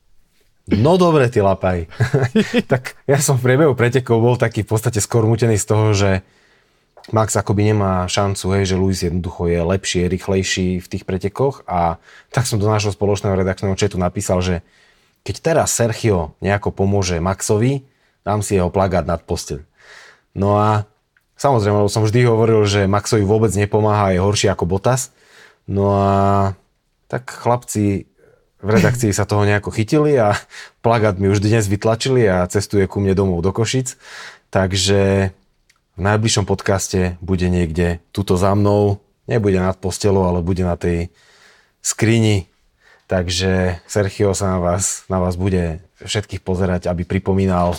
No 0.62 0.94
dobre, 0.94 1.26
ty 1.26 1.42
lapaj. 1.42 1.90
tak 2.70 2.94
ja 3.10 3.18
som 3.18 3.34
v 3.34 3.50
priebehu 3.50 3.74
pretekov 3.74 4.22
bol 4.22 4.38
taký 4.38 4.62
v 4.62 4.70
podstate 4.70 5.02
skôr 5.02 5.26
mutený 5.26 5.58
z 5.58 5.66
toho, 5.66 5.90
že 5.90 6.22
Max 7.10 7.34
akoby 7.34 7.74
nemá 7.74 8.06
šancu, 8.06 8.54
hej, 8.54 8.70
že 8.70 8.78
Luis 8.78 9.02
jednoducho 9.02 9.50
je 9.50 9.58
lepší, 9.58 10.06
rýchlejší 10.06 10.78
v 10.78 10.86
tých 10.86 11.02
pretekoch 11.02 11.66
a 11.66 11.98
tak 12.30 12.46
som 12.46 12.62
do 12.62 12.70
nášho 12.70 12.94
spoločného 12.94 13.34
redakčného 13.34 13.74
četu 13.74 13.98
napísal, 13.98 14.38
že 14.38 14.62
keď 15.26 15.36
teraz 15.42 15.74
Sergio 15.74 16.38
nejako 16.38 16.70
pomôže 16.70 17.18
Maxovi, 17.18 17.82
dám 18.22 18.38
si 18.46 18.54
jeho 18.54 18.70
plagát 18.70 19.02
nad 19.02 19.18
posteľ. 19.26 19.66
No 20.38 20.62
a 20.62 20.86
samozrejme, 21.34 21.90
som 21.90 22.06
vždy 22.06 22.22
hovoril, 22.22 22.62
že 22.70 22.86
Maxovi 22.86 23.26
vôbec 23.26 23.50
nepomáha, 23.58 24.14
je 24.14 24.22
horší 24.22 24.46
ako 24.54 24.70
Botas. 24.70 25.10
No 25.66 25.98
a 25.98 26.10
tak 27.10 27.30
chlapci 27.30 28.06
v 28.62 28.68
redakcii 28.70 29.10
sa 29.10 29.26
toho 29.26 29.42
nejako 29.42 29.74
chytili 29.74 30.14
a 30.22 30.38
plagát 30.86 31.18
mi 31.18 31.26
už 31.26 31.42
dnes 31.42 31.66
vytlačili 31.66 32.30
a 32.30 32.46
cestuje 32.46 32.86
ku 32.86 33.02
mne 33.02 33.18
domov 33.18 33.42
do 33.42 33.50
Košic. 33.50 33.98
Takže 34.54 35.34
v 35.96 36.00
najbližšom 36.00 36.48
podcaste 36.48 37.20
bude 37.20 37.46
niekde 37.52 38.00
tuto 38.16 38.40
za 38.40 38.56
mnou, 38.56 39.00
nebude 39.28 39.60
nad 39.60 39.76
postelou, 39.76 40.24
ale 40.24 40.40
bude 40.40 40.64
na 40.64 40.76
tej 40.80 41.12
skrini. 41.84 42.48
Takže 43.10 43.84
Sergio 43.84 44.32
sa 44.32 44.56
na 44.56 44.58
vás, 44.62 45.04
na 45.12 45.20
vás 45.20 45.36
bude 45.36 45.84
všetkých 46.00 46.40
pozerať, 46.40 46.88
aby 46.88 47.04
pripomínal 47.04 47.76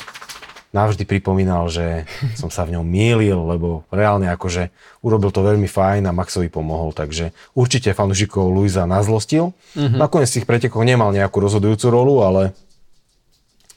navždy 0.74 1.06
pripomínal, 1.06 1.70
že 1.70 2.10
som 2.42 2.50
sa 2.50 2.66
v 2.66 2.76
ňom 2.76 2.84
mýlil, 2.84 3.38
lebo 3.38 3.86
reálne 3.94 4.28
akože 4.34 4.74
urobil 5.06 5.30
to 5.30 5.46
veľmi 5.46 5.70
fajn 5.70 6.10
a 6.10 6.12
Maxovi 6.12 6.50
pomohol, 6.50 6.92
takže 6.92 7.32
určite 7.54 7.94
fanúšikov 7.94 8.50
Luisa 8.50 8.90
nazlostil. 8.90 9.54
Mm-hmm. 9.78 10.02
Nakoniec 10.02 10.28
z 10.34 10.42
tých 10.42 10.50
pretekov 10.50 10.82
nemal 10.84 11.14
nejakú 11.14 11.40
rozhodujúcu 11.40 11.88
rolu, 11.94 12.26
ale... 12.26 12.52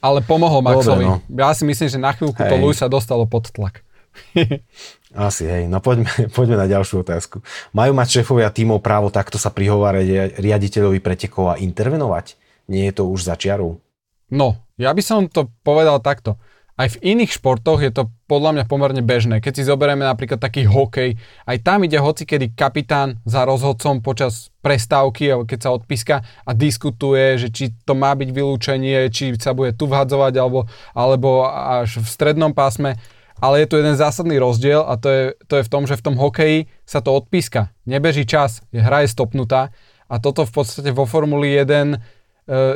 Ale 0.01 0.25
pomohol 0.25 0.65
Maxovi. 0.65 1.05
Dobre, 1.05 1.25
no. 1.29 1.37
Ja 1.37 1.53
si 1.53 1.63
myslím, 1.65 1.87
že 1.89 1.97
na 2.01 2.11
chvíľku 2.13 2.41
hej. 2.41 2.49
to 2.49 2.55
Luisa 2.57 2.89
dostalo 2.89 3.29
pod 3.29 3.49
tlak. 3.53 3.85
Asi, 5.27 5.43
hej. 5.47 5.65
No 5.65 5.79
poďme, 5.79 6.09
poďme 6.35 6.57
na 6.59 6.67
ďalšiu 6.67 7.01
otázku. 7.01 7.41
Majú 7.73 7.91
mať 7.95 8.21
šéfovia 8.21 8.51
tímov 8.51 8.83
právo 8.83 9.09
takto 9.09 9.39
sa 9.39 9.49
prihovárať 9.49 10.37
riaditeľovi 10.37 10.99
pretekov 11.01 11.55
a 11.55 11.59
intervenovať? 11.59 12.37
Nie 12.67 12.91
je 12.91 12.93
to 12.99 13.03
už 13.07 13.27
za 13.27 13.39
čiarou? 13.39 13.79
No, 14.27 14.59
ja 14.75 14.91
by 14.91 15.01
som 15.01 15.31
to 15.31 15.47
povedal 15.63 16.03
takto 16.03 16.35
aj 16.77 16.93
v 16.93 17.17
iných 17.17 17.41
športoch 17.41 17.81
je 17.81 17.89
to 17.89 18.13
podľa 18.29 18.53
mňa 18.53 18.65
pomerne 18.69 19.01
bežné. 19.01 19.41
Keď 19.41 19.53
si 19.57 19.63
zoberieme 19.65 20.05
napríklad 20.05 20.37
taký 20.37 20.69
hokej, 20.69 21.17
aj 21.49 21.57
tam 21.65 21.81
ide 21.81 21.97
hocikedy 21.97 22.53
kapitán 22.53 23.17
za 23.25 23.49
rozhodcom 23.49 24.05
počas 24.05 24.53
prestávky, 24.61 25.33
keď 25.49 25.59
sa 25.59 25.73
odpíska 25.73 26.15
a 26.21 26.51
diskutuje, 26.53 27.41
že 27.41 27.49
či 27.49 27.73
to 27.81 27.97
má 27.97 28.13
byť 28.13 28.29
vylúčenie, 28.29 29.09
či 29.09 29.33
sa 29.41 29.57
bude 29.57 29.73
tu 29.73 29.89
vhadzovať, 29.89 30.37
alebo, 30.37 30.69
alebo 30.93 31.49
až 31.49 31.97
v 31.97 32.07
strednom 32.07 32.53
pásme. 32.53 33.01
Ale 33.37 33.61
je 33.61 33.67
tu 33.69 33.75
jeden 33.77 33.93
zásadný 33.93 34.41
rozdiel 34.41 34.81
a 34.81 34.97
to 34.97 35.07
je, 35.09 35.23
to 35.45 35.61
je 35.61 35.63
v 35.65 35.71
tom, 35.71 35.83
že 35.85 35.99
v 35.99 36.05
tom 36.05 36.15
hokeji 36.17 36.65
sa 36.89 37.05
to 37.05 37.13
odpíska. 37.13 37.69
Nebeží 37.85 38.25
čas, 38.25 38.65
hra 38.73 39.05
je 39.05 39.13
stopnutá 39.13 39.69
a 40.09 40.15
toto 40.17 40.47
v 40.47 40.51
podstate 40.51 40.89
vo 40.89 41.05
Formuli 41.05 41.53
1 41.53 41.67
e, 41.67 41.97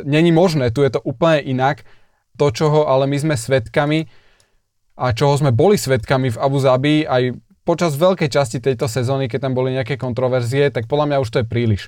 není 0.06 0.30
možné, 0.30 0.70
tu 0.70 0.86
je 0.86 0.92
to 0.94 1.02
úplne 1.02 1.42
inak 1.42 1.82
to, 2.38 2.46
čoho 2.54 2.86
ale 2.88 3.10
my 3.10 3.18
sme 3.18 3.34
svetkami 3.34 4.06
a 4.96 5.10
čoho 5.10 5.34
sme 5.34 5.50
boli 5.50 5.74
svetkami 5.74 6.30
v 6.30 6.40
Abu 6.40 6.58
Zabi 6.60 7.04
aj 7.08 7.36
počas 7.62 7.94
veľkej 7.94 8.28
časti 8.28 8.58
tejto 8.58 8.90
sezóny, 8.90 9.30
keď 9.30 9.48
tam 9.48 9.54
boli 9.54 9.74
nejaké 9.74 9.94
kontroverzie, 9.98 10.70
tak 10.70 10.90
podľa 10.90 11.14
mňa 11.14 11.22
už 11.22 11.28
to 11.30 11.40
je 11.42 11.46
príliš. 11.46 11.82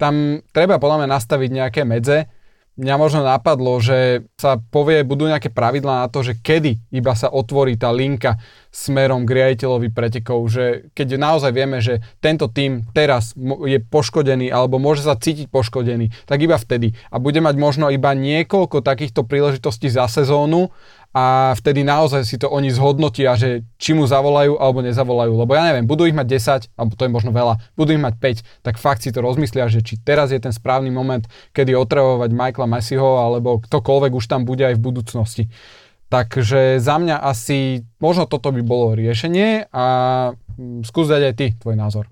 Tam 0.00 0.40
treba 0.54 0.80
podľa 0.80 1.04
mňa 1.04 1.08
nastaviť 1.12 1.50
nejaké 1.50 1.82
medze, 1.84 2.30
mňa 2.78 2.94
možno 2.96 3.20
napadlo, 3.26 3.76
že 3.82 4.28
sa 4.38 4.56
povie, 4.58 5.02
budú 5.02 5.26
nejaké 5.26 5.50
pravidlá 5.50 6.06
na 6.06 6.08
to, 6.08 6.22
že 6.22 6.38
kedy 6.38 6.78
iba 6.94 7.12
sa 7.18 7.28
otvorí 7.28 7.74
tá 7.74 7.90
linka 7.90 8.38
smerom 8.70 9.26
k 9.26 9.34
riaditeľovi 9.36 9.90
pretekov, 9.90 10.46
že 10.46 10.88
keď 10.94 11.18
naozaj 11.18 11.50
vieme, 11.50 11.82
že 11.82 11.98
tento 12.22 12.46
tým 12.46 12.86
teraz 12.94 13.34
je 13.66 13.82
poškodený 13.82 14.48
alebo 14.48 14.78
môže 14.78 15.02
sa 15.02 15.18
cítiť 15.18 15.50
poškodený, 15.50 16.12
tak 16.24 16.40
iba 16.40 16.54
vtedy. 16.54 16.94
A 17.10 17.18
bude 17.18 17.42
mať 17.42 17.58
možno 17.58 17.90
iba 17.90 18.14
niekoľko 18.14 18.80
takýchto 18.80 19.26
príležitostí 19.26 19.90
za 19.90 20.06
sezónu, 20.06 20.70
a 21.10 21.58
vtedy 21.58 21.82
naozaj 21.82 22.22
si 22.22 22.38
to 22.38 22.46
oni 22.46 22.70
zhodnotia, 22.70 23.34
že 23.34 23.66
či 23.82 23.98
mu 23.98 24.06
zavolajú 24.06 24.62
alebo 24.62 24.78
nezavolajú. 24.78 25.34
Lebo 25.34 25.58
ja 25.58 25.66
neviem, 25.66 25.82
budú 25.82 26.06
ich 26.06 26.14
mať 26.14 26.70
10, 26.70 26.78
alebo 26.78 26.94
to 26.94 27.02
je 27.02 27.10
možno 27.10 27.30
veľa, 27.34 27.58
budú 27.74 27.98
ich 27.98 28.02
mať 28.02 28.14
5, 28.46 28.62
tak 28.62 28.78
fakt 28.78 29.02
si 29.02 29.10
to 29.10 29.18
rozmyslia, 29.18 29.66
že 29.66 29.82
či 29.82 29.98
teraz 29.98 30.30
je 30.30 30.38
ten 30.38 30.54
správny 30.54 30.94
moment, 30.94 31.26
kedy 31.50 31.74
otravovať 31.74 32.30
Michaela 32.30 32.70
Messiho 32.70 33.18
alebo 33.18 33.58
ktokoľvek 33.58 34.12
už 34.14 34.24
tam 34.30 34.46
bude 34.46 34.62
aj 34.62 34.78
v 34.78 34.84
budúcnosti. 34.86 35.44
Takže 36.10 36.78
za 36.78 36.98
mňa 36.98 37.22
asi 37.22 37.86
možno 38.02 38.26
toto 38.26 38.50
by 38.50 38.62
bolo 38.62 38.94
riešenie 38.98 39.70
a 39.70 39.84
mm, 40.34 40.86
skús 40.86 41.06
dať 41.06 41.22
aj 41.26 41.34
ty 41.38 41.46
tvoj 41.58 41.74
názor. 41.74 42.06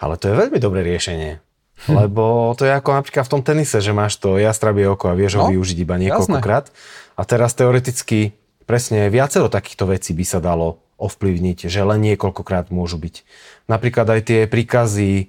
Ale 0.00 0.16
to 0.16 0.32
je 0.32 0.38
veľmi 0.40 0.58
dobré 0.60 0.80
riešenie. 0.84 1.51
Lebo 2.00 2.54
to 2.54 2.62
je 2.62 2.72
ako 2.72 2.94
napríklad 2.94 3.24
v 3.26 3.32
tom 3.32 3.42
tenise, 3.42 3.82
že 3.82 3.90
máš 3.90 4.18
to 4.18 4.38
jastrabie 4.38 4.86
oko 4.86 5.10
a 5.10 5.18
vieš 5.18 5.38
no, 5.38 5.46
ho 5.46 5.56
využiť 5.56 5.78
iba 5.82 5.98
niekoľkokrát. 5.98 6.70
A 7.18 7.22
teraz 7.26 7.52
teoreticky 7.58 8.34
presne 8.64 9.10
viacero 9.10 9.50
takýchto 9.50 9.90
vecí 9.90 10.14
by 10.14 10.24
sa 10.24 10.38
dalo 10.38 10.78
ovplyvniť, 11.02 11.66
že 11.66 11.82
len 11.82 11.98
niekoľkokrát 12.12 12.70
môžu 12.70 13.02
byť. 13.02 13.26
Napríklad 13.66 14.06
aj 14.06 14.20
tie 14.22 14.40
príkazy 14.46 15.26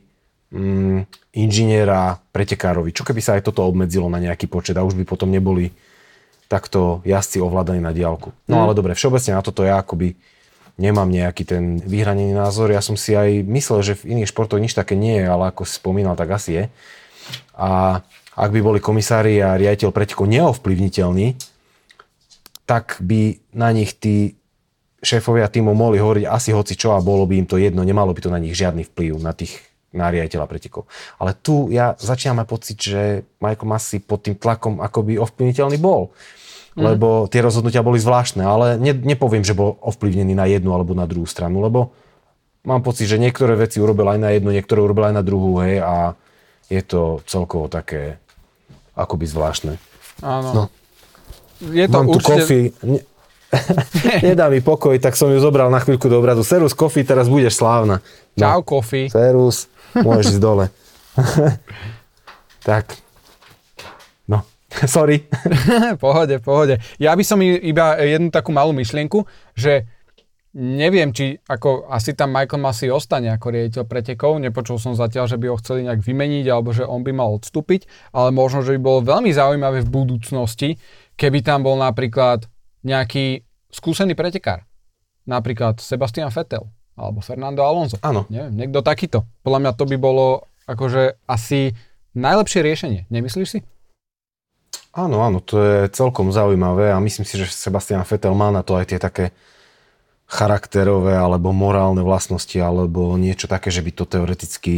mm, 0.53 1.09
inžiniera 1.33 2.21
pretekárovi. 2.29 2.93
Čo 2.93 3.01
keby 3.01 3.21
sa 3.25 3.41
aj 3.41 3.49
toto 3.49 3.65
obmedzilo 3.65 4.05
na 4.05 4.21
nejaký 4.21 4.45
počet 4.45 4.77
a 4.77 4.85
už 4.85 4.93
by 4.93 5.03
potom 5.09 5.33
neboli 5.33 5.73
takto 6.45 7.01
jazdci 7.01 7.41
ovládaní 7.41 7.81
na 7.81 7.89
diálku. 7.89 8.29
No 8.45 8.61
mm. 8.61 8.63
ale 8.69 8.73
dobre, 8.77 8.93
všeobecne 8.93 9.33
na 9.33 9.41
toto 9.41 9.65
ja 9.65 9.81
akoby 9.81 10.13
nemám 10.77 11.09
nejaký 11.09 11.43
ten 11.45 11.63
vyhranený 11.81 12.33
názor. 12.33 12.73
Ja 12.73 12.81
som 12.81 12.97
si 12.97 13.13
aj 13.13 13.45
myslel, 13.45 13.79
že 13.85 13.93
v 13.99 14.17
iných 14.17 14.29
športoch 14.33 14.61
nič 14.61 14.73
také 14.73 14.97
nie 14.97 15.21
je, 15.21 15.27
ale 15.29 15.53
ako 15.53 15.65
si 15.69 15.77
spomínal, 15.77 16.17
tak 16.17 16.33
asi 16.33 16.51
je. 16.51 16.63
A 17.53 18.01
ak 18.33 18.49
by 18.49 18.59
boli 18.65 18.79
komisári 18.81 19.37
a 19.37 19.53
riaditeľ 19.53 19.93
pretekov 19.93 20.25
neovplyvniteľní, 20.25 21.37
tak 22.65 22.97
by 23.03 23.37
na 23.53 23.69
nich 23.69 23.93
tí 23.99 24.33
šéfovia 25.03 25.51
týmu 25.51 25.75
mohli 25.75 25.99
hovoriť 25.99 26.25
asi 26.25 26.55
hoci 26.55 26.79
čo 26.79 26.95
a 26.95 27.03
bolo 27.03 27.27
by 27.27 27.43
im 27.43 27.47
to 27.47 27.59
jedno, 27.59 27.83
nemalo 27.83 28.15
by 28.15 28.23
to 28.23 28.31
na 28.31 28.39
nich 28.39 28.55
žiadny 28.55 28.87
vplyv, 28.87 29.19
na 29.19 29.35
tých 29.35 29.59
na 29.93 30.09
riaditeľa 30.09 30.49
pretekov. 30.49 30.89
Ale 31.21 31.37
tu 31.37 31.69
ja 31.69 31.93
začínam 32.01 32.41
mať 32.41 32.47
pocit, 32.49 32.77
že 32.81 33.21
Michael 33.37 33.69
Massey 33.69 34.01
pod 34.01 34.25
tým 34.25 34.33
tlakom 34.33 34.81
akoby 34.81 35.21
ovplyvniteľný 35.21 35.77
bol. 35.77 36.09
Mm. 36.73 36.83
Lebo 36.89 37.29
tie 37.29 37.45
rozhodnutia 37.45 37.85
boli 37.85 38.01
zvláštne, 38.01 38.41
ale 38.41 38.81
ne, 38.81 38.97
nepoviem, 38.97 39.45
že 39.45 39.53
bol 39.53 39.77
ovplyvnený 39.77 40.33
na 40.33 40.49
jednu 40.49 40.73
alebo 40.73 40.97
na 40.97 41.05
druhú 41.05 41.29
stranu, 41.29 41.61
lebo 41.61 41.93
mám 42.65 42.81
pocit, 42.81 43.05
že 43.05 43.21
niektoré 43.21 43.53
veci 43.53 43.77
urobil 43.77 44.09
aj 44.09 44.19
na 44.19 44.29
jednu, 44.33 44.49
niektoré 44.49 44.81
urobil 44.81 45.13
aj 45.13 45.15
na 45.15 45.23
druhú, 45.23 45.61
hej, 45.61 45.85
a 45.85 46.17
je 46.71 46.81
to 46.81 47.21
celkovo 47.29 47.69
také 47.69 48.17
akoby 48.97 49.25
zvláštne. 49.29 49.73
Áno. 50.25 50.49
No. 50.49 50.63
Je 51.61 51.85
to 51.85 51.97
Mám 52.01 52.07
určite... 52.09 52.25
tu 52.25 52.33
kofi. 52.41 52.61
Nedá 54.25 54.49
mi 54.49 54.65
pokoj, 54.65 54.97
tak 54.97 55.13
som 55.13 55.29
ju 55.29 55.37
zobral 55.37 55.69
na 55.69 55.77
chvíľku 55.77 56.09
do 56.09 56.17
obradu. 56.17 56.41
Serus, 56.41 56.73
kofi, 56.73 57.05
teraz 57.05 57.29
budeš 57.29 57.61
slávna. 57.61 58.01
No. 58.33 58.41
Čau, 58.41 58.59
kofi. 58.65 59.13
Serus, 59.13 59.69
môžeš 59.93 60.37
ísť 60.37 60.41
dole. 60.41 60.73
tak. 62.67 62.97
Sorry. 64.89 65.25
pohode, 66.03 66.39
pohode. 66.41 66.81
Ja 66.97 67.13
by 67.13 67.23
som 67.25 67.39
iba 67.41 67.97
jednu 68.01 68.33
takú 68.33 68.49
malú 68.49 68.73
myšlienku, 68.73 69.25
že 69.53 69.85
neviem, 70.53 71.09
či 71.09 71.41
ako 71.49 71.89
asi 71.89 72.13
tam 72.13 72.29
Michael 72.29 72.61
Massey 72.61 72.89
ostane 72.93 73.33
ako 73.33 73.53
riaditeľ 73.53 73.83
pretekov. 73.89 74.37
Nepočul 74.37 74.77
som 74.77 74.93
zatiaľ, 74.93 75.25
že 75.25 75.41
by 75.41 75.49
ho 75.49 75.57
chceli 75.57 75.85
nejak 75.89 76.05
vymeniť 76.05 76.45
alebo 76.49 76.69
že 76.71 76.85
on 76.85 77.01
by 77.01 77.11
mal 77.13 77.33
odstúpiť, 77.37 78.13
ale 78.13 78.29
možno, 78.29 78.61
že 78.61 78.77
by 78.77 78.79
bolo 78.81 78.99
veľmi 79.01 79.33
zaujímavé 79.33 79.81
v 79.81 79.89
budúcnosti, 79.89 80.77
keby 81.17 81.41
tam 81.41 81.65
bol 81.65 81.77
napríklad 81.77 82.45
nejaký 82.85 83.41
skúsený 83.73 84.13
pretekár. 84.13 84.69
Napríklad 85.25 85.81
Sebastian 85.81 86.29
Vettel 86.29 86.69
alebo 86.93 87.25
Fernando 87.25 87.65
Alonso. 87.65 87.97
Áno. 88.05 88.29
Neviem, 88.29 88.53
niekto 88.53 88.85
takýto. 88.85 89.25
Podľa 89.41 89.59
mňa 89.65 89.71
to 89.73 89.85
by 89.89 89.97
bolo 89.97 90.45
akože 90.69 91.17
asi 91.25 91.73
najlepšie 92.13 92.61
riešenie. 92.61 93.01
Nemyslíš 93.09 93.49
si? 93.49 93.59
Áno, 94.93 95.25
áno, 95.25 95.41
to 95.41 95.57
je 95.57 95.77
celkom 95.89 96.29
zaujímavé 96.29 96.93
a 96.93 97.01
myslím 97.01 97.25
si, 97.25 97.41
že 97.41 97.49
Sebastian 97.49 98.05
Vettel 98.05 98.37
má 98.37 98.53
na 98.53 98.61
to 98.61 98.77
aj 98.77 98.93
tie 98.93 98.99
také 99.01 99.33
charakterové 100.29 101.17
alebo 101.17 101.49
morálne 101.49 102.05
vlastnosti 102.05 102.55
alebo 102.61 103.17
niečo 103.17 103.49
také, 103.49 103.73
že 103.73 103.81
by 103.81 103.91
to 103.93 104.05
teoreticky 104.05 104.75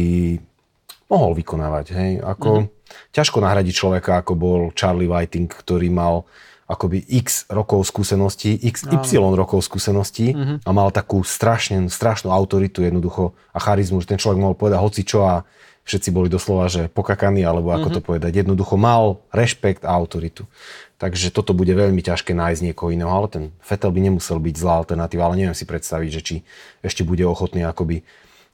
mohol 1.12 1.36
vykonávať. 1.36 1.86
Hej? 1.92 2.10
Ako, 2.24 2.50
mm-hmm. 2.64 2.74
Ťažko 3.12 3.38
nahradiť 3.42 3.74
človeka, 3.76 4.22
ako 4.22 4.32
bol 4.38 4.60
Charlie 4.72 5.10
Whiting, 5.10 5.52
ktorý 5.52 5.92
mal 5.92 6.24
akoby 6.66 6.98
x 7.06 7.46
rokov 7.46 7.86
skúseností, 7.86 8.58
x, 8.58 8.90
y 8.90 9.22
rokov 9.22 9.62
skúseností 9.62 10.34
mm-hmm. 10.34 10.56
a 10.66 10.70
mal 10.74 10.90
takú 10.90 11.22
strašne, 11.22 11.86
strašnú 11.86 12.32
autoritu 12.32 12.82
jednoducho 12.82 13.38
a 13.54 13.58
charizmu, 13.62 14.02
že 14.02 14.10
ten 14.10 14.18
človek 14.18 14.42
mohol 14.42 14.58
povedať 14.58 14.80
hoci 14.82 15.02
čo 15.06 15.28
a 15.28 15.46
všetci 15.86 16.10
boli 16.10 16.26
doslova, 16.26 16.66
že 16.66 16.90
pokakaní, 16.90 17.46
alebo 17.46 17.70
ako 17.70 17.88
mm-hmm. 17.88 17.96
to 17.96 18.00
povedať. 18.02 18.32
Jednoducho 18.42 18.74
mal 18.74 19.22
rešpekt 19.30 19.86
a 19.86 19.94
autoritu. 19.94 20.50
Takže 20.98 21.30
toto 21.30 21.54
bude 21.54 21.70
veľmi 21.70 22.02
ťažké 22.02 22.34
nájsť 22.34 22.60
niekoho 22.66 22.90
iného, 22.90 23.08
ale 23.08 23.30
ten 23.30 23.44
Fetel 23.62 23.94
by 23.94 24.00
nemusel 24.02 24.42
byť 24.42 24.54
zlá 24.58 24.82
alternatíva, 24.82 25.30
ale 25.30 25.38
neviem 25.38 25.56
si 25.56 25.62
predstaviť, 25.62 26.10
že 26.10 26.20
či 26.20 26.36
ešte 26.82 27.06
bude 27.06 27.22
ochotný 27.22 27.62
akoby 27.62 28.02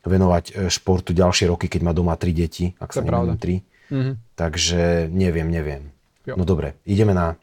venovať 0.05 0.45
e, 0.51 0.53
športu 0.69 1.17
ďalšie 1.17 1.49
roky, 1.49 1.73
keď 1.73 1.81
má 1.81 1.93
doma 1.97 2.19
tri 2.21 2.37
deti, 2.37 2.77
ak 2.77 2.93
sa 2.93 3.01
nemýlim 3.01 3.39
tri. 3.41 3.65
Mm-hmm. 3.89 4.15
Takže 4.37 5.09
neviem, 5.09 5.49
neviem. 5.49 5.83
Jo. 6.29 6.37
No 6.37 6.45
dobre, 6.45 6.77
ideme 6.85 7.17
na 7.17 7.41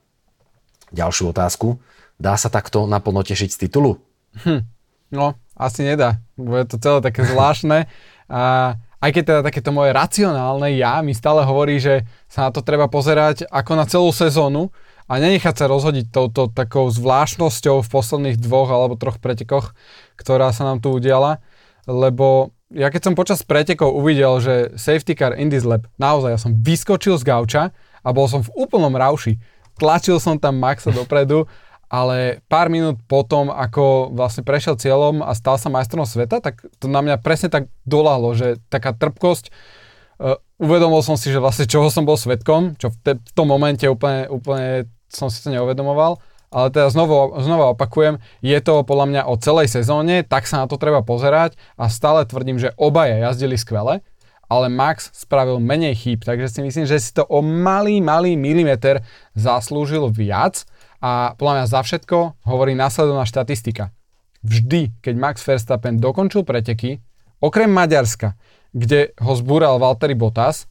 ďalšiu 0.94 1.34
otázku. 1.34 1.82
Dá 2.20 2.36
sa 2.36 2.52
takto 2.52 2.86
naplno 2.86 3.24
tešiť 3.24 3.50
z 3.56 3.60
titulu? 3.66 3.98
Hm. 4.44 4.68
No, 5.10 5.40
asi 5.58 5.82
nedá. 5.88 6.22
Bude 6.38 6.68
to 6.68 6.78
celé 6.78 7.00
také 7.02 7.26
zvláštne. 7.26 7.88
A 8.30 8.76
aj 9.00 9.10
keď 9.16 9.24
teda 9.24 9.42
takéto 9.42 9.72
moje 9.72 9.96
racionálne 9.96 10.76
ja 10.76 11.00
mi 11.00 11.16
stále 11.16 11.48
hovorí, 11.48 11.80
že 11.80 12.04
sa 12.28 12.48
na 12.48 12.52
to 12.52 12.60
treba 12.60 12.92
pozerať 12.92 13.48
ako 13.48 13.72
na 13.80 13.86
celú 13.88 14.12
sezónu 14.12 14.76
a 15.10 15.18
nenechať 15.18 15.56
sa 15.56 15.72
rozhodiť 15.72 16.12
touto 16.12 16.52
takou 16.52 16.92
zvláštnosťou 16.92 17.82
v 17.82 17.92
posledných 17.92 18.38
dvoch 18.38 18.70
alebo 18.70 19.00
troch 19.00 19.18
pretekoch, 19.18 19.72
ktorá 20.20 20.52
sa 20.52 20.68
nám 20.68 20.84
tu 20.84 20.92
udiala, 20.92 21.40
lebo 21.88 22.54
ja 22.70 22.94
keď 22.94 23.02
som 23.10 23.18
počas 23.18 23.42
pretekov 23.42 23.90
uvidel, 23.90 24.38
že 24.38 24.54
safety 24.78 25.18
car 25.18 25.34
Indies 25.34 25.66
Lab, 25.66 25.90
naozaj 25.98 26.38
ja 26.38 26.40
som 26.40 26.54
vyskočil 26.54 27.18
z 27.18 27.26
gauča 27.26 27.64
a 28.06 28.10
bol 28.14 28.30
som 28.30 28.46
v 28.46 28.54
úplnom 28.54 28.94
rauši. 28.94 29.42
Tlačil 29.80 30.22
som 30.22 30.38
tam 30.38 30.62
Maxa 30.62 30.94
dopredu 30.94 31.50
ale 31.90 32.46
pár 32.46 32.70
minút 32.70 33.02
potom, 33.10 33.50
ako 33.50 34.14
vlastne 34.14 34.46
prešiel 34.46 34.78
cieľom 34.78 35.26
a 35.26 35.34
stal 35.34 35.58
sa 35.58 35.74
majstrom 35.74 36.06
sveta, 36.06 36.38
tak 36.38 36.62
to 36.78 36.86
na 36.86 37.02
mňa 37.02 37.18
presne 37.18 37.50
tak 37.50 37.68
dolahlo, 37.84 38.38
že 38.38 38.62
taká 38.70 38.94
trpkosť, 38.94 39.50
uh, 39.50 40.38
uvedomil 40.62 41.02
som 41.02 41.18
si, 41.18 41.34
že 41.34 41.42
vlastne 41.42 41.66
čoho 41.66 41.90
som 41.90 42.06
bol 42.06 42.16
svetkom, 42.16 42.78
čo 42.78 42.94
v, 42.94 42.98
te, 43.02 43.12
v 43.18 43.32
tom 43.34 43.50
momente 43.50 43.90
úplne, 43.90 44.30
úplne 44.30 44.86
som 45.10 45.34
si 45.34 45.42
to 45.42 45.50
neuvedomoval, 45.50 46.22
ale 46.54 46.68
teda 46.70 46.94
znovu, 46.94 47.34
znova 47.42 47.74
opakujem, 47.74 48.22
je 48.46 48.58
to 48.62 48.86
podľa 48.86 49.06
mňa 49.10 49.22
o 49.26 49.34
celej 49.42 49.74
sezóne, 49.74 50.22
tak 50.22 50.46
sa 50.46 50.62
na 50.62 50.70
to 50.70 50.78
treba 50.78 51.02
pozerať 51.02 51.58
a 51.74 51.90
stále 51.90 52.26
tvrdím, 52.26 52.62
že 52.62 52.74
obaja 52.78 53.18
jazdili 53.18 53.58
skvele, 53.58 54.06
ale 54.50 54.66
Max 54.70 55.14
spravil 55.14 55.62
menej 55.62 55.94
chýb, 55.94 56.26
takže 56.26 56.50
si 56.50 56.60
myslím, 56.66 56.86
že 56.90 56.98
si 56.98 57.14
to 57.14 57.22
o 57.26 57.42
malý, 57.46 58.02
malý 58.02 58.34
milimeter 58.34 59.06
zaslúžil 59.38 60.10
viac, 60.10 60.66
a 61.00 61.34
podľa 61.40 61.54
mňa 61.56 61.66
za 61.72 61.82
všetko 61.84 62.44
hovorí 62.44 62.76
následovná 62.76 63.24
štatistika. 63.24 63.96
Vždy, 64.44 65.00
keď 65.04 65.14
Max 65.20 65.44
Verstappen 65.44 66.00
dokončil 66.00 66.48
preteky, 66.48 67.00
okrem 67.44 67.72
Maďarska, 67.72 68.36
kde 68.72 69.16
ho 69.20 69.34
zbúral 69.36 69.80
Valtteri 69.80 70.16
Bottas 70.16 70.68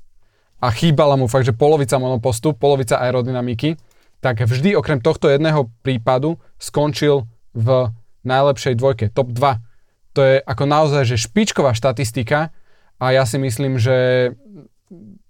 a 0.60 0.72
chýbala 0.72 1.16
mu 1.16 1.28
fakt, 1.28 1.48
že 1.48 1.56
polovica 1.56 1.96
monopostu, 2.00 2.56
polovica 2.56 3.00
aerodynamiky, 3.00 3.76
tak 4.20 4.42
vždy 4.42 4.74
okrem 4.74 4.98
tohto 4.98 5.30
jedného 5.30 5.70
prípadu 5.84 6.40
skončil 6.58 7.28
v 7.54 7.92
najlepšej 8.26 8.74
dvojke, 8.76 9.04
top 9.14 9.30
2. 9.32 10.16
To 10.16 10.20
je 10.24 10.42
ako 10.42 10.64
naozaj, 10.66 11.02
že 11.06 11.20
špičková 11.20 11.72
štatistika 11.72 12.50
a 12.98 13.14
ja 13.14 13.22
si 13.22 13.38
myslím, 13.38 13.78
že 13.78 14.30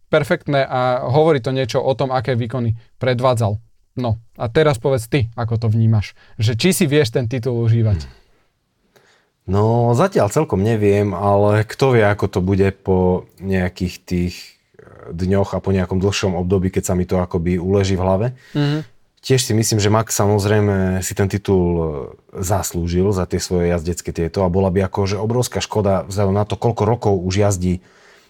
perfektné 0.09 0.64
a 0.64 1.05
hovorí 1.05 1.44
to 1.44 1.53
niečo 1.53 1.84
o 1.84 1.92
tom, 1.92 2.09
aké 2.09 2.32
výkony 2.32 2.80
predvádzal. 2.96 3.61
No 3.99 4.22
a 4.38 4.46
teraz 4.46 4.78
povedz 4.78 5.11
ty, 5.11 5.26
ako 5.34 5.59
to 5.59 5.66
vnímaš. 5.66 6.14
Že 6.38 6.53
či 6.55 6.68
si 6.70 6.84
vieš 6.86 7.11
ten 7.11 7.26
titul 7.26 7.59
užívať. 7.59 8.07
No 9.49 9.96
zatiaľ 9.96 10.28
celkom 10.28 10.61
neviem, 10.61 11.16
ale 11.16 11.64
kto 11.64 11.96
vie, 11.96 12.05
ako 12.05 12.26
to 12.28 12.40
bude 12.44 12.68
po 12.84 13.26
nejakých 13.42 13.94
tých 14.05 14.34
eh, 14.78 15.11
dňoch 15.11 15.57
a 15.57 15.62
po 15.64 15.74
nejakom 15.74 15.99
dlhšom 15.99 16.36
období, 16.36 16.70
keď 16.70 16.92
sa 16.92 16.94
mi 16.94 17.09
to 17.09 17.18
akoby 17.18 17.59
uleží 17.59 17.99
v 17.99 18.05
hlave. 18.05 18.26
Mm-hmm. 18.55 18.82
Tiež 19.18 19.42
si 19.42 19.53
myslím, 19.57 19.82
že 19.82 19.90
Max 19.90 20.14
samozrejme 20.14 21.03
si 21.03 21.16
ten 21.16 21.26
titul 21.32 21.64
eh, 21.74 21.84
zaslúžil 22.38 23.11
za 23.11 23.24
tie 23.24 23.40
svoje 23.40 23.72
jazdecké 23.72 24.12
tieto 24.12 24.44
a 24.44 24.53
bola 24.53 24.68
by 24.68 24.86
akože 24.86 25.16
obrovská 25.16 25.64
škoda 25.64 26.05
vzhľadom 26.07 26.36
na 26.36 26.44
to, 26.44 26.55
koľko 26.61 26.82
rokov 26.84 27.14
už 27.16 27.40
jazdí 27.40 27.80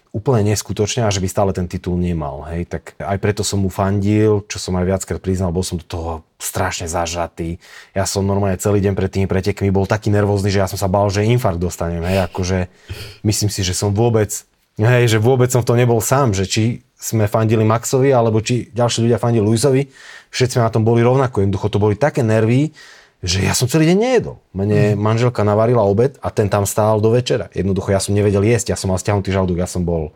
úplne 0.09 0.41
neskutočne 0.41 1.05
a 1.05 1.13
že 1.13 1.21
by 1.21 1.27
stále 1.29 1.51
ten 1.53 1.69
titul 1.69 1.93
nemal. 1.93 2.41
Hej. 2.49 2.65
Tak 2.65 2.97
aj 2.97 3.17
preto 3.21 3.45
som 3.45 3.61
mu 3.61 3.69
fandil, 3.69 4.41
čo 4.49 4.57
som 4.57 4.73
aj 4.73 4.85
viackrát 4.89 5.21
priznal, 5.21 5.53
bol 5.53 5.61
som 5.61 5.77
do 5.77 5.85
toho 5.85 6.25
strašne 6.41 6.89
zažatý. 6.89 7.61
Ja 7.93 8.09
som 8.09 8.25
normálne 8.25 8.57
celý 8.57 8.81
deň 8.81 8.93
pred 8.97 9.11
tými 9.13 9.27
pretekmi 9.29 9.69
bol 9.69 9.85
taký 9.85 10.09
nervózny, 10.09 10.49
že 10.49 10.65
ja 10.65 10.67
som 10.67 10.81
sa 10.81 10.89
bál, 10.89 11.13
že 11.13 11.27
infarkt 11.29 11.61
dostanem. 11.61 12.01
Hej. 12.01 12.25
Akože, 12.25 12.73
myslím 13.21 13.53
si, 13.53 13.61
že 13.61 13.77
som 13.77 13.93
vôbec, 13.93 14.33
hej, 14.81 15.05
že 15.05 15.21
vôbec 15.21 15.53
som 15.53 15.61
v 15.61 15.67
tom 15.69 15.77
nebol 15.77 16.01
sám, 16.01 16.33
že 16.33 16.49
či 16.49 16.81
sme 16.99 17.29
fandili 17.29 17.61
Maxovi, 17.63 18.09
alebo 18.09 18.41
či 18.43 18.73
ďalší 18.73 19.07
ľudia 19.07 19.21
fandili 19.21 19.45
Luisovi, 19.45 19.87
všetci 20.33 20.59
sme 20.59 20.67
na 20.67 20.73
tom 20.73 20.83
boli 20.83 20.99
rovnako. 20.99 21.45
Jednoducho 21.45 21.71
to 21.71 21.79
boli 21.79 21.95
také 21.95 22.25
nervy, 22.25 22.73
že 23.19 23.43
ja 23.43 23.51
som 23.51 23.67
celý 23.67 23.83
deň 23.91 23.97
nejedol. 23.99 24.39
Mne 24.55 24.95
mm. 24.95 24.99
manželka 24.99 25.43
navarila 25.43 25.83
obed 25.83 26.15
a 26.23 26.31
ten 26.31 26.47
tam 26.47 26.63
stál 26.63 27.03
do 27.03 27.11
večera. 27.11 27.51
Jednoducho 27.51 27.91
ja 27.91 27.99
som 27.99 28.15
nevedel 28.15 28.47
jesť, 28.47 28.71
ja 28.71 28.77
som 28.79 28.91
mal 28.91 28.99
stiahnutý 28.99 29.35
žalúdok, 29.35 29.59
ja 29.59 29.67
som 29.67 29.83
bol 29.83 30.15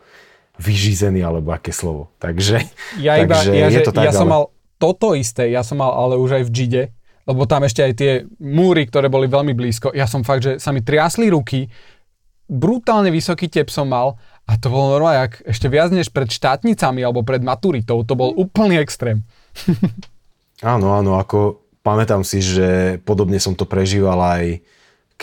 vyžízený, 0.56 1.20
alebo 1.20 1.52
aké 1.52 1.76
slovo. 1.76 2.14
Takže, 2.24 2.64
ja 3.04 3.20
iba, 3.20 3.36
takže 3.36 3.52
ja, 3.52 3.68
je 3.68 3.82
to 3.84 3.92
tak, 3.92 4.08
ja 4.08 4.14
ale... 4.16 4.22
som 4.24 4.30
mal 4.30 4.44
toto 4.80 5.18
isté, 5.18 5.52
ja 5.52 5.66
som 5.66 5.84
mal 5.84 5.92
ale 5.92 6.16
už 6.16 6.40
aj 6.40 6.44
v 6.48 6.54
Gide, 6.54 6.84
lebo 7.28 7.48
tam 7.48 7.64
ešte 7.64 7.82
aj 7.84 7.94
tie 7.96 8.12
múry, 8.40 8.88
ktoré 8.88 9.08
boli 9.12 9.28
veľmi 9.28 9.56
blízko. 9.56 9.92
Ja 9.92 10.08
som 10.08 10.24
fakt, 10.24 10.44
že 10.44 10.52
sa 10.60 10.76
mi 10.76 10.84
triasli 10.84 11.32
ruky, 11.32 11.68
brutálne 12.52 13.10
vysoký 13.10 13.48
tep 13.48 13.72
som 13.72 13.88
mal 13.88 14.20
a 14.44 14.60
to 14.60 14.68
bolo 14.68 15.00
normálne, 15.00 15.28
jak 15.28 15.34
ešte 15.48 15.72
viac 15.72 15.90
než 15.96 16.12
pred 16.12 16.28
štátnicami 16.28 17.00
alebo 17.00 17.24
pred 17.24 17.40
maturitou. 17.40 18.04
To 18.04 18.14
bol 18.14 18.36
úplný 18.36 18.78
extrém. 18.84 19.24
áno, 20.64 20.92
áno, 21.00 21.16
ako 21.16 21.63
pamätám 21.84 22.24
si, 22.24 22.40
že 22.40 22.98
podobne 23.04 23.38
som 23.38 23.54
to 23.54 23.68
prežíval 23.68 24.18
aj 24.18 24.64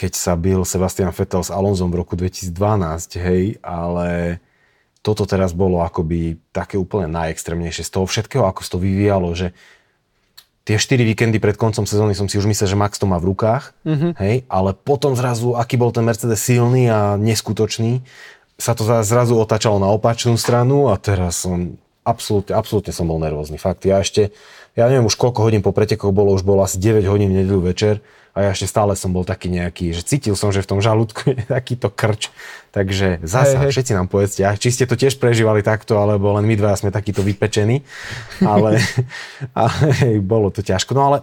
keď 0.01 0.13
sa 0.17 0.33
bil 0.39 0.63
Sebastian 0.65 1.13
Vettel 1.13 1.45
s 1.45 1.53
Alonzom 1.53 1.93
v 1.93 2.01
roku 2.01 2.15
2012, 2.17 3.21
hej, 3.21 3.59
ale 3.61 4.39
toto 5.05 5.29
teraz 5.29 5.53
bolo 5.53 5.85
akoby 5.85 6.41
také 6.57 6.81
úplne 6.81 7.09
najextrémnejšie 7.13 7.85
z 7.85 7.93
toho 7.93 8.07
všetkého, 8.09 8.45
ako 8.49 8.61
sa 8.65 8.71
to 8.77 8.79
vyvíjalo, 8.81 9.29
že 9.37 9.53
tie 10.65 10.77
4 10.81 11.05
víkendy 11.05 11.37
pred 11.37 11.57
koncom 11.57 11.85
sezóny 11.85 12.17
som 12.17 12.29
si 12.29 12.41
už 12.41 12.49
myslel, 12.49 12.69
že 12.69 12.81
Max 12.81 12.97
to 12.97 13.09
má 13.09 13.21
v 13.21 13.35
rukách, 13.35 13.77
mm-hmm. 13.85 14.13
hej, 14.21 14.37
ale 14.47 14.71
potom 14.73 15.13
zrazu, 15.17 15.57
aký 15.57 15.81
bol 15.81 15.93
ten 15.93 16.05
Mercedes 16.07 16.41
silný 16.41 16.89
a 16.89 17.21
neskutočný, 17.21 18.05
sa 18.61 18.77
to 18.77 18.85
zrazu 18.85 19.37
otačalo 19.41 19.81
na 19.81 19.89
opačnú 19.89 20.37
stranu 20.37 20.93
a 20.93 21.01
teraz 21.01 21.45
som 21.45 21.81
absolútne, 22.05 22.57
absolútne 22.57 22.92
som 22.94 23.07
bol 23.07 23.20
nervózny. 23.20 23.61
Fakt, 23.61 23.84
ja 23.84 24.01
ešte, 24.01 24.32
ja 24.74 24.88
neviem 24.88 25.07
už 25.07 25.16
koľko 25.16 25.46
hodín 25.46 25.61
po 25.61 25.74
pretekoch 25.74 26.14
bolo, 26.14 26.32
už 26.32 26.44
bolo 26.46 26.64
asi 26.64 26.80
9 26.80 27.05
hodín 27.07 27.30
v 27.30 27.44
nedelu 27.44 27.61
večer 27.61 28.01
a 28.30 28.46
ja 28.46 28.48
ešte 28.55 28.70
stále 28.70 28.94
som 28.94 29.11
bol 29.11 29.26
taký 29.26 29.51
nejaký, 29.51 29.90
že 29.90 30.07
cítil 30.07 30.38
som, 30.38 30.55
že 30.55 30.62
v 30.62 30.70
tom 30.70 30.80
žalúdku 30.80 31.30
je 31.34 31.44
takýto 31.51 31.90
krč. 31.90 32.30
Takže 32.70 33.18
zasa, 33.26 33.66
hey. 33.66 33.74
všetci 33.74 33.92
nám 33.98 34.07
povedzte, 34.07 34.46
či 34.62 34.70
ste 34.70 34.86
to 34.86 34.94
tiež 34.94 35.18
prežívali 35.18 35.66
takto, 35.66 35.98
alebo 35.98 36.30
len 36.38 36.46
my 36.46 36.55
dva 36.55 36.78
sme 36.78 36.94
takýto 36.94 37.26
vypečení. 37.26 37.82
Ale, 38.46 38.78
ale 39.59 39.84
hej, 40.07 40.22
bolo 40.22 40.55
to 40.55 40.62
ťažko. 40.62 40.94
No 40.94 41.11
ale 41.11 41.18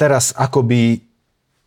teraz 0.00 0.32
akoby 0.32 1.04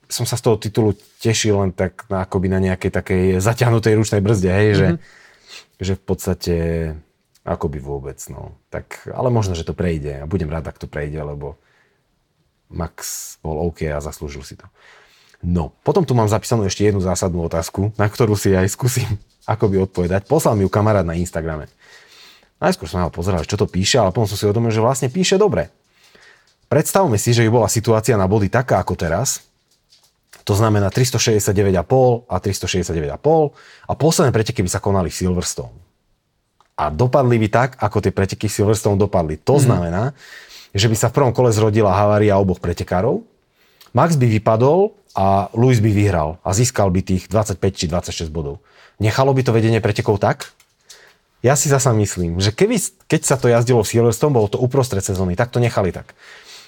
som 0.07 0.23
sa 0.23 0.39
z 0.39 0.43
toho 0.43 0.55
titulu 0.57 0.95
tešil 1.19 1.59
len 1.61 1.71
tak 1.75 2.07
na, 2.07 2.23
akoby 2.23 2.47
na 2.47 2.63
nejakej 2.63 2.91
takej 2.95 3.23
zaťahnutej 3.43 3.93
ručnej 3.93 4.21
brzde, 4.23 4.49
hej, 4.49 4.67
mm-hmm. 4.67 4.79
že, 4.79 4.87
mhm. 4.87 4.99
že 5.83 5.93
v 5.93 6.01
podstate 6.01 6.55
Akoby 7.47 7.79
vôbec, 7.79 8.19
no. 8.27 8.59
Tak, 8.67 9.07
ale 9.07 9.31
možno, 9.31 9.55
že 9.55 9.63
to 9.63 9.71
prejde 9.71 10.19
a 10.19 10.27
budem 10.27 10.51
rád, 10.51 10.67
ak 10.67 10.83
to 10.83 10.91
prejde, 10.91 11.15
lebo 11.15 11.55
Max 12.67 13.39
bol 13.39 13.55
OK 13.71 13.87
a 13.87 14.03
zaslúžil 14.03 14.43
si 14.43 14.59
to. 14.59 14.67
No, 15.39 15.71
potom 15.87 16.03
tu 16.03 16.11
mám 16.11 16.27
zapísanú 16.27 16.67
ešte 16.67 16.83
jednu 16.83 16.99
zásadnú 16.99 17.39
otázku, 17.47 17.95
na 17.95 18.11
ktorú 18.11 18.35
si 18.35 18.51
aj 18.51 18.67
skúsim 18.67 19.07
akoby 19.47 19.79
odpovedať. 19.79 20.27
Poslal 20.27 20.59
mi 20.59 20.67
ju 20.67 20.69
kamarát 20.69 21.07
na 21.07 21.15
Instagrame. 21.15 21.71
Najskôr 22.59 22.91
som 22.91 22.99
ho 22.99 23.13
pozeral, 23.13 23.47
čo 23.47 23.55
to 23.55 23.63
píše, 23.63 23.95
ale 23.95 24.11
potom 24.11 24.27
som 24.27 24.35
si 24.35 24.43
uvedomil, 24.43 24.75
že 24.75 24.83
vlastne 24.83 25.07
píše 25.07 25.39
dobre. 25.39 25.71
Predstavme 26.67 27.15
si, 27.15 27.31
že 27.31 27.47
by 27.47 27.63
bola 27.63 27.71
situácia 27.71 28.19
na 28.19 28.27
body 28.27 28.51
taká 28.51 28.83
ako 28.83 28.99
teraz, 28.99 29.47
to 30.43 30.51
znamená 30.51 30.91
369,5 30.91 32.27
a 32.27 32.35
369,5 32.43 33.87
a 33.87 33.91
posledné 33.95 34.31
preteky 34.35 34.59
by 34.67 34.71
sa 34.71 34.83
konali 34.83 35.07
v 35.07 35.15
Silverstone 35.15 35.86
a 36.77 36.93
dopadli 36.93 37.41
by 37.41 37.47
tak, 37.49 37.69
ako 37.81 38.05
tie 38.05 38.13
preteky 38.13 38.45
Silverstone 38.45 39.01
dopadli. 39.01 39.41
To 39.41 39.57
mm. 39.57 39.63
znamená, 39.65 40.03
že 40.77 40.85
by 40.85 40.95
sa 40.95 41.09
v 41.09 41.17
prvom 41.17 41.33
kole 41.33 41.49
zrodila 41.49 41.89
havária 41.89 42.37
oboch 42.37 42.61
pretekárov, 42.61 43.25
Max 43.97 44.13
by 44.13 44.29
vypadol 44.29 44.93
a 45.17 45.49
Lewis 45.57 45.81
by 45.81 45.89
vyhral 45.89 46.37
a 46.45 46.53
získal 46.53 46.93
by 46.93 47.01
tých 47.01 47.25
25 47.33 47.57
či 47.73 47.85
26 47.89 48.29
bodov. 48.29 48.61
Nechalo 49.01 49.33
by 49.33 49.41
to 49.41 49.49
vedenie 49.49 49.81
pretekov 49.81 50.21
tak? 50.21 50.53
Ja 51.41 51.57
si 51.57 51.69
zasa 51.69 51.93
myslím, 51.97 52.37
že 52.37 52.53
keby, 52.53 52.77
keď 53.09 53.21
sa 53.25 53.37
to 53.37 53.49
jazdilo 53.49 53.81
v 53.81 53.89
Silverstone, 53.89 54.33
bolo 54.33 54.49
to 54.49 54.61
uprostred 54.61 55.05
sezóny, 55.05 55.37
tak 55.37 55.53
to 55.53 55.61
nechali 55.61 55.89
tak. 55.93 56.13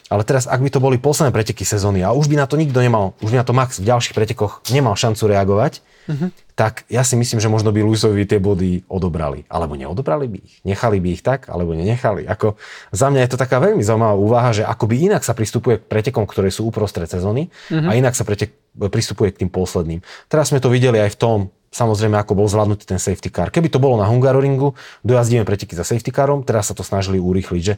Ale 0.10 0.26
teraz, 0.26 0.50
ak 0.50 0.58
by 0.58 0.74
to 0.74 0.82
boli 0.82 0.98
posledné 0.98 1.30
preteky 1.30 1.62
sezóny 1.62 2.02
a 2.02 2.18
už 2.18 2.26
by 2.26 2.42
na 2.42 2.50
to 2.50 2.58
nikto 2.58 2.82
nemal, 2.82 3.14
už 3.22 3.30
by 3.30 3.38
na 3.40 3.46
to 3.46 3.54
Max 3.54 3.78
v 3.78 3.94
ďalších 3.94 4.18
pretekoch 4.18 4.66
nemal 4.74 4.98
šancu 4.98 5.30
reagovať, 5.30 5.86
uh-huh. 6.10 6.34
tak 6.58 6.82
ja 6.90 7.06
si 7.06 7.14
myslím, 7.14 7.38
že 7.38 7.46
možno 7.46 7.70
by 7.70 7.86
Luisovi 7.86 8.26
tie 8.26 8.42
body 8.42 8.90
odobrali. 8.90 9.46
Alebo 9.46 9.78
neodobrali 9.78 10.26
by 10.26 10.38
ich. 10.42 10.66
Nechali 10.66 10.98
by 10.98 11.10
ich 11.14 11.22
tak, 11.22 11.46
alebo 11.46 11.78
nenechali. 11.78 12.26
Ako, 12.26 12.58
za 12.90 13.14
mňa 13.14 13.30
je 13.30 13.32
to 13.32 13.38
taká 13.38 13.62
veľmi 13.62 13.86
zaujímavá 13.86 14.18
úvaha, 14.18 14.50
že 14.50 14.66
akoby 14.66 15.14
inak 15.14 15.22
sa 15.22 15.38
pristupuje 15.38 15.78
k 15.78 15.86
pretekom, 15.86 16.26
ktoré 16.26 16.50
sú 16.50 16.66
uprostred 16.66 17.06
sezóny 17.06 17.54
uh-huh. 17.70 17.86
a 17.86 17.94
inak 17.94 18.18
sa 18.18 18.26
pretek, 18.26 18.58
pristupuje 18.90 19.30
k 19.30 19.46
tým 19.46 19.54
posledným. 19.54 20.02
Teraz 20.26 20.50
sme 20.50 20.58
to 20.58 20.74
videli 20.74 20.98
aj 20.98 21.14
v 21.14 21.20
tom, 21.22 21.40
samozrejme, 21.70 22.18
ako 22.18 22.34
bol 22.34 22.50
zvládnutý 22.50 22.90
ten 22.90 22.98
safety 22.98 23.30
car. 23.30 23.54
Keby 23.54 23.70
to 23.70 23.78
bolo 23.78 23.94
na 23.94 24.10
Hungaroringu, 24.10 24.74
dojazdíme 25.06 25.46
preteky 25.46 25.78
za 25.78 25.86
safety 25.86 26.10
carom, 26.10 26.42
teraz 26.42 26.74
sa 26.74 26.74
to 26.74 26.82
snažili 26.82 27.22
urýchliť, 27.22 27.62
že 27.62 27.78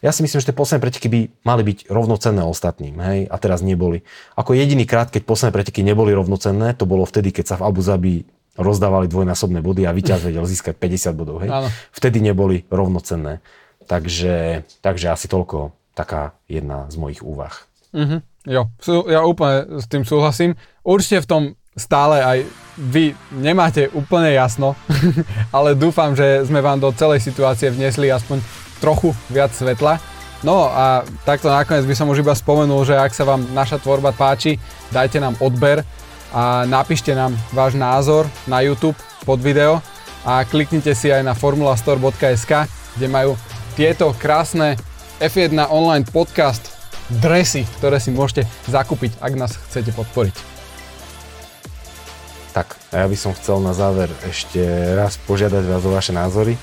ja 0.00 0.10
si 0.16 0.24
myslím, 0.24 0.40
že 0.40 0.48
tie 0.48 0.56
posledné 0.56 0.80
preteky 0.80 1.08
by 1.12 1.20
mali 1.44 1.62
byť 1.64 1.78
rovnocenné 1.92 2.40
ostatným, 2.44 2.96
hej, 3.00 3.18
a 3.28 3.36
teraz 3.36 3.60
neboli. 3.60 4.00
Ako 4.36 4.56
jediný 4.56 4.88
krát, 4.88 5.12
keď 5.12 5.28
posledné 5.28 5.52
preteky 5.52 5.84
neboli 5.84 6.16
rovnocenné, 6.16 6.72
to 6.72 6.88
bolo 6.88 7.04
vtedy, 7.04 7.32
keď 7.32 7.44
sa 7.52 7.56
v 7.60 7.66
Abu 7.68 7.80
Zabi 7.84 8.24
rozdávali 8.56 9.06
dvojnásobné 9.08 9.60
body 9.60 9.84
a 9.84 9.94
víťaz 9.94 10.24
vedel 10.24 10.44
získať 10.44 10.76
50 10.76 11.16
bodov. 11.16 11.44
Hej? 11.44 11.52
Áno. 11.52 11.68
Vtedy 11.92 12.20
neboli 12.20 12.64
rovnocenné. 12.68 13.44
Takže, 13.88 14.64
takže 14.84 15.12
asi 15.12 15.26
toľko 15.28 15.72
taká 15.92 16.32
jedna 16.48 16.88
z 16.88 16.96
mojich 16.96 17.20
úvah. 17.20 17.52
Mhm. 17.92 18.24
Jo, 18.48 18.72
ja 19.04 19.20
úplne 19.20 19.80
s 19.80 19.84
tým 19.84 20.00
súhlasím. 20.00 20.56
Určite 20.80 21.20
v 21.20 21.28
tom 21.28 21.42
stále 21.76 22.24
aj 22.24 22.38
vy 22.80 23.12
nemáte 23.36 23.92
úplne 23.92 24.32
jasno, 24.32 24.72
ale 25.56 25.76
dúfam, 25.76 26.16
že 26.16 26.48
sme 26.48 26.64
vám 26.64 26.80
do 26.80 26.88
celej 26.96 27.20
situácie 27.20 27.68
vniesli 27.68 28.08
aspoň 28.08 28.40
trochu 28.80 29.12
viac 29.28 29.52
svetla. 29.52 30.00
No 30.40 30.72
a 30.72 31.04
takto 31.28 31.52
nakoniec 31.52 31.84
by 31.84 31.92
som 31.92 32.08
už 32.08 32.24
iba 32.24 32.32
spomenul, 32.32 32.88
že 32.88 32.96
ak 32.96 33.12
sa 33.12 33.28
vám 33.28 33.44
naša 33.52 33.76
tvorba 33.76 34.16
páči, 34.16 34.56
dajte 34.88 35.20
nám 35.20 35.36
odber 35.36 35.84
a 36.32 36.64
napíšte 36.64 37.12
nám 37.12 37.36
váš 37.52 37.76
názor 37.76 38.24
na 38.48 38.64
YouTube 38.64 38.96
pod 39.28 39.36
video 39.44 39.84
a 40.24 40.40
kliknite 40.48 40.96
si 40.96 41.12
aj 41.12 41.20
na 41.20 41.36
formulastore.sk, 41.36 42.52
kde 42.96 43.06
majú 43.12 43.36
tieto 43.76 44.16
krásne 44.16 44.80
F1 45.20 45.52
online 45.68 46.08
podcast 46.08 46.72
dresy, 47.20 47.68
ktoré 47.76 48.00
si 48.00 48.08
môžete 48.08 48.48
zakúpiť, 48.64 49.20
ak 49.20 49.32
nás 49.36 49.52
chcete 49.68 49.92
podporiť. 49.92 50.36
Tak, 52.50 52.80
a 52.90 53.04
ja 53.04 53.06
by 53.06 53.16
som 53.18 53.36
chcel 53.36 53.62
na 53.62 53.76
záver 53.76 54.10
ešte 54.26 54.62
raz 54.96 55.20
požiadať 55.22 55.64
vás 55.70 55.82
o 55.86 55.94
vaše 55.94 56.10
názory, 56.10 56.58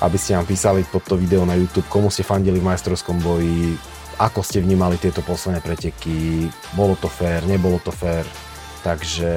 aby 0.00 0.16
ste 0.18 0.38
nám 0.38 0.46
písali 0.46 0.86
pod 0.86 1.02
to 1.06 1.18
video 1.18 1.42
na 1.42 1.58
YouTube, 1.58 1.90
komu 1.90 2.10
ste 2.10 2.22
fandili 2.22 2.62
v 2.62 2.68
majstrovskom 2.68 3.18
boji, 3.18 3.74
ako 4.18 4.42
ste 4.42 4.62
vnímali 4.62 4.98
tieto 4.98 5.22
posledné 5.22 5.62
preteky, 5.62 6.50
bolo 6.74 6.98
to 6.98 7.06
fér, 7.06 7.46
nebolo 7.46 7.78
to 7.78 7.94
fér, 7.94 8.26
takže 8.82 9.30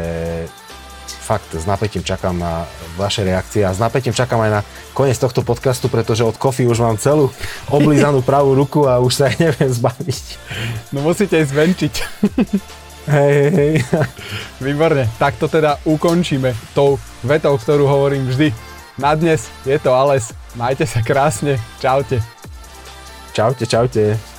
fakt 1.21 1.53
s 1.53 1.65
napätím 1.69 2.03
čakám 2.03 2.33
na 2.39 2.65
vaše 2.97 3.23
reakcie 3.23 3.61
a 3.61 3.71
s 3.71 3.79
napätím 3.79 4.13
čakám 4.13 4.41
aj 4.41 4.51
na 4.51 4.61
koniec 4.91 5.15
tohto 5.21 5.45
podcastu, 5.45 5.87
pretože 5.87 6.25
od 6.25 6.35
Kofi 6.35 6.65
už 6.65 6.81
mám 6.81 6.97
celú 6.97 7.29
oblízanú 7.69 8.25
pravú 8.29 8.57
ruku 8.57 8.89
a 8.89 8.97
už 8.97 9.13
sa 9.13 9.23
aj 9.29 9.35
neviem 9.37 9.71
zbaviť. 9.71 10.25
No 10.91 11.05
musíte 11.05 11.37
ísť 11.37 11.53
venčiť. 11.53 11.93
Hej, 13.01 13.33
hej, 13.33 13.49
hej. 13.57 13.75
Výborne, 14.61 15.09
tak 15.17 15.33
to 15.41 15.49
teda 15.49 15.81
ukončíme 15.89 16.53
tou 16.77 17.01
vetou, 17.25 17.57
ktorú 17.57 17.89
hovorím 17.89 18.29
vždy. 18.29 18.53
Na 19.01 19.17
dnes 19.17 19.49
je 19.65 19.73
to 19.81 19.97
Ales, 19.97 20.37
majte 20.55 20.87
sa 20.87 21.01
krásne, 21.01 21.59
čaute. 21.79 22.19
Čaute, 23.33 23.63
čaute. 23.67 24.30